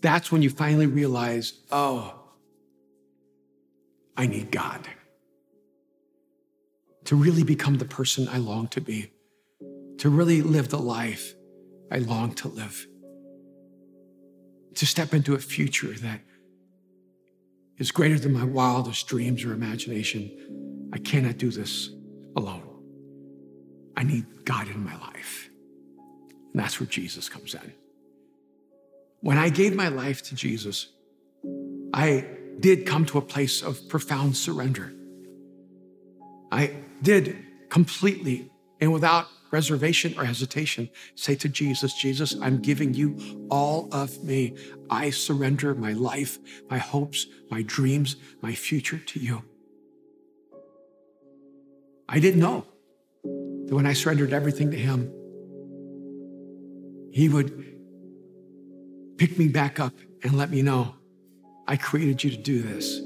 that's 0.00 0.30
when 0.30 0.42
you 0.42 0.50
finally 0.50 0.86
realize, 0.86 1.60
oh, 1.70 2.14
I 4.16 4.26
need 4.26 4.50
God 4.50 4.88
to 7.04 7.16
really 7.16 7.44
become 7.44 7.78
the 7.78 7.84
person 7.84 8.28
I 8.28 8.38
long 8.38 8.66
to 8.68 8.80
be, 8.80 9.12
to 9.98 10.10
really 10.10 10.42
live 10.42 10.68
the 10.68 10.78
life 10.78 11.34
I 11.90 11.98
long 11.98 12.32
to 12.34 12.48
live, 12.48 12.86
to 14.74 14.86
step 14.86 15.14
into 15.14 15.34
a 15.34 15.38
future 15.38 15.92
that 15.92 16.20
is 17.78 17.92
greater 17.92 18.18
than 18.18 18.32
my 18.32 18.44
wildest 18.44 19.06
dreams 19.06 19.44
or 19.44 19.52
imagination. 19.52 20.90
I 20.92 20.98
cannot 20.98 21.38
do 21.38 21.50
this 21.50 21.90
alone. 22.36 22.62
I 23.96 24.02
need 24.04 24.26
God 24.44 24.68
in 24.68 24.84
my 24.84 24.96
life. 24.98 25.48
And 26.52 26.62
that's 26.62 26.78
where 26.78 26.86
Jesus 26.86 27.28
comes 27.28 27.54
in. 27.54 27.72
When 29.20 29.38
I 29.38 29.48
gave 29.48 29.74
my 29.74 29.88
life 29.88 30.22
to 30.24 30.34
Jesus, 30.34 30.88
I 31.92 32.26
did 32.60 32.86
come 32.86 33.04
to 33.06 33.18
a 33.18 33.22
place 33.22 33.62
of 33.62 33.88
profound 33.88 34.36
surrender. 34.36 34.92
I 36.52 36.76
did 37.02 37.36
completely 37.70 38.50
and 38.80 38.92
without 38.92 39.26
reservation 39.50 40.14
or 40.18 40.24
hesitation 40.24 40.88
say 41.14 41.34
to 41.36 41.48
Jesus, 41.48 41.94
Jesus, 41.94 42.36
I'm 42.42 42.58
giving 42.60 42.94
you 42.94 43.46
all 43.50 43.88
of 43.92 44.22
me. 44.22 44.56
I 44.90 45.10
surrender 45.10 45.74
my 45.74 45.92
life, 45.92 46.38
my 46.68 46.78
hopes, 46.78 47.26
my 47.50 47.62
dreams, 47.62 48.16
my 48.42 48.54
future 48.54 48.98
to 48.98 49.20
you. 49.20 49.42
I 52.08 52.20
didn't 52.20 52.40
know 52.40 52.64
that 53.24 53.74
when 53.74 53.86
I 53.86 53.92
surrendered 53.92 54.32
everything 54.32 54.70
to 54.70 54.76
Him, 54.76 55.12
He 57.12 57.28
would 57.28 57.64
pick 59.16 59.38
me 59.38 59.48
back 59.48 59.80
up 59.80 59.94
and 60.22 60.36
let 60.36 60.50
me 60.50 60.62
know 60.62 60.94
I 61.66 61.76
created 61.76 62.22
you 62.22 62.30
to 62.30 62.36
do 62.36 62.62
this. 62.62 63.00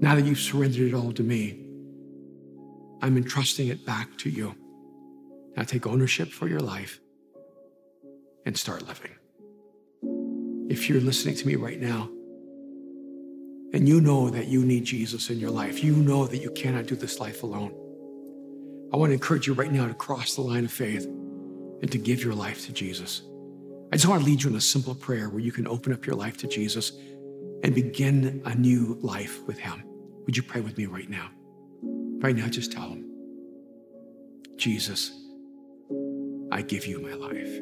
Now 0.00 0.14
that 0.14 0.24
you've 0.24 0.38
surrendered 0.38 0.88
it 0.88 0.94
all 0.94 1.12
to 1.12 1.22
me, 1.22 1.62
I'm 3.02 3.16
entrusting 3.16 3.68
it 3.68 3.86
back 3.86 4.16
to 4.18 4.30
you. 4.30 4.54
Now 5.56 5.62
take 5.62 5.86
ownership 5.86 6.28
for 6.28 6.48
your 6.48 6.60
life 6.60 7.00
and 8.44 8.56
start 8.56 8.86
living. 8.86 9.12
If 10.68 10.88
you're 10.88 11.00
listening 11.00 11.36
to 11.36 11.46
me 11.46 11.54
right 11.54 11.80
now 11.80 12.10
and 13.72 13.88
you 13.88 14.00
know 14.00 14.30
that 14.30 14.46
you 14.46 14.64
need 14.64 14.84
Jesus 14.84 15.30
in 15.30 15.38
your 15.38 15.50
life, 15.50 15.82
you 15.82 15.94
know 15.94 16.26
that 16.26 16.38
you 16.38 16.50
cannot 16.50 16.86
do 16.86 16.96
this 16.96 17.20
life 17.20 17.42
alone, 17.42 17.74
I 18.92 18.96
want 18.96 19.10
to 19.10 19.14
encourage 19.14 19.46
you 19.46 19.52
right 19.52 19.72
now 19.72 19.86
to 19.88 19.94
cross 19.94 20.36
the 20.36 20.42
line 20.42 20.64
of 20.64 20.72
faith 20.72 21.04
and 21.04 21.90
to 21.90 21.98
give 21.98 22.22
your 22.22 22.34
life 22.34 22.64
to 22.66 22.72
Jesus. 22.72 23.22
I 23.92 23.96
just 23.96 24.06
want 24.06 24.22
to 24.22 24.26
lead 24.26 24.42
you 24.42 24.50
in 24.50 24.56
a 24.56 24.60
simple 24.60 24.94
prayer 24.94 25.28
where 25.28 25.40
you 25.40 25.52
can 25.52 25.66
open 25.66 25.92
up 25.92 26.06
your 26.06 26.16
life 26.16 26.36
to 26.38 26.46
Jesus 26.46 26.92
and 27.62 27.74
begin 27.74 28.42
a 28.44 28.54
new 28.54 28.98
life 29.02 29.42
with 29.44 29.58
Him. 29.58 29.82
Would 30.24 30.36
you 30.36 30.42
pray 30.42 30.60
with 30.60 30.78
me 30.78 30.86
right 30.86 31.08
now? 31.08 31.30
Right 31.82 32.34
now, 32.34 32.48
just 32.48 32.72
tell 32.72 32.88
Him, 32.88 33.10
Jesus, 34.56 35.12
I 36.50 36.62
give 36.62 36.86
you 36.86 37.00
my 37.00 37.12
life. 37.12 37.60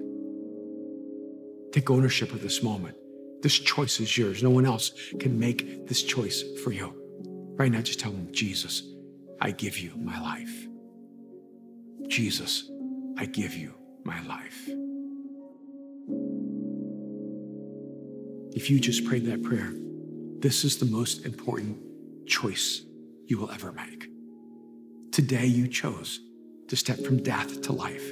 Take 1.73 1.91
ownership 1.91 2.33
of 2.33 2.43
this 2.43 2.63
moment. 2.63 2.97
This 3.45 3.59
choice 3.59 4.01
is 4.01 4.17
yours. 4.17 4.43
No 4.43 4.49
one 4.49 4.65
else 4.65 4.93
can 5.21 5.39
make 5.39 5.87
this 5.87 6.03
choice 6.03 6.43
for 6.65 6.73
you. 6.73 6.95
Right 7.59 7.71
now, 7.71 7.83
just 7.83 8.01
tell 8.01 8.11
Him, 8.11 8.33
Jesus, 8.33 8.83
I 9.39 9.51
give 9.51 9.77
you 9.77 9.93
my 9.99 10.19
life. 10.19 10.67
Jesus, 12.09 12.71
I 13.19 13.27
give 13.27 13.53
you 13.53 13.75
my 14.03 14.19
life. 14.23 14.67
If 18.57 18.71
you 18.71 18.81
just 18.81 19.05
prayed 19.05 19.27
that 19.27 19.43
prayer, 19.43 19.75
this 20.39 20.65
is 20.65 20.79
the 20.79 20.87
most 20.87 21.27
important 21.27 22.27
choice 22.27 22.81
you 23.27 23.37
will 23.37 23.51
ever 23.51 23.73
make. 23.73 24.09
Today, 25.13 25.45
you 25.45 25.69
chose 25.69 26.19
to 26.69 26.77
step 26.77 26.99
from 27.01 27.23
death 27.23 27.61
to 27.61 27.75
life, 27.75 28.11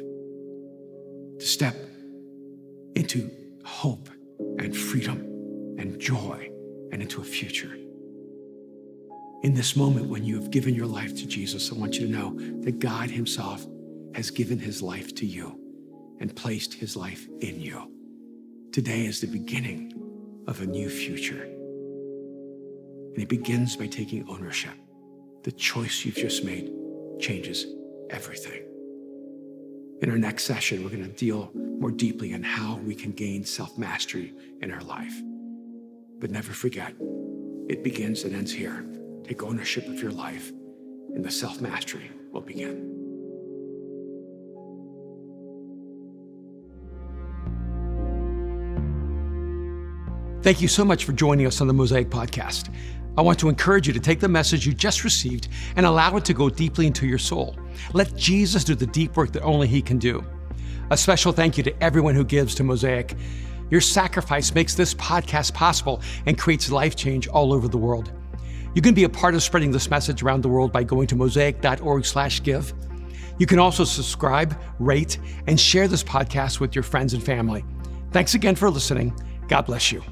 to 1.39 1.47
step 1.47 1.75
into 2.95 3.31
hope 3.65 4.11
and 4.59 4.77
freedom 4.77 5.21
and 5.79 5.99
joy 5.99 6.51
and 6.93 7.03
into 7.03 7.21
a 7.21 7.25
future. 7.25 7.75
In 9.43 9.55
this 9.55 9.75
moment, 9.75 10.07
when 10.07 10.25
you 10.25 10.37
have 10.37 10.51
given 10.51 10.75
your 10.75 10.87
life 10.87 11.17
to 11.17 11.27
Jesus, 11.27 11.73
I 11.73 11.75
want 11.75 11.99
you 11.99 12.07
to 12.07 12.13
know 12.13 12.39
that 12.63 12.79
God 12.79 13.11
Himself 13.11 13.67
has 14.15 14.31
given 14.31 14.59
His 14.59 14.83
life 14.83 15.15
to 15.17 15.27
you 15.27 15.59
and 16.21 16.35
placed 16.37 16.75
His 16.75 16.97
life 16.97 17.27
in 17.41 17.61
you. 17.61 17.91
Today 18.73 19.05
is 19.05 19.21
the 19.21 19.27
beginning 19.27 19.93
of 20.47 20.61
a 20.61 20.67
new 20.67 20.89
future. 20.89 21.43
And 21.43 23.19
it 23.19 23.29
begins 23.29 23.77
by 23.77 23.89
taking 23.89 24.29
ownership. 24.29 24.75
The 25.43 25.53
choice 25.53 26.05
you've 26.05 26.15
just 26.15 26.45
made 26.45 26.71
changes 27.21 27.67
everything. 28.11 28.72
In 30.03 30.11
our 30.11 30.19
next 30.19 30.43
session, 30.43 30.83
we're 30.83 30.91
going 30.91 31.05
to 31.05 31.11
deal 31.11 31.53
more 31.55 31.93
deeply 31.93 32.35
on 32.35 32.43
how 32.43 32.75
we 32.79 32.93
can 32.93 33.13
gain 33.13 33.45
self 33.45 33.79
mastery 33.79 34.35
in 34.61 34.73
our 34.73 34.81
life. 34.81 35.15
But 36.19 36.33
never 36.33 36.53
forget, 36.53 36.93
it 37.69 37.85
begins 37.85 38.25
and 38.25 38.35
ends 38.35 38.51
here. 38.51 38.85
Take 39.23 39.45
ownership 39.45 39.87
of 39.87 40.03
your 40.03 40.11
life, 40.11 40.51
and 41.15 41.25
the 41.25 41.31
self 41.31 41.61
mastery 41.61 42.11
will 42.33 42.41
begin. 42.41 42.89
Thank 50.43 50.61
you 50.61 50.67
so 50.67 50.85
much 50.85 51.05
for 51.05 51.13
joining 51.13 51.47
us 51.47 51.61
on 51.61 51.69
the 51.69 51.75
Mosaic 51.75 52.11
Podcast. 52.11 52.75
I 53.17 53.23
want 53.23 53.39
to 53.39 53.49
encourage 53.49 53.87
you 53.87 53.93
to 53.93 54.01
take 54.01 54.19
the 54.19 54.29
message 54.29 54.67
you 54.67 54.73
just 54.73 55.05
received 55.05 55.47
and 55.77 55.87
allow 55.87 56.17
it 56.17 56.25
to 56.25 56.35
go 56.35 56.51
deeply 56.51 56.89
into 56.89 57.07
your 57.07 57.19
soul. 57.19 57.57
Let 57.93 58.17
Jesus 58.17 58.65
do 58.65 58.75
the 58.75 58.87
deep 58.87 59.17
work 59.17 59.33
that 59.33 59.43
only 59.43 59.69
He 59.69 59.83
can 59.83 59.99
do. 59.99 60.25
A 60.91 60.97
special 60.97 61.33
thank 61.33 61.57
you 61.57 61.63
to 61.65 61.83
everyone 61.83 62.15
who 62.15 62.25
gives 62.25 62.55
to 62.57 62.65
Mosaic. 62.65 63.15
Your 63.71 63.81
sacrifice 63.81 64.55
makes 64.55 64.75
this 64.75 64.95
podcast 64.95 65.55
possible 65.55 66.03
and 66.27 66.39
creates 66.39 66.71
life 66.71 66.95
change 66.95 67.29
all 67.29 67.53
over 67.53 67.69
the 67.69 67.79
world. 67.79 68.13
You 68.75 68.83
can 68.83 68.95
be 68.95 69.05
a 69.05 69.09
part 69.09 69.35
of 69.35 69.43
spreading 69.43 69.71
this 69.71 69.91
message 69.91 70.23
around 70.23 70.43
the 70.43 70.49
world 70.49 70.73
by 70.73 70.85
going 70.85 71.07
to 71.09 71.17
mosaic.org/give. 71.17 72.75
You 73.39 73.47
can 73.47 73.59
also 73.59 73.85
subscribe, 73.85 74.59
rate, 74.79 75.19
and 75.47 75.59
share 75.59 75.89
this 75.89 76.05
podcast 76.05 76.61
with 76.61 76.75
your 76.75 76.83
friends 76.83 77.15
and 77.15 77.23
family. 77.23 77.65
Thanks 78.11 78.35
again 78.35 78.55
for 78.55 78.71
listening. 78.71 79.15
God 79.49 79.67
bless 79.67 79.91
you. 79.91 80.03